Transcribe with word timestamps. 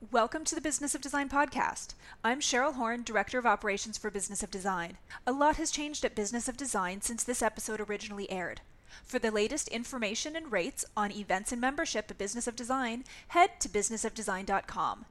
Welcome 0.00 0.44
to 0.44 0.54
the 0.54 0.60
Business 0.60 0.94
of 0.94 1.00
Design 1.00 1.28
podcast. 1.28 1.94
I'm 2.22 2.38
Cheryl 2.38 2.74
Horn, 2.74 3.02
Director 3.02 3.36
of 3.36 3.44
Operations 3.44 3.98
for 3.98 4.12
Business 4.12 4.44
of 4.44 4.50
Design. 4.50 4.96
A 5.26 5.32
lot 5.32 5.56
has 5.56 5.72
changed 5.72 6.04
at 6.04 6.14
Business 6.14 6.46
of 6.48 6.56
Design 6.56 7.00
since 7.00 7.24
this 7.24 7.42
episode 7.42 7.80
originally 7.80 8.30
aired. 8.30 8.60
For 9.02 9.18
the 9.18 9.32
latest 9.32 9.66
information 9.66 10.36
and 10.36 10.52
rates 10.52 10.84
on 10.96 11.10
events 11.10 11.50
and 11.50 11.60
membership 11.60 12.12
at 12.12 12.16
Business 12.16 12.46
of 12.46 12.54
Design, 12.54 13.02
head 13.28 13.58
to 13.58 13.68
businessofdesign.com. 13.68 15.04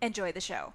Enjoy 0.00 0.30
the 0.30 0.40
show. 0.40 0.72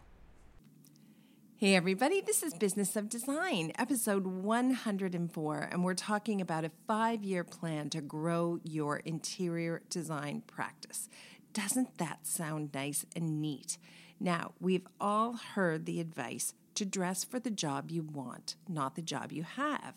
Hey, 1.56 1.76
everybody, 1.76 2.20
this 2.20 2.44
is 2.44 2.54
Business 2.54 2.98
of 2.98 3.08
Design, 3.08 3.72
episode 3.80 4.28
104, 4.28 5.70
and 5.72 5.86
we're 5.86 5.94
talking 5.94 6.42
about 6.42 6.66
a 6.66 6.72
five 6.86 7.24
year 7.24 7.46
plan 7.46 7.90
to 7.92 8.02
grow 8.02 8.60
your 8.66 8.98
interior 8.98 9.82
design 9.90 10.44
practice. 10.46 11.08
Doesn't 11.54 12.00
that 12.00 12.26
sound 12.26 12.72
nice 12.74 13.06
and 13.16 13.40
neat? 13.40 13.78
Now, 14.20 14.54
we've 14.60 14.88
all 15.00 15.34
heard 15.34 15.86
the 15.86 16.00
advice 16.00 16.54
to 16.76 16.86
dress 16.86 17.24
for 17.24 17.40
the 17.40 17.52
job 17.52 17.92
you 17.92 18.02
want, 18.02 18.56
not 18.68 18.96
the 18.96 19.04
job 19.04 19.32
you 19.32 19.44
have. 19.44 19.96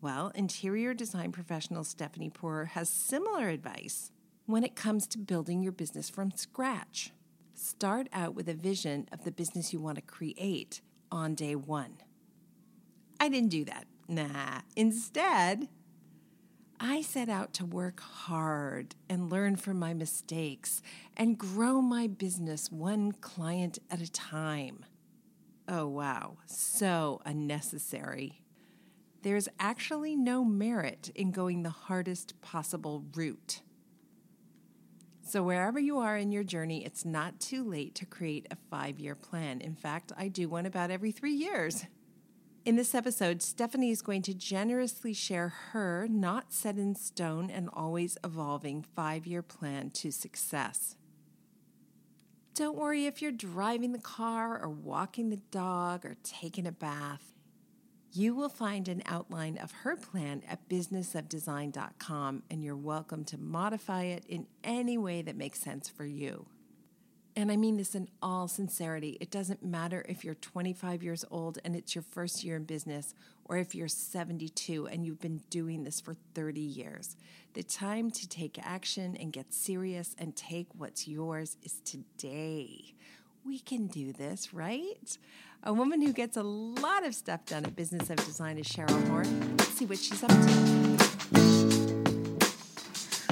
Well, 0.00 0.32
interior 0.34 0.94
design 0.94 1.30
professional 1.30 1.84
Stephanie 1.84 2.30
Porer 2.30 2.66
has 2.66 2.88
similar 2.88 3.48
advice 3.48 4.10
when 4.46 4.64
it 4.64 4.74
comes 4.74 5.06
to 5.08 5.18
building 5.18 5.62
your 5.62 5.72
business 5.72 6.10
from 6.10 6.32
scratch. 6.32 7.12
Start 7.54 8.08
out 8.12 8.34
with 8.34 8.48
a 8.48 8.54
vision 8.54 9.08
of 9.12 9.24
the 9.24 9.30
business 9.30 9.72
you 9.72 9.80
want 9.80 9.96
to 9.96 10.02
create 10.02 10.80
on 11.12 11.34
day 11.34 11.54
one. 11.54 11.98
I 13.20 13.28
didn't 13.28 13.50
do 13.50 13.64
that. 13.64 13.86
Nah. 14.08 14.60
Instead, 14.74 15.68
I 16.78 17.00
set 17.00 17.28
out 17.28 17.54
to 17.54 17.64
work 17.64 18.00
hard 18.00 18.94
and 19.08 19.30
learn 19.30 19.56
from 19.56 19.78
my 19.78 19.94
mistakes 19.94 20.82
and 21.16 21.38
grow 21.38 21.80
my 21.80 22.06
business 22.06 22.70
one 22.70 23.12
client 23.12 23.78
at 23.90 24.00
a 24.00 24.10
time. 24.10 24.84
Oh, 25.68 25.86
wow, 25.86 26.36
so 26.46 27.20
unnecessary. 27.24 28.42
There's 29.22 29.48
actually 29.58 30.16
no 30.16 30.44
merit 30.44 31.10
in 31.14 31.32
going 31.32 31.62
the 31.62 31.70
hardest 31.70 32.40
possible 32.42 33.04
route. 33.14 33.62
So, 35.22 35.42
wherever 35.42 35.80
you 35.80 35.98
are 35.98 36.16
in 36.16 36.30
your 36.30 36.44
journey, 36.44 36.84
it's 36.84 37.04
not 37.04 37.40
too 37.40 37.64
late 37.64 37.96
to 37.96 38.06
create 38.06 38.46
a 38.50 38.56
five 38.70 39.00
year 39.00 39.16
plan. 39.16 39.60
In 39.60 39.74
fact, 39.74 40.12
I 40.16 40.28
do 40.28 40.48
one 40.48 40.66
about 40.66 40.92
every 40.92 41.10
three 41.10 41.34
years. 41.34 41.86
In 42.66 42.74
this 42.74 42.96
episode, 42.96 43.42
Stephanie 43.42 43.92
is 43.92 44.02
going 44.02 44.22
to 44.22 44.34
generously 44.34 45.12
share 45.12 45.50
her 45.70 46.08
not 46.10 46.52
set 46.52 46.78
in 46.78 46.96
stone 46.96 47.48
and 47.48 47.70
always 47.72 48.18
evolving 48.24 48.82
five 48.82 49.24
year 49.24 49.40
plan 49.40 49.90
to 49.90 50.10
success. 50.10 50.96
Don't 52.56 52.76
worry 52.76 53.06
if 53.06 53.22
you're 53.22 53.30
driving 53.30 53.92
the 53.92 54.00
car 54.00 54.60
or 54.60 54.68
walking 54.68 55.30
the 55.30 55.40
dog 55.52 56.04
or 56.04 56.16
taking 56.24 56.66
a 56.66 56.72
bath. 56.72 57.34
You 58.10 58.34
will 58.34 58.48
find 58.48 58.88
an 58.88 59.04
outline 59.06 59.58
of 59.58 59.70
her 59.70 59.94
plan 59.94 60.42
at 60.48 60.68
businessofdesign.com, 60.68 62.42
and 62.50 62.64
you're 62.64 62.74
welcome 62.74 63.24
to 63.26 63.38
modify 63.38 64.04
it 64.04 64.24
in 64.26 64.48
any 64.64 64.98
way 64.98 65.22
that 65.22 65.36
makes 65.36 65.60
sense 65.60 65.88
for 65.88 66.04
you. 66.04 66.46
And 67.38 67.52
I 67.52 67.56
mean 67.56 67.76
this 67.76 67.94
in 67.94 68.08
all 68.22 68.48
sincerity. 68.48 69.18
It 69.20 69.30
doesn't 69.30 69.62
matter 69.62 70.06
if 70.08 70.24
you're 70.24 70.34
25 70.36 71.02
years 71.02 71.22
old 71.30 71.58
and 71.64 71.76
it's 71.76 71.94
your 71.94 72.02
first 72.02 72.42
year 72.42 72.56
in 72.56 72.64
business, 72.64 73.14
or 73.44 73.58
if 73.58 73.74
you're 73.74 73.88
72 73.88 74.86
and 74.86 75.04
you've 75.04 75.20
been 75.20 75.42
doing 75.50 75.84
this 75.84 76.00
for 76.00 76.16
30 76.34 76.60
years. 76.60 77.14
The 77.52 77.62
time 77.62 78.10
to 78.12 78.26
take 78.26 78.58
action 78.62 79.18
and 79.20 79.34
get 79.34 79.52
serious 79.52 80.16
and 80.18 80.34
take 80.34 80.68
what's 80.78 81.06
yours 81.06 81.58
is 81.62 81.80
today. 81.84 82.94
We 83.44 83.58
can 83.58 83.86
do 83.86 84.14
this, 84.14 84.54
right? 84.54 85.18
A 85.62 85.74
woman 85.74 86.00
who 86.00 86.14
gets 86.14 86.38
a 86.38 86.42
lot 86.42 87.04
of 87.04 87.14
stuff 87.14 87.44
done 87.44 87.66
at 87.66 87.76
Business 87.76 88.08
of 88.08 88.16
Design 88.24 88.56
is 88.56 88.66
Cheryl 88.66 89.08
Horn. 89.08 89.56
Let's 89.58 89.74
see 89.74 89.84
what 89.84 89.98
she's 89.98 90.22
up 90.22 90.30
to. 90.30 91.35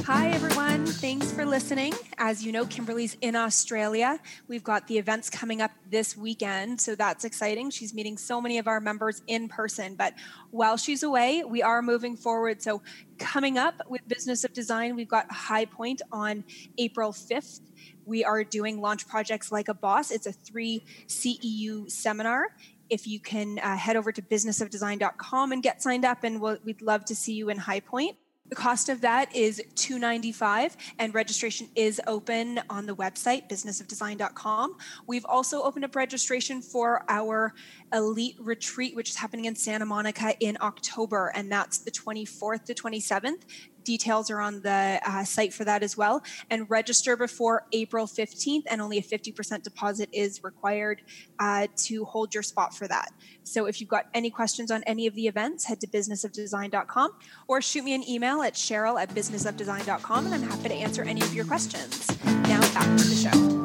Hi, 0.06 0.28
everyone. 0.32 0.84
Thanks 0.84 1.32
for 1.32 1.46
listening. 1.46 1.94
As 2.18 2.44
you 2.44 2.52
know, 2.52 2.66
Kimberly's 2.66 3.16
in 3.22 3.34
Australia. 3.34 4.20
We've 4.48 4.62
got 4.62 4.86
the 4.86 4.98
events 4.98 5.30
coming 5.30 5.62
up 5.62 5.70
this 5.88 6.14
weekend, 6.14 6.78
so 6.78 6.94
that's 6.94 7.24
exciting. 7.24 7.70
She's 7.70 7.94
meeting 7.94 8.18
so 8.18 8.38
many 8.38 8.58
of 8.58 8.68
our 8.68 8.80
members 8.80 9.22
in 9.28 9.48
person. 9.48 9.94
But 9.94 10.12
while 10.50 10.76
she's 10.76 11.02
away, 11.02 11.42
we 11.42 11.62
are 11.62 11.80
moving 11.80 12.18
forward. 12.18 12.60
So, 12.60 12.82
coming 13.18 13.56
up 13.56 13.80
with 13.88 14.06
Business 14.06 14.44
of 14.44 14.52
Design, 14.52 14.94
we've 14.94 15.08
got 15.08 15.32
High 15.32 15.64
Point 15.64 16.02
on 16.12 16.44
April 16.76 17.10
5th. 17.10 17.62
We 18.04 18.24
are 18.24 18.44
doing 18.44 18.82
launch 18.82 19.08
projects 19.08 19.50
like 19.50 19.68
a 19.68 19.74
boss. 19.74 20.10
It's 20.10 20.26
a 20.26 20.32
three 20.32 20.84
CEU 21.06 21.90
seminar 21.90 22.48
if 22.90 23.06
you 23.06 23.18
can 23.18 23.58
uh, 23.60 23.74
head 23.78 23.96
over 23.96 24.12
to 24.12 24.20
businessofdesign.com 24.20 25.52
and 25.52 25.62
get 25.62 25.82
signed 25.82 26.04
up 26.04 26.24
and 26.24 26.42
we'll, 26.42 26.58
we'd 26.62 26.82
love 26.82 27.06
to 27.06 27.14
see 27.14 27.32
you 27.32 27.48
in 27.48 27.56
high 27.56 27.80
point 27.80 28.18
the 28.50 28.54
cost 28.54 28.90
of 28.90 29.00
that 29.00 29.34
is 29.34 29.62
295 29.74 30.76
and 30.98 31.14
registration 31.14 31.66
is 31.74 32.00
open 32.06 32.60
on 32.68 32.84
the 32.84 32.94
website 32.94 33.48
businessofdesign.com. 33.48 34.76
We've 35.06 35.24
also 35.24 35.62
opened 35.62 35.86
up 35.86 35.96
registration 35.96 36.60
for 36.60 37.04
our 37.08 37.54
elite 37.94 38.36
retreat 38.38 38.94
which 38.94 39.10
is 39.10 39.16
happening 39.16 39.46
in 39.46 39.54
Santa 39.54 39.86
Monica 39.86 40.34
in 40.40 40.58
October 40.60 41.32
and 41.34 41.50
that's 41.50 41.78
the 41.78 41.90
24th 41.90 42.64
to 42.64 42.74
27th 42.74 43.44
details 43.84 44.30
are 44.30 44.40
on 44.40 44.60
the 44.62 45.00
uh, 45.06 45.24
site 45.24 45.52
for 45.52 45.64
that 45.64 45.82
as 45.82 45.96
well. 45.96 46.22
And 46.50 46.68
register 46.68 47.16
before 47.16 47.66
April 47.72 48.06
15th, 48.06 48.64
and 48.68 48.80
only 48.80 48.98
a 48.98 49.02
50% 49.02 49.62
deposit 49.62 50.08
is 50.12 50.42
required 50.42 51.02
uh, 51.38 51.68
to 51.76 52.04
hold 52.04 52.34
your 52.34 52.42
spot 52.42 52.74
for 52.74 52.88
that. 52.88 53.12
So 53.44 53.66
if 53.66 53.80
you've 53.80 53.90
got 53.90 54.06
any 54.14 54.30
questions 54.30 54.70
on 54.70 54.82
any 54.84 55.06
of 55.06 55.14
the 55.14 55.26
events, 55.26 55.64
head 55.64 55.80
to 55.82 55.86
businessofdesign.com 55.86 57.12
or 57.46 57.60
shoot 57.60 57.84
me 57.84 57.94
an 57.94 58.08
email 58.08 58.42
at 58.42 58.54
cheryl 58.54 59.00
at 59.00 59.10
businessofdesign.com, 59.10 60.26
and 60.26 60.34
I'm 60.34 60.42
happy 60.42 60.68
to 60.70 60.74
answer 60.74 61.02
any 61.02 61.20
of 61.20 61.34
your 61.34 61.44
questions. 61.44 62.08
Now 62.24 62.60
back 62.72 62.86
to 62.96 63.04
the 63.04 63.14
show. 63.14 63.60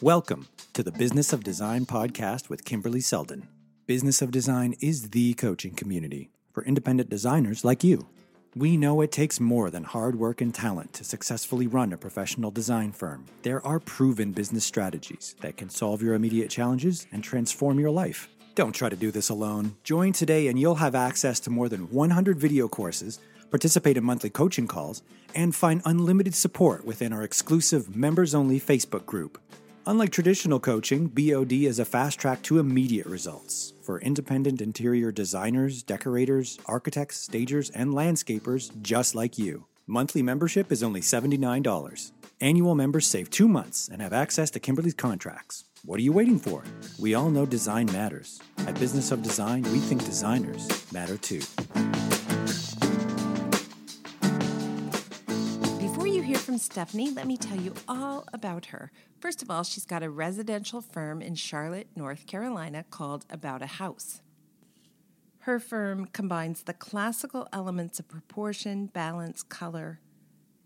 Welcome 0.00 0.46
to 0.76 0.82
the 0.82 0.92
Business 0.92 1.32
of 1.32 1.42
Design 1.42 1.86
podcast 1.86 2.50
with 2.50 2.66
Kimberly 2.66 3.00
Seldon. 3.00 3.48
Business 3.86 4.20
of 4.20 4.30
Design 4.30 4.74
is 4.78 5.08
the 5.08 5.32
coaching 5.32 5.74
community 5.74 6.28
for 6.52 6.62
independent 6.64 7.08
designers 7.08 7.64
like 7.64 7.82
you. 7.82 8.06
We 8.54 8.76
know 8.76 9.00
it 9.00 9.10
takes 9.10 9.40
more 9.40 9.70
than 9.70 9.84
hard 9.84 10.18
work 10.18 10.42
and 10.42 10.54
talent 10.54 10.92
to 10.92 11.02
successfully 11.02 11.66
run 11.66 11.94
a 11.94 11.96
professional 11.96 12.50
design 12.50 12.92
firm. 12.92 13.24
There 13.40 13.66
are 13.66 13.80
proven 13.80 14.32
business 14.32 14.66
strategies 14.66 15.34
that 15.40 15.56
can 15.56 15.70
solve 15.70 16.02
your 16.02 16.12
immediate 16.12 16.50
challenges 16.50 17.06
and 17.10 17.24
transform 17.24 17.80
your 17.80 17.90
life. 17.90 18.28
Don't 18.54 18.74
try 18.74 18.90
to 18.90 18.96
do 18.96 19.10
this 19.10 19.30
alone. 19.30 19.76
Join 19.82 20.12
today 20.12 20.48
and 20.48 20.60
you'll 20.60 20.74
have 20.74 20.94
access 20.94 21.40
to 21.40 21.50
more 21.50 21.70
than 21.70 21.88
100 21.90 22.38
video 22.38 22.68
courses, 22.68 23.18
participate 23.48 23.96
in 23.96 24.04
monthly 24.04 24.28
coaching 24.28 24.66
calls, 24.66 25.02
and 25.34 25.54
find 25.54 25.80
unlimited 25.86 26.34
support 26.34 26.84
within 26.84 27.14
our 27.14 27.22
exclusive 27.22 27.96
members 27.96 28.34
only 28.34 28.60
Facebook 28.60 29.06
group. 29.06 29.38
Unlike 29.88 30.10
traditional 30.10 30.58
coaching, 30.58 31.06
BOD 31.06 31.52
is 31.52 31.78
a 31.78 31.84
fast 31.84 32.18
track 32.18 32.42
to 32.42 32.58
immediate 32.58 33.06
results 33.06 33.72
for 33.84 34.00
independent 34.00 34.60
interior 34.60 35.12
designers, 35.12 35.84
decorators, 35.84 36.58
architects, 36.66 37.18
stagers, 37.18 37.70
and 37.70 37.94
landscapers 37.94 38.72
just 38.82 39.14
like 39.14 39.38
you. 39.38 39.66
Monthly 39.86 40.22
membership 40.22 40.72
is 40.72 40.82
only 40.82 41.00
$79. 41.00 42.10
Annual 42.40 42.74
members 42.74 43.06
save 43.06 43.30
two 43.30 43.46
months 43.46 43.88
and 43.88 44.02
have 44.02 44.12
access 44.12 44.50
to 44.50 44.58
Kimberly's 44.58 44.92
contracts. 44.92 45.66
What 45.84 46.00
are 46.00 46.02
you 46.02 46.12
waiting 46.12 46.40
for? 46.40 46.64
We 46.98 47.14
all 47.14 47.30
know 47.30 47.46
design 47.46 47.86
matters. 47.92 48.40
At 48.66 48.80
Business 48.80 49.12
of 49.12 49.22
Design, 49.22 49.62
we 49.70 49.78
think 49.78 50.04
designers 50.04 50.66
matter 50.92 51.16
too. 51.16 51.42
Stephanie, 56.76 57.10
let 57.10 57.26
me 57.26 57.38
tell 57.38 57.58
you 57.58 57.72
all 57.88 58.26
about 58.34 58.66
her. 58.66 58.92
First 59.18 59.40
of 59.40 59.50
all, 59.50 59.64
she's 59.64 59.86
got 59.86 60.02
a 60.02 60.10
residential 60.10 60.82
firm 60.82 61.22
in 61.22 61.34
Charlotte, 61.34 61.88
North 61.96 62.26
Carolina 62.26 62.84
called 62.90 63.24
About 63.30 63.62
a 63.62 63.66
House. 63.80 64.20
Her 65.38 65.58
firm 65.58 66.04
combines 66.04 66.64
the 66.64 66.74
classical 66.74 67.48
elements 67.50 67.98
of 67.98 68.08
proportion, 68.08 68.88
balance, 68.88 69.42
color, 69.42 70.00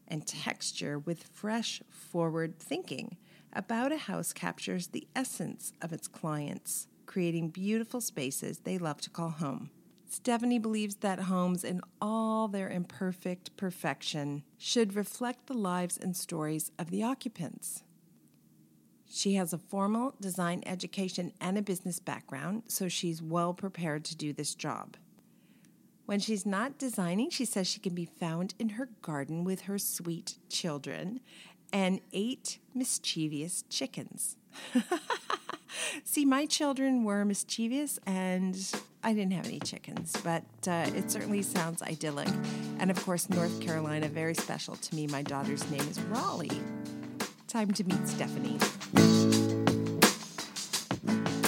and 0.09 0.27
texture 0.27 0.99
with 0.99 1.31
fresh, 1.33 1.81
forward 1.89 2.59
thinking. 2.59 3.17
About 3.53 3.93
a 3.93 3.97
House 3.97 4.33
captures 4.33 4.89
the 4.89 5.07
essence 5.15 5.73
of 5.81 5.93
its 5.93 6.09
clients, 6.09 6.89
creating 7.07 7.51
beautiful 7.51 8.01
spaces 8.01 8.59
they 8.59 8.79
love 8.79 9.01
to 9.03 9.11
call 9.11 9.31
home. 9.31 9.71
Stephanie 10.13 10.59
believes 10.59 10.97
that 10.97 11.21
homes, 11.21 11.63
in 11.63 11.81
all 12.03 12.49
their 12.49 12.69
imperfect 12.69 13.57
perfection, 13.57 14.43
should 14.59 14.97
reflect 14.97 15.47
the 15.47 15.55
lives 15.55 15.97
and 15.97 16.17
stories 16.17 16.73
of 16.81 16.91
the 16.91 17.01
occupants. 17.01 17.85
She 19.09 19.35
has 19.35 19.53
a 19.53 19.59
formal 19.59 20.17
design 20.21 20.65
education 20.67 21.33
and 21.41 21.57
a 21.57 21.63
business 21.63 22.01
background, 22.01 22.65
so 22.67 22.89
she's 22.89 23.23
well 23.23 23.55
prepared 23.55 24.05
to 24.07 24.17
do 24.17 24.33
this 24.33 24.57
job. 24.57 24.97
When 26.07 26.19
she's 26.19 26.45
not 26.45 26.77
designing, 26.77 27.31
she 27.31 27.45
says 27.45 27.69
she 27.69 27.79
can 27.79 27.95
be 27.95 28.05
found 28.05 28.55
in 28.59 28.71
her 28.71 28.89
garden 29.03 29.45
with 29.45 29.63
her 29.63 29.79
sweet 29.79 30.39
children 30.49 31.21
and 31.73 32.01
eight 32.13 32.59
mischievous 32.75 33.63
chickens. 33.71 34.37
See, 36.05 36.25
my 36.25 36.47
children 36.47 37.05
were 37.05 37.25
mischievous 37.25 37.99
and 38.07 38.57
I 39.03 39.15
didn't 39.15 39.33
have 39.33 39.47
any 39.47 39.61
chickens, 39.61 40.15
but 40.23 40.45
uh, 40.67 40.91
it 40.95 41.11
certainly 41.11 41.43
sounds 41.43 41.83
idyllic. 41.83 42.29
And 42.79 42.91
of 42.91 43.03
course, 43.05 43.31
North 43.31 43.61
Carolina, 43.61 44.09
very 44.09 44.35
special 44.35 44.77
to 44.77 44.95
me. 44.95 45.07
My 45.07 45.23
daughter's 45.23 45.69
name 45.71 45.81
is 45.89 46.01
Raleigh. 46.03 46.61
Time 47.49 47.71
to 47.73 47.85
meet 47.85 48.07
Stephanie. 48.07 48.59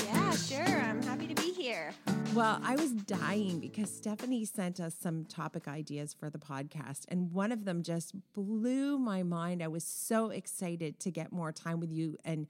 Yeah, 0.06 0.30
sure. 0.32 0.80
I'm 0.80 1.02
happy 1.02 1.26
to 1.26 1.34
be 1.34 1.52
here. 1.52 1.92
Well, 2.34 2.58
I 2.64 2.76
was 2.76 2.92
dying 2.92 3.60
because 3.60 3.94
Stephanie 3.94 4.46
sent 4.46 4.80
us 4.80 4.94
some 4.98 5.26
topic 5.26 5.68
ideas 5.68 6.14
for 6.14 6.30
the 6.30 6.38
podcast, 6.38 7.04
and 7.08 7.30
one 7.30 7.52
of 7.52 7.66
them 7.66 7.82
just 7.82 8.14
blew 8.32 8.98
my 8.98 9.22
mind. 9.22 9.62
I 9.62 9.68
was 9.68 9.84
so 9.84 10.30
excited 10.30 10.98
to 11.00 11.10
get 11.10 11.30
more 11.30 11.52
time 11.52 11.78
with 11.78 11.92
you 11.92 12.16
and 12.24 12.46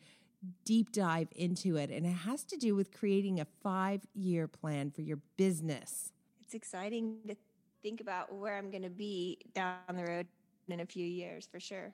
deep 0.65 0.93
dive 0.93 1.29
into 1.35 1.77
it. 1.77 1.91
And 1.91 2.07
it 2.07 2.11
has 2.11 2.45
to 2.45 2.57
do 2.57 2.75
with 2.75 2.93
creating 2.93 3.41
a 3.41 3.47
five 3.63 4.03
year 4.15 4.49
plan 4.49 4.91
for 4.91 5.03
your 5.03 5.19
business. 5.37 6.13
It's 6.43 6.55
exciting 6.55 7.17
to 7.29 7.37
think 7.83 8.01
about 8.01 8.35
where 8.35 8.57
I'm 8.57 8.71
going 8.71 8.83
to 8.83 8.91
be 8.91 9.39
down 9.55 9.77
the 9.95 10.05
road 10.05 10.27
in 10.69 10.81
a 10.81 10.87
few 10.87 11.07
years 11.07 11.49
for 11.51 11.61
sure. 11.61 11.93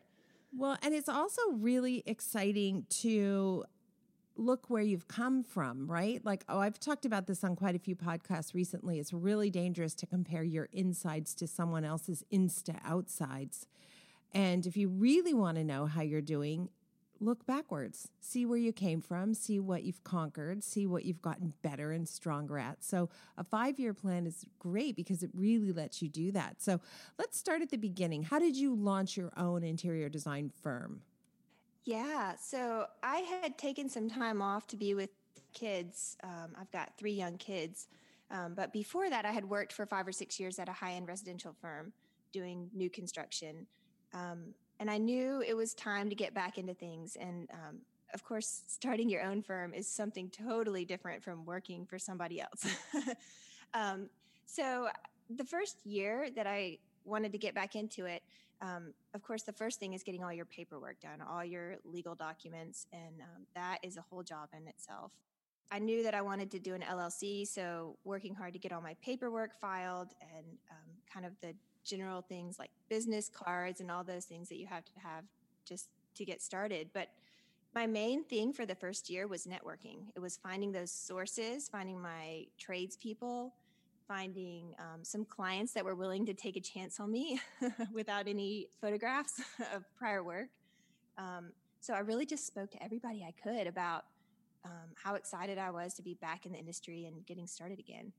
Well, 0.57 0.79
and 0.83 0.95
it's 0.95 1.09
also 1.09 1.43
really 1.53 2.03
exciting 2.07 2.87
to 3.01 3.65
look 4.37 4.71
where 4.71 4.83
you've 4.83 5.09
come 5.09 5.43
from, 5.43 5.91
right? 5.91 6.25
Like, 6.25 6.45
oh, 6.49 6.61
I've 6.61 6.79
talked 6.79 7.05
about 7.05 7.27
this 7.27 7.43
on 7.43 7.57
quite 7.57 7.75
a 7.75 7.79
few 7.79 7.97
podcasts 7.97 8.55
recently. 8.55 8.99
It's 8.99 9.13
really 9.13 9.51
dangerous 9.51 9.95
to 9.95 10.07
compare 10.07 10.45
your 10.45 10.69
insides 10.73 11.35
to 11.37 11.47
someone 11.47 11.85
else's 11.85 12.25
insta 12.33 12.79
outsides. 12.85 13.67
And 14.33 14.67
if 14.67 14.77
you 14.77 14.89
really 14.89 15.35
want 15.35 15.57
to 15.57 15.65
know 15.65 15.87
how 15.87 16.03
you're 16.03 16.21
doing, 16.21 16.69
look 17.21 17.47
backwards, 17.47 18.09
see 18.21 18.47
where 18.47 18.59
you 18.59 18.73
came 18.73 19.01
from, 19.01 19.35
see 19.35 19.59
what 19.59 19.83
you've 19.83 20.03
conquered, 20.05 20.63
see 20.63 20.87
what 20.87 21.05
you've 21.05 21.23
gotten 21.23 21.53
better 21.63 21.93
and 21.93 22.09
stronger 22.09 22.59
at. 22.59 22.83
So, 22.83 23.09
a 23.37 23.45
five 23.45 23.79
year 23.79 23.95
plan 23.95 24.27
is 24.27 24.45
great 24.59 24.97
because 24.97 25.23
it 25.23 25.31
really 25.35 25.73
lets 25.73 26.03
you 26.03 26.09
do 26.09 26.33
that. 26.33 26.63
So, 26.63 26.81
let's 27.19 27.39
start 27.39 27.63
at 27.63 27.71
the 27.71 27.77
beginning. 27.77 28.23
How 28.23 28.39
did 28.39 28.57
you 28.57 28.75
launch 28.75 29.17
your 29.17 29.33
own 29.37 29.63
interior 29.65 30.09
design 30.09 30.53
firm? 30.63 31.03
Yeah, 31.85 32.35
so 32.37 32.87
I 33.03 33.19
had 33.43 33.57
taken 33.57 33.89
some 33.89 34.11
time 34.11 34.43
off 34.43 34.67
to 34.69 34.77
be 34.77 34.95
with 34.95 35.11
kids. 35.55 36.17
Um, 36.23 36.55
I've 36.61 36.71
got 36.71 36.93
three 36.99 37.13
young 37.13 37.39
kids. 37.39 37.89
Um, 38.31 38.55
but 38.55 38.73
before 38.73 39.09
that, 39.09 39.25
I 39.25 39.33
had 39.33 39.45
worked 39.45 39.73
for 39.73 39.87
five 39.87 40.07
or 40.07 40.13
six 40.13 40.39
years 40.39 40.59
at 40.59 40.69
a 40.69 40.73
high 40.73 40.93
end 40.93 41.09
residential 41.09 41.55
firm 41.61 41.93
doing 42.33 42.69
new 42.75 42.91
construction. 42.91 43.67
Um, 44.13 44.55
and 44.81 44.91
I 44.91 44.99
knew 44.99 45.43
it 45.47 45.57
was 45.57 45.75
time 45.75 46.09
to 46.09 46.15
get 46.15 46.35
back 46.35 46.59
into 46.59 46.75
things. 46.75 47.17
And 47.21 47.49
um, 47.53 47.79
of 48.15 48.25
course, 48.25 48.63
starting 48.67 49.09
your 49.09 49.23
own 49.23 49.43
firm 49.43 49.75
is 49.75 49.89
something 49.89 50.31
totally 50.31 50.85
different 50.85 51.23
from 51.23 51.45
working 51.45 51.85
for 51.85 51.99
somebody 51.99 52.41
else. 52.41 52.67
um, 53.75 54.09
so, 54.47 54.89
the 55.31 55.45
first 55.45 55.85
year 55.85 56.29
that 56.35 56.47
I 56.47 56.79
wanted 57.05 57.33
to 57.33 57.39
get 57.39 57.55
back 57.55 57.77
into 57.77 58.07
it, 58.07 58.23
um, 58.63 58.95
of 59.13 59.23
course, 59.23 59.43
the 59.43 59.53
first 59.53 59.79
thing 59.79 59.93
is 59.93 60.03
getting 60.03 60.25
all 60.25 60.33
your 60.33 60.47
paperwork 60.47 61.01
done, 61.01 61.21
all 61.21 61.45
your 61.45 61.77
legal 61.85 62.15
documents, 62.15 62.87
and 62.93 63.21
um, 63.21 63.45
that 63.55 63.79
is 63.83 63.99
a 63.99 64.05
whole 64.09 64.23
job 64.23 64.49
in 64.57 64.67
itself. 64.67 65.13
I 65.71 65.79
knew 65.79 66.03
that 66.03 66.15
I 66.15 66.23
wanted 66.23 66.51
to 66.53 66.59
do 66.59 66.75
an 66.75 66.81
LLC, 66.81 67.47
so 67.47 67.97
working 68.05 68.35
hard 68.35 68.55
to 68.55 68.59
get 68.59 68.73
all 68.73 68.81
my 68.81 68.97
paperwork 69.03 69.55
filed 69.55 70.09
and 70.35 70.47
um, 70.71 70.89
kind 71.13 71.27
of 71.27 71.33
the 71.43 71.55
general 71.89 72.23
things 72.23 72.59
like 72.59 72.71
business 72.89 73.29
cards 73.29 73.81
and 73.81 73.91
all 73.91 74.05
those 74.05 74.25
things 74.25 74.49
that 74.49 74.59
you 74.59 74.67
have 74.67 74.85
to 74.85 74.93
have 75.03 75.25
just 75.65 75.89
to 76.15 76.25
get 76.25 76.43
started. 76.43 76.91
But 76.93 77.09
my 77.75 77.87
main 77.87 78.25
thing 78.25 78.53
for 78.53 78.67
the 78.67 78.75
first 78.75 79.11
year 79.11 79.27
was 79.27 79.47
networking. 79.47 80.09
It 80.17 80.21
was 80.21 80.37
finding 80.37 80.73
those 80.73 80.91
sources, 80.91 81.69
finding 81.69 82.01
my 82.01 82.47
tradespeople, 82.59 83.55
finding 84.07 84.75
um, 84.79 85.05
some 85.05 85.25
clients 85.25 85.73
that 85.75 85.85
were 85.85 85.95
willing 85.95 86.25
to 86.27 86.35
take 86.35 86.57
a 86.57 86.61
chance 86.61 86.99
on 86.99 87.11
me 87.13 87.41
without 87.93 88.27
any 88.27 88.69
photographs 88.81 89.43
of 89.75 89.85
prior 89.97 90.23
work. 90.23 90.49
Um, 91.19 91.53
so 91.81 91.95
I 91.95 92.01
really 92.01 92.27
just 92.27 92.47
spoke 92.47 92.71
to 92.73 92.83
everybody 92.83 93.25
I 93.27 93.33
could 93.43 93.67
about 93.67 94.05
um, 94.65 94.95
how 95.03 95.15
excited 95.15 95.59
I 95.59 95.71
was 95.71 95.95
to 95.95 96.03
be 96.03 96.15
back 96.15 96.47
in 96.47 96.53
the 96.53 96.59
industry 96.59 97.05
and 97.05 97.25
getting 97.27 97.47
started 97.47 97.79
again. 97.79 98.13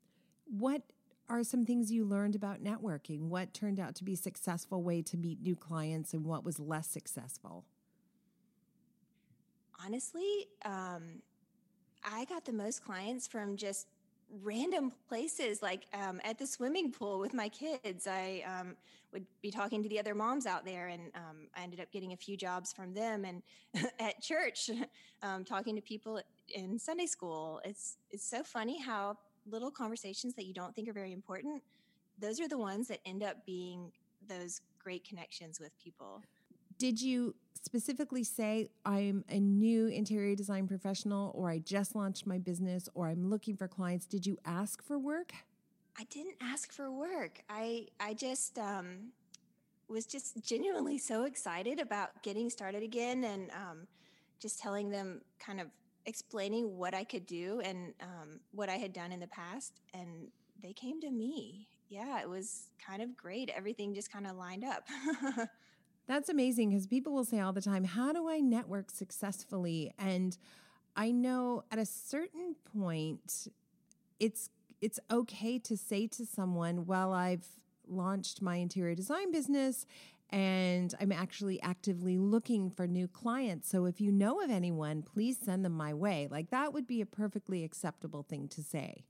What 0.46 0.84
are 1.30 1.44
some 1.44 1.66
things 1.66 1.92
you 1.92 2.04
learned 2.04 2.36
about 2.36 2.64
networking? 2.64 3.28
What 3.28 3.54
turned 3.54 3.80
out 3.80 3.96
to 3.96 4.04
be 4.04 4.14
a 4.14 4.18
successful 4.18 4.82
way 4.82 5.02
to 5.04 5.18
meet 5.18 5.42
new 5.42 5.56
clients 5.56 6.14
and 6.14 6.26
what 6.26 6.44
was 6.44 6.60
less 6.60 6.88
successful? 6.88 7.66
Honestly, 9.86 10.48
um, 10.66 11.22
I 12.04 12.26
got 12.26 12.46
the 12.46 12.54
most 12.54 12.84
clients 12.84 13.28
from 13.28 13.56
just 13.56 13.88
random 14.44 14.92
places, 15.08 15.62
like 15.62 15.86
um, 15.94 16.20
at 16.24 16.38
the 16.38 16.46
swimming 16.46 16.92
pool 16.92 17.20
with 17.20 17.34
my 17.34 17.50
kids. 17.50 18.08
I 18.08 18.44
um, 18.46 18.76
would 19.14 19.26
be 19.42 19.52
talking 19.52 19.82
to 19.84 19.90
the 19.90 20.00
other 20.00 20.14
moms 20.14 20.46
out 20.46 20.66
there, 20.66 20.88
and 20.88 21.04
um, 21.16 21.48
I 21.56 21.64
ended 21.64 21.80
up 21.80 21.92
getting 21.92 22.14
a 22.14 22.18
few 22.18 22.38
jobs 22.38 22.74
from 22.74 22.94
them. 22.94 23.26
And 23.26 23.42
at 24.00 24.22
church, 24.22 24.70
um, 25.24 25.44
talking 25.44 25.76
to 25.76 25.82
people 25.82 26.22
in 26.50 26.78
Sunday 26.78 27.06
school. 27.06 27.62
It's 27.64 27.98
it's 28.12 28.26
so 28.26 28.44
funny 28.44 28.82
how 28.82 29.18
little 29.52 29.72
conversations 29.72 30.34
that 30.36 30.46
you 30.46 30.54
don't 30.54 30.76
think 30.76 30.88
are 30.88 30.94
very 30.94 31.12
important, 31.12 31.62
those 32.20 32.40
are 32.40 32.48
the 32.48 32.58
ones 32.58 32.88
that 32.88 33.00
end 33.06 33.24
up 33.24 33.46
being 33.46 33.92
those 34.28 34.62
great 34.84 35.08
connections 35.08 35.60
with 35.60 35.72
people. 35.84 36.22
Did 36.78 37.02
you 37.02 37.36
specifically 37.62 38.24
say, 38.24 38.70
I'm 38.86 39.26
a 39.30 39.40
new 39.40 39.88
interior 39.88 40.36
design 40.36 40.68
professional, 40.68 41.32
or 41.36 41.50
I 41.50 41.60
just 41.60 41.96
launched 41.96 42.26
my 42.26 42.38
business, 42.38 42.88
or 42.94 43.08
I'm 43.08 43.30
looking 43.30 43.58
for 43.58 43.68
clients? 43.68 44.06
Did 44.06 44.26
you 44.26 44.38
ask 44.46 44.82
for 44.84 44.98
work? 44.98 45.34
I 45.98 46.06
didn't 46.06 46.38
ask 46.42 46.72
for 46.72 46.90
work. 46.92 47.42
I, 47.50 47.88
I 48.00 48.14
just, 48.14 48.58
um, 48.58 49.12
was 49.90 50.06
just 50.06 50.42
genuinely 50.44 50.98
so 50.98 51.24
excited 51.24 51.80
about 51.80 52.22
getting 52.22 52.50
started 52.50 52.84
again 52.84 53.24
and 53.24 53.50
um, 53.52 53.88
just 54.40 54.60
telling 54.60 54.90
them 54.90 55.22
kind 55.40 55.60
of 55.60 55.68
explaining 56.10 56.78
what 56.78 56.94
I 56.94 57.04
could 57.04 57.26
do 57.26 57.62
and 57.64 57.94
um, 58.02 58.40
what 58.52 58.68
I 58.68 58.76
had 58.76 58.92
done 58.92 59.12
in 59.12 59.20
the 59.20 59.28
past. 59.28 59.80
And 59.94 60.30
they 60.62 60.74
came 60.74 61.00
to 61.02 61.12
me. 61.12 61.68
Yeah, 61.88 62.22
it 62.22 62.30
was 62.30 62.70
kind 62.86 63.02
of 63.02 63.16
great. 63.16 63.50
Everything 63.56 63.94
just 63.94 64.12
kind 64.12 64.28
of 64.28 64.36
lined 64.36 64.66
up. 64.66 64.88
That's 66.08 66.28
amazing 66.28 66.70
because 66.70 66.88
people 66.88 67.14
will 67.14 67.24
say 67.24 67.40
all 67.40 67.54
the 67.54 67.62
time, 67.62 67.84
How 67.84 68.12
do 68.12 68.28
I 68.28 68.40
network 68.40 68.92
successfully? 68.92 69.94
And 69.98 70.38
I 70.96 71.12
know 71.12 71.64
at 71.72 71.80
a 71.80 71.86
certain 71.86 72.56
point, 72.76 73.48
it's 74.20 74.50
it's 74.82 75.00
okay 75.12 75.60
to 75.60 75.78
say 75.78 76.08
to 76.08 76.26
someone, 76.26 76.86
Well, 76.86 77.14
I've 77.14 77.48
launched 77.88 78.42
my 78.42 78.58
interior 78.58 78.96
design 78.96 79.32
business 79.32 79.86
and 80.32 80.94
I'm 81.00 81.12
actually 81.12 81.62
actively 81.62 82.18
looking 82.18 82.70
for 82.70 82.88
new 82.88 83.08
clients. 83.08 83.70
So 83.70 83.86
if 83.86 84.00
you 84.00 84.12
know 84.12 84.42
of 84.42 84.50
anyone, 84.50 85.02
please 85.02 85.38
send 85.44 85.66
them 85.66 85.74
my 85.74 85.94
way. 85.94 86.28
Like 86.30 86.52
that 86.52 86.74
would 86.74 86.88
be 86.88 87.02
a 87.02 87.06
perfectly 87.06 87.64
acceptable 87.64 88.24
thing 88.24 88.48
to 88.50 88.62
say. 88.62 89.06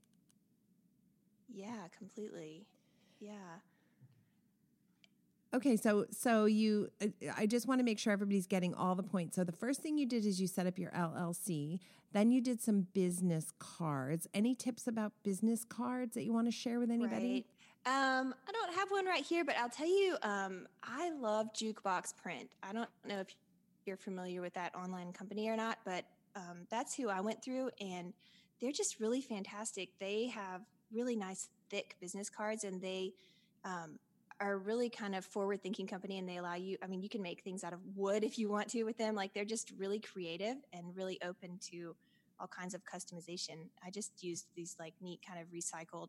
Yeah, 1.52 1.88
completely. 1.96 2.66
Yeah. 3.18 3.58
Okay, 5.52 5.76
so 5.76 6.06
so 6.10 6.44
you 6.44 6.90
uh, 7.02 7.08
I 7.36 7.46
just 7.46 7.66
want 7.66 7.80
to 7.80 7.84
make 7.84 7.98
sure 7.98 8.12
everybody's 8.12 8.46
getting 8.46 8.72
all 8.74 8.94
the 8.94 9.02
points. 9.02 9.36
So 9.36 9.44
the 9.44 9.52
first 9.52 9.82
thing 9.82 9.98
you 9.98 10.06
did 10.06 10.24
is 10.24 10.40
you 10.40 10.46
set 10.46 10.66
up 10.66 10.78
your 10.78 10.92
LLC, 10.92 11.80
then 12.12 12.30
you 12.30 12.40
did 12.40 12.62
some 12.62 12.86
business 12.94 13.52
cards. 13.58 14.28
Any 14.32 14.54
tips 14.54 14.86
about 14.86 15.12
business 15.24 15.64
cards 15.64 16.14
that 16.14 16.22
you 16.22 16.32
want 16.32 16.46
to 16.46 16.52
share 16.52 16.78
with 16.78 16.90
anybody? 16.90 17.32
Right. 17.32 17.46
Um, 17.86 18.34
I 18.46 18.52
don't 18.52 18.74
have 18.74 18.90
one 18.90 19.06
right 19.06 19.24
here, 19.24 19.44
but 19.44 19.56
I'll 19.56 19.70
tell 19.70 19.88
you, 19.88 20.16
um, 20.22 20.66
I 20.82 21.10
love 21.12 21.48
Jukebox 21.54 22.14
Print. 22.16 22.50
I 22.62 22.72
don't 22.72 22.90
know 23.06 23.20
if 23.20 23.28
you're 23.86 23.96
familiar 23.96 24.42
with 24.42 24.52
that 24.54 24.74
online 24.74 25.12
company 25.12 25.48
or 25.48 25.56
not, 25.56 25.78
but 25.84 26.04
um, 26.36 26.66
that's 26.70 26.94
who 26.94 27.08
I 27.08 27.20
went 27.20 27.42
through, 27.42 27.70
and 27.80 28.12
they're 28.60 28.70
just 28.70 29.00
really 29.00 29.22
fantastic. 29.22 29.90
They 29.98 30.26
have 30.26 30.60
really 30.92 31.16
nice, 31.16 31.48
thick 31.70 31.96
business 32.00 32.28
cards, 32.28 32.64
and 32.64 32.82
they 32.82 33.14
um, 33.64 33.98
are 34.40 34.58
really 34.58 34.90
kind 34.90 35.14
of 35.14 35.24
forward 35.24 35.62
thinking 35.62 35.86
company 35.86 36.18
and 36.18 36.28
they 36.28 36.38
allow 36.38 36.54
you 36.54 36.76
i 36.82 36.86
mean 36.86 37.02
you 37.02 37.10
can 37.10 37.20
make 37.22 37.42
things 37.42 37.62
out 37.62 37.74
of 37.74 37.80
wood 37.94 38.24
if 38.24 38.38
you 38.38 38.48
want 38.48 38.68
to 38.68 38.84
with 38.84 38.96
them 38.96 39.14
like 39.14 39.34
they're 39.34 39.44
just 39.44 39.70
really 39.76 40.00
creative 40.00 40.56
and 40.72 40.96
really 40.96 41.18
open 41.22 41.58
to 41.60 41.94
all 42.38 42.48
kinds 42.48 42.72
of 42.72 42.80
customization 42.84 43.68
i 43.84 43.90
just 43.90 44.22
used 44.22 44.46
these 44.56 44.76
like 44.78 44.94
neat 45.02 45.20
kind 45.26 45.38
of 45.38 45.46
recycled 45.48 46.08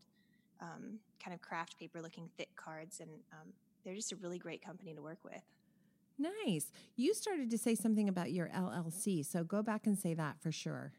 um, 0.61 0.99
kind 1.23 1.33
of 1.33 1.41
craft 1.41 1.77
paper 1.79 2.01
looking 2.01 2.29
thick 2.37 2.55
cards. 2.55 2.99
And 2.99 3.09
um, 3.33 3.53
they're 3.83 3.95
just 3.95 4.11
a 4.11 4.15
really 4.17 4.37
great 4.37 4.63
company 4.63 4.93
to 4.93 5.01
work 5.01 5.19
with. 5.23 5.41
Nice. 6.17 6.71
You 6.95 7.13
started 7.13 7.49
to 7.49 7.57
say 7.57 7.75
something 7.75 8.07
about 8.07 8.31
your 8.31 8.47
LLC. 8.49 9.25
So 9.25 9.43
go 9.43 9.63
back 9.63 9.87
and 9.87 9.97
say 9.97 10.13
that 10.13 10.39
for 10.41 10.51
sure. 10.51 10.93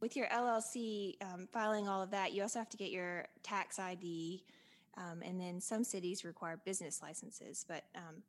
With 0.00 0.16
your 0.16 0.26
LLC, 0.28 1.16
um, 1.22 1.48
filing 1.52 1.88
all 1.88 2.02
of 2.02 2.10
that, 2.12 2.32
you 2.32 2.42
also 2.42 2.58
have 2.60 2.68
to 2.70 2.76
get 2.76 2.90
your 2.90 3.26
tax 3.42 3.78
ID. 3.78 4.44
Um, 4.96 5.22
and 5.22 5.40
then 5.40 5.60
some 5.60 5.84
cities 5.84 6.24
require 6.24 6.58
business 6.64 7.02
licenses. 7.02 7.64
But 7.68 7.84
um, 7.94 8.22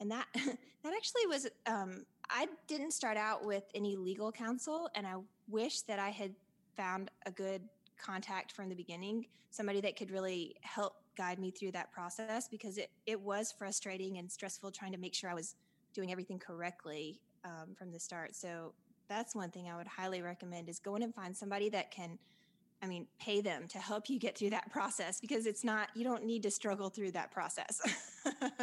and 0.00 0.10
that 0.10 0.26
that 0.34 0.94
actually 0.94 1.26
was 1.26 1.48
um, 1.66 2.04
I 2.30 2.46
didn't 2.66 2.92
start 2.92 3.16
out 3.16 3.44
with 3.44 3.64
any 3.74 3.96
legal 3.96 4.32
counsel, 4.32 4.88
and 4.94 5.06
I 5.06 5.16
wish 5.48 5.82
that 5.82 5.98
I 5.98 6.10
had 6.10 6.34
found 6.76 7.10
a 7.26 7.30
good 7.30 7.62
contact 7.98 8.52
from 8.52 8.68
the 8.68 8.74
beginning, 8.74 9.26
somebody 9.50 9.80
that 9.80 9.96
could 9.96 10.10
really 10.10 10.56
help 10.62 10.94
guide 11.16 11.38
me 11.38 11.50
through 11.50 11.72
that 11.72 11.92
process 11.92 12.48
because 12.48 12.78
it, 12.78 12.90
it 13.06 13.20
was 13.20 13.52
frustrating 13.56 14.18
and 14.18 14.30
stressful 14.30 14.70
trying 14.70 14.92
to 14.92 14.98
make 14.98 15.14
sure 15.14 15.30
I 15.30 15.34
was 15.34 15.54
doing 15.92 16.10
everything 16.10 16.38
correctly 16.38 17.20
um, 17.44 17.74
from 17.76 17.92
the 17.92 18.00
start. 18.00 18.34
So 18.34 18.74
that's 19.08 19.34
one 19.34 19.50
thing 19.50 19.68
I 19.68 19.76
would 19.76 19.86
highly 19.86 20.22
recommend 20.22 20.68
is 20.68 20.78
go 20.78 20.96
in 20.96 21.02
and 21.02 21.14
find 21.14 21.36
somebody 21.36 21.68
that 21.70 21.90
can, 21.90 22.18
I 22.82 22.86
mean, 22.86 23.06
pay 23.20 23.40
them 23.40 23.68
to 23.68 23.78
help 23.78 24.10
you 24.10 24.18
get 24.18 24.36
through 24.36 24.50
that 24.50 24.70
process 24.72 25.20
because 25.20 25.46
it's 25.46 25.64
not, 25.64 25.88
you 25.94 26.04
don't 26.04 26.24
need 26.24 26.42
to 26.42 26.50
struggle 26.50 26.88
through 26.88 27.12
that 27.12 27.30
process. 27.30 27.80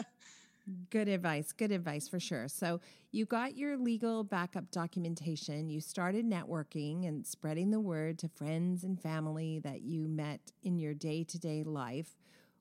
Good 0.89 1.07
advice. 1.07 1.51
Good 1.51 1.71
advice 1.71 2.07
for 2.07 2.19
sure. 2.19 2.47
So, 2.47 2.79
you 3.11 3.25
got 3.25 3.57
your 3.57 3.77
legal 3.77 4.23
backup 4.23 4.71
documentation. 4.71 5.69
You 5.69 5.81
started 5.81 6.25
networking 6.25 7.07
and 7.07 7.25
spreading 7.25 7.71
the 7.71 7.79
word 7.79 8.19
to 8.19 8.29
friends 8.29 8.83
and 8.83 9.01
family 9.01 9.59
that 9.59 9.81
you 9.81 10.07
met 10.07 10.51
in 10.63 10.77
your 10.77 10.93
day 10.93 11.23
to 11.25 11.39
day 11.39 11.63
life. 11.63 12.15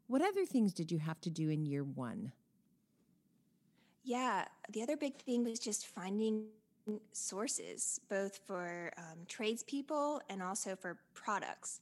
What 0.07 0.23
other 0.23 0.45
things 0.45 0.73
did 0.73 0.91
you 0.91 0.99
have 0.99 1.21
to 1.21 1.31
do 1.31 1.51
in 1.51 1.65
year 1.65 1.85
one? 1.85 2.33
Yeah, 4.03 4.47
the 4.71 4.83
other 4.83 4.97
big 4.97 5.17
thing 5.23 5.45
was 5.45 5.59
just 5.59 5.87
finding 5.87 6.47
sources, 7.13 8.01
both 8.09 8.41
for 8.47 8.93
um, 8.97 9.19
tradespeople 9.29 10.21
and 10.29 10.43
also 10.43 10.75
for 10.75 10.99
products. 11.15 11.81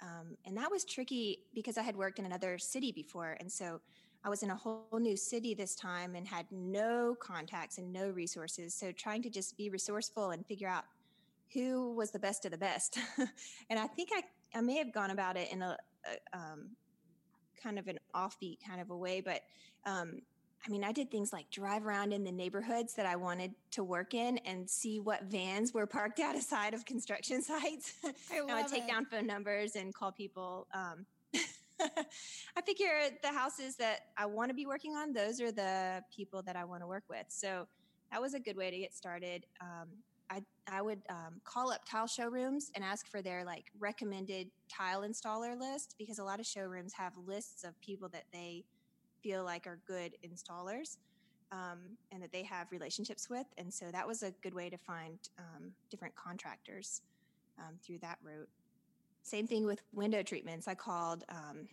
Um, 0.00 0.36
and 0.44 0.56
that 0.56 0.70
was 0.70 0.84
tricky 0.84 1.40
because 1.54 1.76
I 1.76 1.82
had 1.82 1.96
worked 1.96 2.18
in 2.18 2.26
another 2.26 2.58
city 2.58 2.92
before. 2.92 3.36
And 3.40 3.50
so 3.50 3.80
I 4.24 4.28
was 4.28 4.42
in 4.42 4.50
a 4.50 4.56
whole 4.56 4.86
new 4.98 5.16
city 5.16 5.54
this 5.54 5.74
time 5.74 6.14
and 6.14 6.26
had 6.26 6.46
no 6.50 7.16
contacts 7.20 7.78
and 7.78 7.92
no 7.92 8.10
resources. 8.10 8.74
So 8.74 8.92
trying 8.92 9.22
to 9.22 9.30
just 9.30 9.56
be 9.56 9.70
resourceful 9.70 10.30
and 10.30 10.44
figure 10.46 10.68
out 10.68 10.84
who 11.54 11.94
was 11.94 12.10
the 12.10 12.18
best 12.18 12.44
of 12.44 12.50
the 12.50 12.58
best. 12.58 12.98
and 13.70 13.78
I 13.78 13.86
think 13.86 14.10
I, 14.12 14.22
I 14.56 14.60
may 14.60 14.76
have 14.76 14.92
gone 14.92 15.10
about 15.10 15.36
it 15.36 15.52
in 15.52 15.62
a, 15.62 15.76
a 16.04 16.36
um, 16.36 16.70
kind 17.62 17.78
of 17.78 17.88
an 17.88 17.98
offbeat 18.14 18.58
kind 18.66 18.80
of 18.80 18.90
a 18.90 18.96
way, 18.96 19.20
but 19.20 19.42
um, 19.86 20.20
I 20.66 20.70
mean, 20.70 20.84
I 20.84 20.92
did 20.92 21.10
things 21.10 21.32
like 21.32 21.48
drive 21.50 21.86
around 21.86 22.12
in 22.12 22.24
the 22.24 22.32
neighborhoods 22.32 22.94
that 22.94 23.06
I 23.06 23.16
wanted 23.16 23.54
to 23.72 23.84
work 23.84 24.14
in 24.14 24.38
and 24.38 24.68
see 24.68 24.98
what 25.00 25.24
vans 25.24 25.72
were 25.72 25.86
parked 25.86 26.20
outside 26.24 26.74
of 26.74 26.84
construction 26.84 27.42
sites. 27.42 27.94
I, 28.04 28.40
I 28.40 28.62
would 28.62 28.68
take 28.68 28.84
it. 28.84 28.88
down 28.88 29.06
phone 29.06 29.26
numbers 29.26 29.76
and 29.76 29.94
call 29.94 30.12
people. 30.12 30.66
Um, 30.74 31.06
I 32.56 32.60
figure 32.64 32.88
the 33.22 33.28
houses 33.28 33.76
that 33.76 34.00
I 34.16 34.26
want 34.26 34.50
to 34.50 34.54
be 34.54 34.66
working 34.66 34.96
on, 34.96 35.12
those 35.12 35.40
are 35.40 35.52
the 35.52 36.02
people 36.14 36.42
that 36.42 36.56
I 36.56 36.64
want 36.64 36.82
to 36.82 36.86
work 36.86 37.04
with. 37.08 37.26
So 37.28 37.66
that 38.10 38.20
was 38.20 38.34
a 38.34 38.40
good 38.40 38.56
way 38.56 38.70
to 38.70 38.78
get 38.78 38.94
started. 38.94 39.46
Um, 39.60 39.88
I, 40.30 40.42
I 40.70 40.82
would 40.82 41.00
um, 41.08 41.40
call 41.44 41.70
up 41.72 41.84
tile 41.88 42.06
showrooms 42.06 42.70
and 42.74 42.84
ask 42.84 43.06
for 43.06 43.22
their 43.22 43.44
like 43.44 43.66
recommended 43.78 44.48
tile 44.68 45.02
installer 45.02 45.58
list 45.58 45.94
because 45.98 46.18
a 46.18 46.24
lot 46.24 46.40
of 46.40 46.46
showrooms 46.46 46.92
have 46.94 47.12
lists 47.16 47.64
of 47.64 47.80
people 47.80 48.08
that 48.10 48.24
they 48.32 48.64
feel 49.22 49.44
like 49.44 49.66
are 49.66 49.80
good 49.86 50.14
installers 50.24 50.98
um, 51.50 51.96
and 52.12 52.22
that 52.22 52.32
they 52.32 52.42
have 52.42 52.66
relationships 52.70 53.30
with. 53.30 53.46
And 53.56 53.72
so 53.72 53.86
that 53.90 54.06
was 54.06 54.22
a 54.22 54.32
good 54.42 54.54
way 54.54 54.68
to 54.68 54.76
find 54.78 55.18
um, 55.38 55.70
different 55.90 56.14
contractors 56.14 57.02
um, 57.58 57.74
through 57.82 57.98
that 58.02 58.18
route. 58.22 58.48
Same 59.22 59.46
thing 59.46 59.66
with 59.66 59.82
window 59.92 60.22
treatments. 60.22 60.68
I 60.68 60.74
called 60.74 61.24
um, 61.28 61.68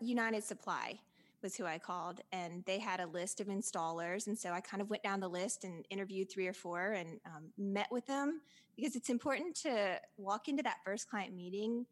United 0.00 0.44
Supply 0.44 0.98
was 1.42 1.56
who 1.56 1.64
I 1.66 1.78
called, 1.78 2.20
and 2.32 2.64
they 2.66 2.78
had 2.78 3.00
a 3.00 3.06
list 3.06 3.40
of 3.40 3.48
installers. 3.48 4.28
And 4.28 4.38
so 4.38 4.52
I 4.52 4.60
kind 4.60 4.80
of 4.80 4.88
went 4.88 5.02
down 5.02 5.20
the 5.20 5.28
list 5.28 5.64
and 5.64 5.84
interviewed 5.90 6.30
three 6.30 6.46
or 6.46 6.52
four 6.52 6.92
and 6.92 7.18
um, 7.26 7.52
met 7.58 7.88
with 7.90 8.06
them 8.06 8.40
because 8.76 8.96
it's 8.96 9.10
important 9.10 9.56
to 9.56 10.00
walk 10.16 10.48
into 10.48 10.62
that 10.62 10.76
first 10.84 11.10
client 11.10 11.34
meeting 11.34 11.84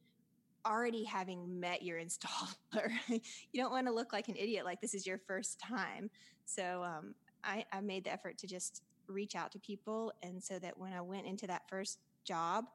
already 0.67 1.05
having 1.05 1.59
met 1.59 1.83
your 1.83 1.99
installer. 1.99 2.91
you 3.09 3.21
don't 3.57 3.73
want 3.73 3.87
to 3.87 3.93
look 3.93 4.13
like 4.13 4.29
an 4.29 4.37
idiot 4.37 4.65
like 4.65 4.81
this 4.81 4.95
is 4.95 5.07
your 5.07 5.19
first 5.19 5.59
time. 5.59 6.11
So 6.45 6.83
um, 6.85 7.15
I, 7.43 7.65
I 7.73 7.81
made 7.81 8.05
the 8.05 8.13
effort 8.13 8.39
to 8.39 8.47
just 8.47 8.83
reach 9.07 9.35
out 9.35 9.53
to 9.53 9.59
people. 9.59 10.13
And 10.23 10.43
so 10.43 10.59
that 10.59 10.79
when 10.79 10.93
I 10.93 11.01
went 11.01 11.27
into 11.27 11.47
that 11.47 11.69
first 11.69 11.99
job, 12.25 12.67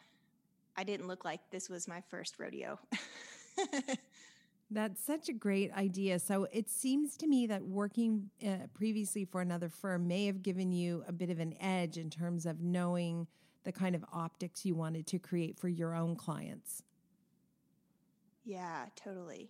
I 0.77 0.83
didn't 0.83 1.07
look 1.07 1.25
like 1.25 1.39
this 1.51 1.69
was 1.69 1.87
my 1.87 2.01
first 2.09 2.39
rodeo. 2.39 2.79
That's 4.71 5.03
such 5.03 5.29
a 5.29 5.33
great 5.33 5.71
idea. 5.73 6.19
So 6.19 6.47
it 6.51 6.69
seems 6.69 7.15
to 7.17 7.27
me 7.27 7.47
that 7.47 7.63
working 7.63 8.29
uh, 8.45 8.67
previously 8.73 9.23
for 9.23 9.41
another 9.41 9.69
firm 9.69 10.07
may 10.07 10.25
have 10.25 10.41
given 10.41 10.71
you 10.71 11.03
a 11.07 11.13
bit 11.13 11.29
of 11.29 11.39
an 11.39 11.53
edge 11.61 11.97
in 11.97 12.09
terms 12.09 12.45
of 12.45 12.61
knowing 12.61 13.27
the 13.63 13.71
kind 13.71 13.95
of 13.95 14.03
optics 14.11 14.65
you 14.65 14.75
wanted 14.75 15.05
to 15.07 15.19
create 15.19 15.57
for 15.59 15.67
your 15.67 15.93
own 15.95 16.15
clients. 16.15 16.83
Yeah, 18.43 18.85
totally. 18.95 19.49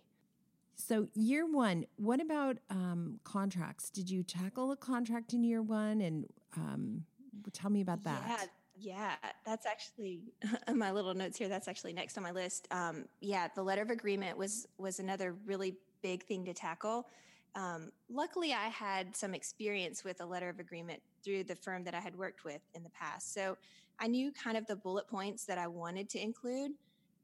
So, 0.74 1.08
year 1.14 1.46
one, 1.46 1.86
what 1.96 2.20
about 2.20 2.58
um, 2.68 3.18
contracts? 3.24 3.90
Did 3.90 4.10
you 4.10 4.22
tackle 4.22 4.72
a 4.72 4.76
contract 4.76 5.32
in 5.32 5.42
year 5.42 5.62
one? 5.62 6.02
And 6.02 6.26
um, 6.56 7.04
tell 7.52 7.70
me 7.70 7.80
about 7.80 8.04
that. 8.04 8.22
Yeah, 8.26 8.46
yeah, 8.78 9.14
that's 9.44 9.66
actually 9.66 10.20
my 10.74 10.92
little 10.92 11.14
notes 11.14 11.38
here. 11.38 11.48
That's 11.48 11.68
actually 11.68 11.92
next 11.92 12.16
on 12.16 12.22
my 12.22 12.30
list. 12.30 12.68
Um, 12.70 13.06
yeah, 13.20 13.48
the 13.54 13.62
letter 13.62 13.82
of 13.82 13.90
agreement 13.90 14.36
was 14.36 14.66
was 14.78 15.00
another 15.00 15.36
really 15.46 15.76
big 16.02 16.24
thing 16.24 16.44
to 16.44 16.54
tackle. 16.54 17.06
Um, 17.54 17.90
luckily, 18.10 18.52
I 18.52 18.68
had 18.68 19.16
some 19.16 19.34
experience 19.34 20.04
with 20.04 20.20
a 20.20 20.26
letter 20.26 20.50
of 20.50 20.58
agreement 20.58 21.00
through 21.24 21.44
the 21.44 21.56
firm 21.56 21.84
that 21.84 21.94
I 21.94 22.00
had 22.00 22.14
worked 22.14 22.44
with 22.44 22.60
in 22.74 22.82
the 22.82 22.90
past, 22.90 23.32
so 23.32 23.56
I 23.98 24.08
knew 24.08 24.30
kind 24.32 24.58
of 24.58 24.66
the 24.66 24.76
bullet 24.76 25.08
points 25.08 25.46
that 25.46 25.56
I 25.56 25.66
wanted 25.66 26.10
to 26.10 26.22
include. 26.22 26.72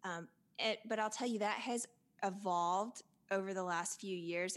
Um, 0.04 0.28
it, 0.58 0.78
but 0.88 0.98
I'll 0.98 1.10
tell 1.10 1.28
you 1.28 1.38
that 1.40 1.58
has 1.58 1.86
evolved 2.22 3.02
over 3.30 3.52
the 3.52 3.62
last 3.62 4.00
few 4.00 4.16
years. 4.16 4.56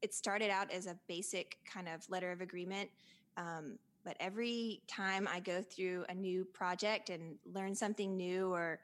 It 0.00 0.14
started 0.14 0.50
out 0.50 0.70
as 0.70 0.86
a 0.86 0.96
basic 1.08 1.58
kind 1.64 1.88
of 1.88 2.08
letter 2.08 2.30
of 2.30 2.40
agreement. 2.40 2.90
Um, 3.36 3.78
but 4.04 4.16
every 4.20 4.82
time 4.86 5.28
I 5.32 5.40
go 5.40 5.62
through 5.62 6.04
a 6.08 6.14
new 6.14 6.44
project 6.44 7.10
and 7.10 7.36
learn 7.52 7.74
something 7.74 8.16
new 8.16 8.52
or 8.52 8.80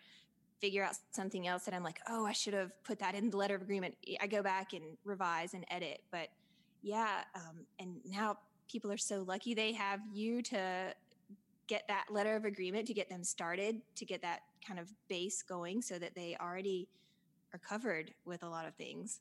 figure 0.60 0.82
out 0.82 0.94
something 1.10 1.46
else 1.46 1.64
that 1.64 1.74
I'm 1.74 1.82
like, 1.82 2.00
oh, 2.08 2.26
I 2.26 2.32
should 2.32 2.54
have 2.54 2.72
put 2.82 2.98
that 3.00 3.14
in 3.14 3.30
the 3.30 3.36
letter 3.36 3.54
of 3.54 3.62
agreement, 3.62 3.94
I 4.20 4.26
go 4.26 4.42
back 4.42 4.72
and 4.72 4.84
revise 5.04 5.54
and 5.54 5.64
edit. 5.70 6.02
But 6.10 6.28
yeah, 6.82 7.24
um, 7.34 7.66
and 7.78 7.96
now 8.04 8.38
people 8.70 8.90
are 8.90 8.96
so 8.96 9.22
lucky 9.22 9.54
they 9.54 9.72
have 9.72 10.00
you 10.12 10.42
to 10.42 10.94
get 11.66 11.84
that 11.88 12.06
letter 12.10 12.36
of 12.36 12.44
agreement 12.44 12.86
to 12.86 12.94
get 12.94 13.08
them 13.08 13.24
started, 13.24 13.80
to 13.96 14.04
get 14.04 14.22
that 14.22 14.40
kind 14.66 14.78
of 14.78 14.88
base 15.08 15.42
going 15.42 15.82
so 15.82 15.98
that 15.98 16.14
they 16.14 16.36
already 16.40 16.88
are 17.52 17.58
covered 17.58 18.12
with 18.24 18.42
a 18.42 18.48
lot 18.48 18.66
of 18.66 18.74
things. 18.74 19.20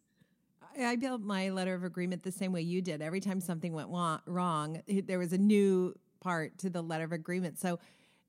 I 0.79 0.95
built 0.95 1.21
my 1.21 1.49
letter 1.49 1.73
of 1.73 1.83
agreement 1.83 2.23
the 2.23 2.31
same 2.31 2.51
way 2.51 2.61
you 2.61 2.81
did. 2.81 3.01
Every 3.01 3.19
time 3.19 3.39
something 3.39 3.73
went 3.73 3.89
wrong, 3.89 4.81
there 4.87 5.19
was 5.19 5.33
a 5.33 5.37
new 5.37 5.95
part 6.19 6.57
to 6.59 6.69
the 6.69 6.81
letter 6.81 7.03
of 7.03 7.11
agreement. 7.11 7.59
So 7.59 7.79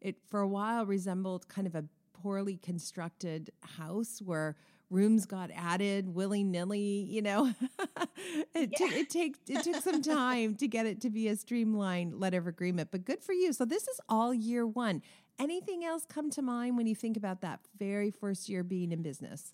it, 0.00 0.16
for 0.28 0.40
a 0.40 0.48
while, 0.48 0.86
resembled 0.86 1.48
kind 1.48 1.66
of 1.66 1.74
a 1.74 1.84
poorly 2.12 2.56
constructed 2.56 3.50
house 3.78 4.20
where 4.24 4.56
rooms 4.90 5.26
got 5.26 5.50
added 5.54 6.14
willy 6.14 6.44
nilly. 6.44 7.06
You 7.08 7.22
know, 7.22 7.54
it, 8.54 8.70
yeah. 8.72 8.88
t- 8.88 8.94
it 8.94 9.10
takes 9.10 9.38
it 9.48 9.64
took 9.64 9.82
some 9.82 10.02
time 10.20 10.54
to 10.56 10.68
get 10.68 10.86
it 10.86 11.00
to 11.02 11.10
be 11.10 11.28
a 11.28 11.36
streamlined 11.36 12.20
letter 12.20 12.38
of 12.38 12.46
agreement. 12.46 12.90
But 12.90 13.04
good 13.04 13.22
for 13.22 13.32
you. 13.32 13.52
So 13.52 13.64
this 13.64 13.88
is 13.88 14.00
all 14.08 14.32
year 14.32 14.66
one. 14.66 15.02
Anything 15.38 15.84
else 15.84 16.04
come 16.08 16.30
to 16.30 16.42
mind 16.42 16.76
when 16.76 16.86
you 16.86 16.94
think 16.94 17.16
about 17.16 17.42
that 17.42 17.60
very 17.78 18.10
first 18.10 18.48
year 18.48 18.62
being 18.62 18.92
in 18.92 19.02
business? 19.02 19.52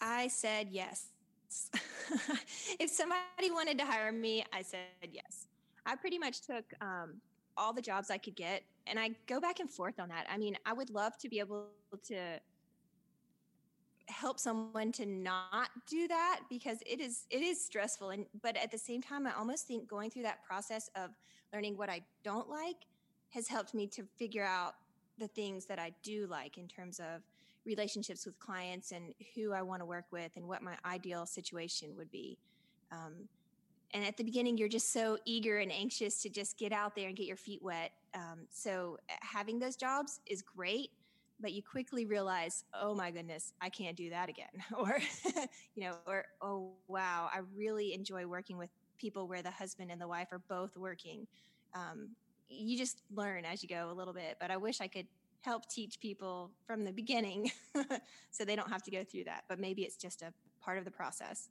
I 0.00 0.28
said 0.28 0.68
yes. 0.70 1.13
if 2.80 2.90
somebody 2.90 3.50
wanted 3.50 3.78
to 3.78 3.84
hire 3.84 4.12
me, 4.12 4.44
I 4.52 4.62
said 4.62 5.10
yes. 5.10 5.46
I 5.86 5.96
pretty 5.96 6.18
much 6.18 6.40
took 6.40 6.64
um, 6.80 7.20
all 7.56 7.72
the 7.72 7.82
jobs 7.82 8.10
I 8.10 8.18
could 8.18 8.36
get, 8.36 8.62
and 8.86 8.98
I 8.98 9.10
go 9.26 9.40
back 9.40 9.60
and 9.60 9.70
forth 9.70 10.00
on 10.00 10.08
that. 10.08 10.26
I 10.30 10.38
mean, 10.38 10.56
I 10.66 10.72
would 10.72 10.90
love 10.90 11.16
to 11.18 11.28
be 11.28 11.38
able 11.38 11.66
to 12.08 12.40
help 14.06 14.38
someone 14.38 14.92
to 14.92 15.06
not 15.06 15.70
do 15.88 16.06
that 16.08 16.40
because 16.50 16.78
it 16.86 17.00
is 17.00 17.26
it 17.30 17.40
is 17.40 17.64
stressful 17.64 18.10
and 18.10 18.26
but 18.42 18.56
at 18.56 18.70
the 18.70 18.76
same 18.76 19.00
time 19.00 19.26
i 19.26 19.32
almost 19.32 19.66
think 19.66 19.88
going 19.88 20.10
through 20.10 20.22
that 20.22 20.44
process 20.44 20.90
of 20.94 21.10
learning 21.54 21.74
what 21.76 21.88
i 21.88 22.00
don't 22.22 22.50
like 22.50 22.76
has 23.30 23.48
helped 23.48 23.72
me 23.72 23.86
to 23.86 24.02
figure 24.18 24.44
out 24.44 24.74
the 25.18 25.28
things 25.28 25.64
that 25.64 25.78
i 25.78 25.90
do 26.02 26.26
like 26.26 26.58
in 26.58 26.68
terms 26.68 27.00
of 27.00 27.22
relationships 27.66 28.26
with 28.26 28.38
clients 28.38 28.92
and 28.92 29.14
who 29.34 29.52
I 29.52 29.62
want 29.62 29.80
to 29.80 29.86
work 29.86 30.06
with 30.10 30.32
and 30.36 30.46
what 30.46 30.62
my 30.62 30.76
ideal 30.84 31.26
situation 31.26 31.94
would 31.96 32.10
be. 32.10 32.38
Um, 32.92 33.28
and 33.92 34.04
at 34.04 34.16
the 34.16 34.24
beginning, 34.24 34.58
you're 34.58 34.68
just 34.68 34.92
so 34.92 35.18
eager 35.24 35.58
and 35.58 35.70
anxious 35.70 36.20
to 36.22 36.28
just 36.28 36.58
get 36.58 36.72
out 36.72 36.96
there 36.96 37.08
and 37.08 37.16
get 37.16 37.26
your 37.26 37.36
feet 37.36 37.62
wet. 37.62 37.92
Um, 38.14 38.46
so 38.50 38.98
uh, 39.08 39.14
having 39.20 39.58
those 39.58 39.76
jobs 39.76 40.20
is 40.26 40.42
great, 40.42 40.90
but 41.40 41.52
you 41.52 41.62
quickly 41.62 42.04
realize, 42.04 42.64
oh 42.74 42.94
my 42.94 43.10
goodness, 43.10 43.52
I 43.60 43.68
can't 43.68 43.96
do 43.96 44.10
that 44.10 44.28
again. 44.28 44.48
or, 44.76 44.98
you 45.74 45.84
know, 45.84 45.94
or, 46.06 46.26
oh 46.42 46.72
wow, 46.88 47.30
I 47.32 47.40
really 47.56 47.94
enjoy 47.94 48.26
working 48.26 48.58
with 48.58 48.70
people 48.98 49.28
where 49.28 49.42
the 49.42 49.50
husband 49.50 49.90
and 49.90 50.00
the 50.00 50.08
wife 50.08 50.28
are 50.32 50.42
both 50.48 50.76
working. 50.76 51.26
Um, 51.74 52.10
you 52.48 52.76
just 52.76 53.02
learn 53.14 53.44
as 53.44 53.62
you 53.62 53.68
go 53.68 53.90
a 53.90 53.94
little 53.94 54.14
bit. 54.14 54.36
But 54.40 54.50
I 54.50 54.56
wish 54.56 54.80
I 54.80 54.88
could 54.88 55.06
help 55.44 55.68
teach 55.68 56.00
people 56.00 56.50
from 56.66 56.84
the 56.84 56.92
beginning 56.92 57.50
so 58.30 58.44
they 58.44 58.56
don't 58.56 58.70
have 58.70 58.82
to 58.82 58.90
go 58.90 59.04
through 59.04 59.24
that. 59.24 59.44
But 59.48 59.60
maybe 59.60 59.82
it's 59.82 59.96
just 59.96 60.22
a 60.22 60.32
part 60.60 60.78
of 60.78 60.84
the 60.84 60.90
process. 60.90 61.50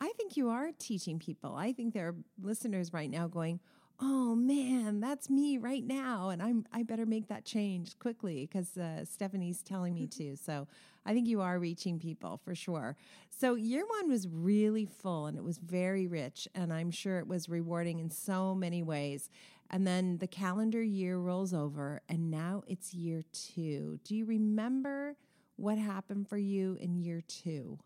I 0.00 0.12
think 0.16 0.36
you 0.36 0.50
are 0.50 0.70
teaching 0.78 1.18
people. 1.18 1.54
I 1.56 1.72
think 1.72 1.94
there 1.94 2.08
are 2.08 2.14
listeners 2.40 2.92
right 2.92 3.10
now 3.10 3.26
going, 3.26 3.58
"Oh 3.98 4.36
man, 4.36 5.00
that's 5.00 5.28
me 5.28 5.58
right 5.58 5.84
now, 5.84 6.28
and 6.28 6.40
I'm 6.40 6.66
I 6.72 6.84
better 6.84 7.06
make 7.06 7.28
that 7.28 7.44
change 7.44 7.98
quickly 7.98 8.46
because 8.46 8.76
uh, 8.76 9.04
Stephanie's 9.04 9.62
telling 9.62 9.94
me 9.94 10.06
to." 10.18 10.36
So 10.36 10.68
I 11.04 11.14
think 11.14 11.26
you 11.26 11.40
are 11.40 11.58
reaching 11.58 11.98
people 11.98 12.40
for 12.44 12.54
sure. 12.54 12.96
So 13.30 13.54
year 13.54 13.84
one 13.86 14.08
was 14.08 14.28
really 14.28 14.84
full 14.84 15.26
and 15.26 15.36
it 15.36 15.42
was 15.42 15.58
very 15.58 16.06
rich, 16.06 16.46
and 16.54 16.72
I'm 16.72 16.92
sure 16.92 17.18
it 17.18 17.26
was 17.26 17.48
rewarding 17.48 17.98
in 17.98 18.10
so 18.10 18.54
many 18.54 18.82
ways. 18.82 19.30
And 19.70 19.86
then 19.86 20.18
the 20.18 20.26
calendar 20.26 20.82
year 20.82 21.18
rolls 21.18 21.52
over, 21.52 22.00
and 22.08 22.30
now 22.30 22.62
it's 22.66 22.94
year 22.94 23.24
two. 23.32 24.00
Do 24.02 24.16
you 24.16 24.24
remember 24.24 25.16
what 25.56 25.76
happened 25.76 26.28
for 26.28 26.38
you 26.38 26.78
in 26.80 26.96
year 26.96 27.22
two? 27.26 27.78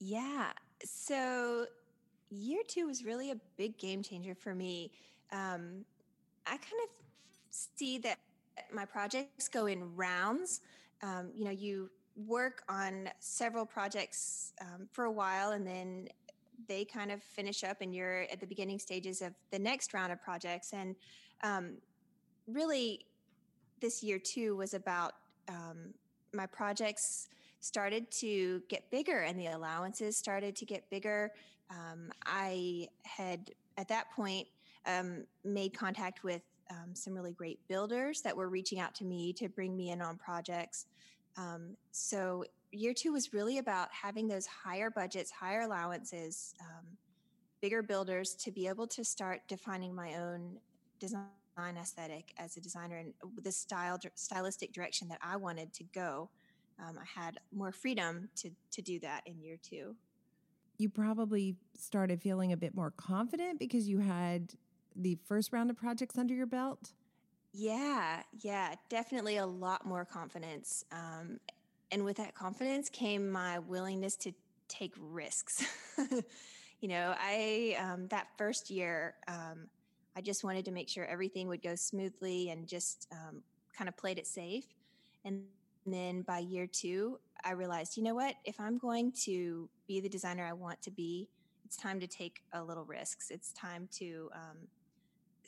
Yeah. 0.00 0.50
So 0.84 1.66
year 2.30 2.62
two 2.66 2.86
was 2.86 3.04
really 3.04 3.30
a 3.30 3.36
big 3.56 3.78
game 3.78 4.02
changer 4.02 4.34
for 4.34 4.54
me. 4.54 4.90
Um, 5.32 5.84
I 6.46 6.56
kind 6.56 6.80
of 6.84 6.90
see 7.50 7.98
that 7.98 8.18
my 8.72 8.84
projects 8.84 9.48
go 9.48 9.66
in 9.66 9.94
rounds. 9.94 10.60
Um, 11.02 11.30
you 11.34 11.44
know, 11.44 11.50
you 11.50 11.90
work 12.26 12.62
on 12.68 13.10
several 13.20 13.66
projects 13.66 14.52
um, 14.60 14.88
for 14.90 15.04
a 15.04 15.12
while 15.12 15.52
and 15.52 15.66
then 15.66 16.08
they 16.68 16.84
kind 16.84 17.10
of 17.10 17.22
finish 17.22 17.64
up 17.64 17.78
and 17.80 17.94
you're 17.94 18.22
at 18.32 18.40
the 18.40 18.46
beginning 18.46 18.78
stages 18.78 19.22
of 19.22 19.32
the 19.50 19.58
next 19.58 19.94
round 19.94 20.12
of 20.12 20.20
projects. 20.22 20.72
And 20.72 20.96
um, 21.42 21.74
really, 22.46 23.06
this 23.80 24.02
year 24.02 24.18
too 24.18 24.56
was 24.56 24.74
about 24.74 25.12
um, 25.48 25.94
my 26.32 26.46
projects 26.46 27.28
started 27.60 28.10
to 28.10 28.62
get 28.68 28.90
bigger 28.90 29.20
and 29.20 29.38
the 29.38 29.46
allowances 29.46 30.16
started 30.16 30.54
to 30.56 30.64
get 30.64 30.88
bigger. 30.90 31.32
Um, 31.70 32.10
I 32.24 32.88
had 33.02 33.50
at 33.76 33.88
that 33.88 34.10
point 34.14 34.46
um, 34.86 35.24
made 35.44 35.76
contact 35.76 36.22
with 36.22 36.42
um, 36.70 36.94
some 36.94 37.14
really 37.14 37.32
great 37.32 37.58
builders 37.68 38.22
that 38.22 38.36
were 38.36 38.48
reaching 38.48 38.80
out 38.80 38.94
to 38.96 39.04
me 39.04 39.32
to 39.34 39.48
bring 39.48 39.76
me 39.76 39.90
in 39.90 40.00
on 40.00 40.16
projects. 40.16 40.86
Um, 41.36 41.76
so 41.92 42.44
year 42.72 42.92
two 42.94 43.12
was 43.12 43.32
really 43.32 43.58
about 43.58 43.88
having 43.92 44.28
those 44.28 44.46
higher 44.46 44.90
budgets, 44.90 45.30
higher 45.30 45.62
allowances, 45.62 46.54
um, 46.60 46.84
bigger 47.62 47.82
builders 47.82 48.34
to 48.34 48.50
be 48.50 48.68
able 48.68 48.86
to 48.86 49.04
start 49.04 49.40
defining 49.48 49.94
my 49.94 50.14
own 50.14 50.58
design 50.98 51.28
aesthetic 51.80 52.32
as 52.38 52.56
a 52.56 52.60
designer 52.60 52.96
and 52.96 53.14
the 53.42 53.52
style 53.52 53.98
stylistic 54.14 54.72
direction 54.72 55.08
that 55.08 55.18
I 55.22 55.36
wanted 55.36 55.72
to 55.74 55.84
go 55.84 56.28
um, 56.78 56.98
I 56.98 57.20
had 57.20 57.38
more 57.54 57.72
freedom 57.72 58.28
to 58.36 58.50
to 58.72 58.82
do 58.82 58.98
that 59.00 59.22
in 59.26 59.40
year 59.40 59.56
two. 59.60 59.96
You 60.78 60.88
probably 60.90 61.56
started 61.76 62.20
feeling 62.20 62.52
a 62.52 62.56
bit 62.56 62.74
more 62.74 62.90
confident 62.90 63.58
because 63.58 63.88
you 63.88 64.00
had 64.00 64.52
the 64.94 65.18
first 65.26 65.52
round 65.52 65.70
of 65.70 65.76
projects 65.76 66.18
under 66.18 66.34
your 66.34 66.46
belt. 66.46 66.92
Yeah, 67.52 68.22
yeah, 68.42 68.74
definitely 68.90 69.38
a 69.38 69.46
lot 69.46 69.86
more 69.86 70.04
confidence. 70.04 70.84
Um, 70.92 71.38
and 71.90 72.04
with 72.04 72.16
that 72.16 72.34
confidence 72.34 72.88
came 72.88 73.30
my 73.30 73.58
willingness 73.58 74.16
to 74.16 74.32
take 74.68 74.94
risks. 74.98 75.64
you 76.80 76.88
know, 76.88 77.14
I 77.18 77.76
um, 77.80 78.08
that 78.08 78.28
first 78.36 78.70
year, 78.70 79.14
um, 79.28 79.68
I 80.16 80.20
just 80.20 80.44
wanted 80.44 80.64
to 80.64 80.72
make 80.72 80.88
sure 80.88 81.04
everything 81.04 81.48
would 81.48 81.62
go 81.62 81.74
smoothly 81.74 82.50
and 82.50 82.66
just 82.66 83.06
um, 83.12 83.42
kind 83.76 83.88
of 83.88 83.96
played 83.96 84.18
it 84.18 84.26
safe. 84.26 84.64
And 85.24 85.44
then 85.84 86.22
by 86.22 86.38
year 86.38 86.66
two, 86.66 87.18
I 87.44 87.52
realized, 87.52 87.96
you 87.96 88.02
know 88.02 88.14
what? 88.14 88.34
If 88.44 88.58
I'm 88.58 88.78
going 88.78 89.12
to 89.24 89.68
be 89.86 90.00
the 90.00 90.08
designer 90.08 90.44
I 90.44 90.52
want 90.52 90.80
to 90.82 90.90
be, 90.90 91.28
it's 91.64 91.76
time 91.76 92.00
to 92.00 92.06
take 92.06 92.42
a 92.52 92.62
little 92.62 92.84
risks. 92.84 93.30
It's 93.30 93.52
time 93.52 93.88
to 93.98 94.30
um, 94.34 94.56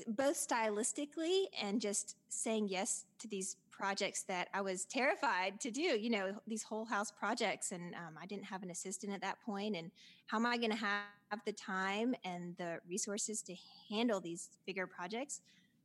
both 0.07 0.37
stylistically 0.37 1.45
and 1.61 1.81
just 1.81 2.17
saying 2.29 2.69
yes 2.69 3.07
to 3.19 3.29
these 3.29 3.57
projects 3.71 4.23
that 4.25 4.49
I 4.53 4.61
was 4.61 4.85
terrified 4.85 5.61
to 5.61 5.71
do. 5.71 5.81
You 5.81 6.11
know, 6.11 6.33
these 6.47 6.63
whole 6.63 6.85
house 6.85 7.11
projects, 7.11 7.73
and 7.73 7.95
um, 7.95 8.15
I 8.21 8.27
didn't 8.27 8.45
have 8.45 8.63
an 8.63 8.71
assistant 8.71 9.13
at 9.13 9.21
that 9.23 9.41
point. 9.45 9.77
And 9.77 9.91
how 10.27 10.39
am 10.39 10.47
I 10.47 10.57
going 10.57 10.73
to 10.73 10.77
have 10.77 11.41
the 11.47 11.53
time 11.53 12.15
and 12.25 12.57
the 12.57 12.79
resources 12.89 13.43
to 13.43 13.55
handle 13.89 14.21
these 14.21 14.51
bigger 14.67 14.87
projects? 14.87 15.41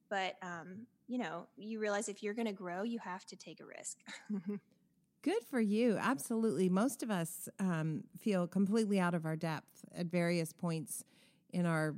But 0.10 0.36
um, 0.41 0.88
you 1.08 1.17
know, 1.17 1.47
you 1.58 1.80
realize 1.80 2.10
if 2.10 2.23
you're 2.23 2.34
going 2.34 2.47
to 2.47 2.54
grow, 2.54 2.84
you 2.84 2.99
have 2.99 3.26
to 3.26 3.36
take 3.36 3.60
a 3.60 3.65
risk. 3.65 3.97
Good 5.21 5.43
for 5.49 5.62
you. 5.62 5.97
Absolutely. 6.02 6.67
Most 6.67 7.02
of 7.02 7.10
us 7.10 7.47
um, 7.60 8.04
feel 8.19 8.45
completely 8.45 8.99
out 8.99 9.13
of 9.13 9.26
our 9.26 9.38
depth 9.38 9.86
at 9.95 10.08
various 10.08 10.52
points 10.52 11.06
in 11.52 11.65
our 11.65 11.95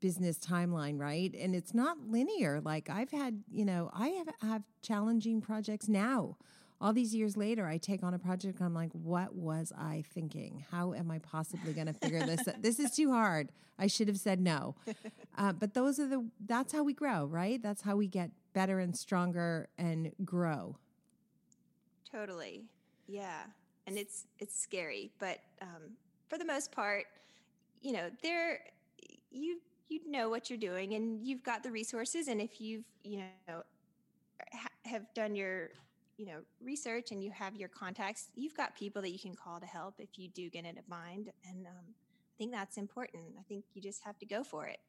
business 0.00 0.38
timeline, 0.38 0.98
right? 0.98 1.34
And 1.34 1.54
it's 1.54 1.74
not 1.74 1.98
linear. 2.08 2.60
Like 2.60 2.90
I've 2.90 3.10
had, 3.10 3.42
you 3.50 3.64
know, 3.64 3.90
I 3.94 4.08
have, 4.08 4.28
have 4.42 4.62
challenging 4.82 5.40
projects 5.40 5.88
now. 5.88 6.36
All 6.80 6.94
these 6.94 7.14
years 7.14 7.36
later, 7.36 7.66
I 7.66 7.76
take 7.76 8.02
on 8.02 8.14
a 8.14 8.18
project 8.18 8.58
and 8.58 8.66
I'm 8.66 8.74
like, 8.74 8.90
what 8.92 9.34
was 9.34 9.70
I 9.76 10.02
thinking? 10.14 10.64
How 10.70 10.94
am 10.94 11.10
I 11.10 11.18
possibly 11.18 11.74
going 11.74 11.88
to 11.88 11.92
figure 11.92 12.24
this 12.24 12.48
out? 12.48 12.62
This 12.62 12.80
is 12.80 12.90
too 12.92 13.12
hard. 13.12 13.52
I 13.78 13.86
should 13.86 14.08
have 14.08 14.18
said 14.18 14.40
no. 14.40 14.74
Uh, 15.38 15.52
but 15.52 15.72
those 15.72 15.98
are 15.98 16.06
the, 16.06 16.28
that's 16.44 16.70
how 16.70 16.82
we 16.82 16.92
grow, 16.92 17.24
right? 17.24 17.62
That's 17.62 17.80
how 17.80 17.96
we 17.96 18.08
get 18.08 18.30
better 18.52 18.78
and 18.78 18.94
stronger 18.94 19.68
and 19.78 20.12
grow. 20.22 20.76
Totally. 22.10 22.64
Yeah. 23.06 23.44
And 23.86 23.96
it's 23.96 24.26
it's 24.38 24.60
scary, 24.60 25.10
but 25.18 25.38
um, 25.62 25.96
for 26.28 26.36
the 26.36 26.44
most 26.44 26.72
part, 26.72 27.06
you 27.80 27.92
know, 27.92 28.10
there 28.22 28.60
you 29.30 29.60
you 29.90 30.00
know 30.10 30.30
what 30.30 30.48
you're 30.48 30.58
doing 30.58 30.94
and 30.94 31.26
you've 31.26 31.42
got 31.42 31.62
the 31.62 31.70
resources 31.70 32.28
and 32.28 32.40
if 32.40 32.60
you've, 32.60 32.84
you 33.04 33.18
know, 33.48 33.62
ha- 34.52 34.68
have 34.84 35.12
done 35.14 35.34
your 35.34 35.70
you 36.16 36.26
know 36.26 36.40
research 36.62 37.12
and 37.12 37.24
you 37.24 37.30
have 37.30 37.56
your 37.56 37.68
contacts 37.68 38.28
you've 38.34 38.54
got 38.54 38.76
people 38.76 39.00
that 39.00 39.10
you 39.10 39.18
can 39.18 39.34
call 39.34 39.58
to 39.58 39.66
help 39.66 39.94
if 39.98 40.18
you 40.18 40.28
do 40.28 40.50
get 40.50 40.66
in 40.66 40.76
a 40.76 40.82
bind 40.86 41.30
and 41.48 41.66
um, 41.66 41.84
i 41.88 42.34
think 42.36 42.52
that's 42.52 42.76
important 42.76 43.22
i 43.38 43.42
think 43.48 43.64
you 43.72 43.80
just 43.80 44.02
have 44.04 44.18
to 44.18 44.26
go 44.26 44.44
for 44.44 44.66
it 44.66 44.80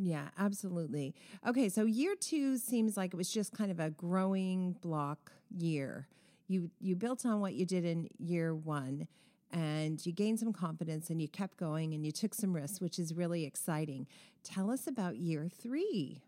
yeah, 0.00 0.28
absolutely. 0.38 1.12
Okay, 1.44 1.68
so 1.68 1.84
year 1.84 2.14
2 2.14 2.56
seems 2.58 2.96
like 2.96 3.12
it 3.12 3.16
was 3.16 3.28
just 3.28 3.52
kind 3.52 3.72
of 3.72 3.80
a 3.80 3.90
growing 3.90 4.76
block 4.80 5.32
year. 5.50 6.06
You 6.46 6.70
you 6.78 6.94
built 6.94 7.26
on 7.26 7.40
what 7.40 7.54
you 7.54 7.66
did 7.66 7.84
in 7.84 8.08
year 8.16 8.54
1 8.54 9.08
and 9.52 10.04
you 10.04 10.12
gained 10.12 10.38
some 10.38 10.52
confidence 10.52 11.10
and 11.10 11.20
you 11.20 11.28
kept 11.28 11.56
going 11.56 11.94
and 11.94 12.04
you 12.04 12.12
took 12.12 12.34
some 12.34 12.52
risks, 12.52 12.80
which 12.80 12.98
is 12.98 13.14
really 13.14 13.44
exciting. 13.44 14.06
Tell 14.42 14.70
us 14.70 14.86
about 14.86 15.16
year 15.16 15.48
3. 15.60 16.20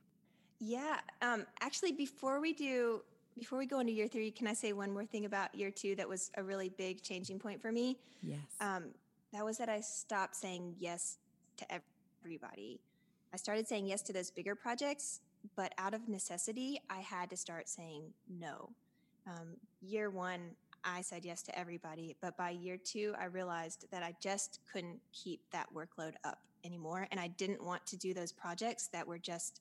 Yeah, 0.59 1.00
um, 1.22 1.46
actually 1.61 1.92
before 1.92 2.40
we 2.40 2.52
do 2.52 3.02
before 3.38 3.59
we 3.59 3.64
go 3.64 3.80
into 3.80 3.92
year 3.92 4.09
3, 4.09 4.30
can 4.33 4.46
I 4.46 4.52
say 4.52 4.72
one 4.72 4.92
more 4.92 5.06
thing 5.06 5.24
about 5.24 5.54
year 5.54 5.70
2 5.70 5.96
that 5.96 6.09
was 6.09 6.30
a 6.37 6.42
really 6.42 6.68
big 6.68 7.02
changing 7.02 7.38
point 7.38 7.62
for 7.62 7.72
me? 7.72 7.96
Yes. 8.22 8.40
Um, 8.61 8.90
that 9.33 9.44
was 9.44 9.56
that 9.59 9.68
I 9.68 9.80
stopped 9.80 10.37
saying 10.37 10.74
yes 10.78 11.18
to 11.56 11.66
everybody. 12.22 12.80
I 13.33 13.37
started 13.37 13.68
saying 13.68 13.87
yes 13.87 14.02
to 14.02 14.12
those 14.12 14.30
bigger 14.30 14.54
projects, 14.54 15.20
but 15.56 15.72
out 15.78 15.94
of 15.94 16.09
necessity, 16.09 16.80
I 16.90 16.98
had 16.98 17.30
to 17.30 17.37
start 17.37 17.68
saying 17.68 18.12
no. 18.28 18.70
Um, 19.26 19.56
year 19.80 20.11
one, 20.11 20.40
I 20.85 21.03
said 21.03 21.25
yes 21.25 21.43
to 21.43 21.59
everybody, 21.59 22.16
but 22.21 22.37
by 22.37 22.51
year 22.51 22.77
two, 22.77 23.14
I 23.19 23.27
realized 23.27 23.87
that 23.90 24.03
I 24.03 24.14
just 24.21 24.61
couldn't 24.73 25.01
keep 25.12 25.40
that 25.53 25.66
workload 25.75 26.14
up 26.25 26.38
anymore. 26.64 27.07
And 27.11 27.21
I 27.21 27.29
didn't 27.29 27.62
want 27.62 27.87
to 27.87 27.97
do 27.97 28.14
those 28.14 28.33
projects 28.33 28.88
that 28.88 29.07
were 29.07 29.19
just 29.19 29.61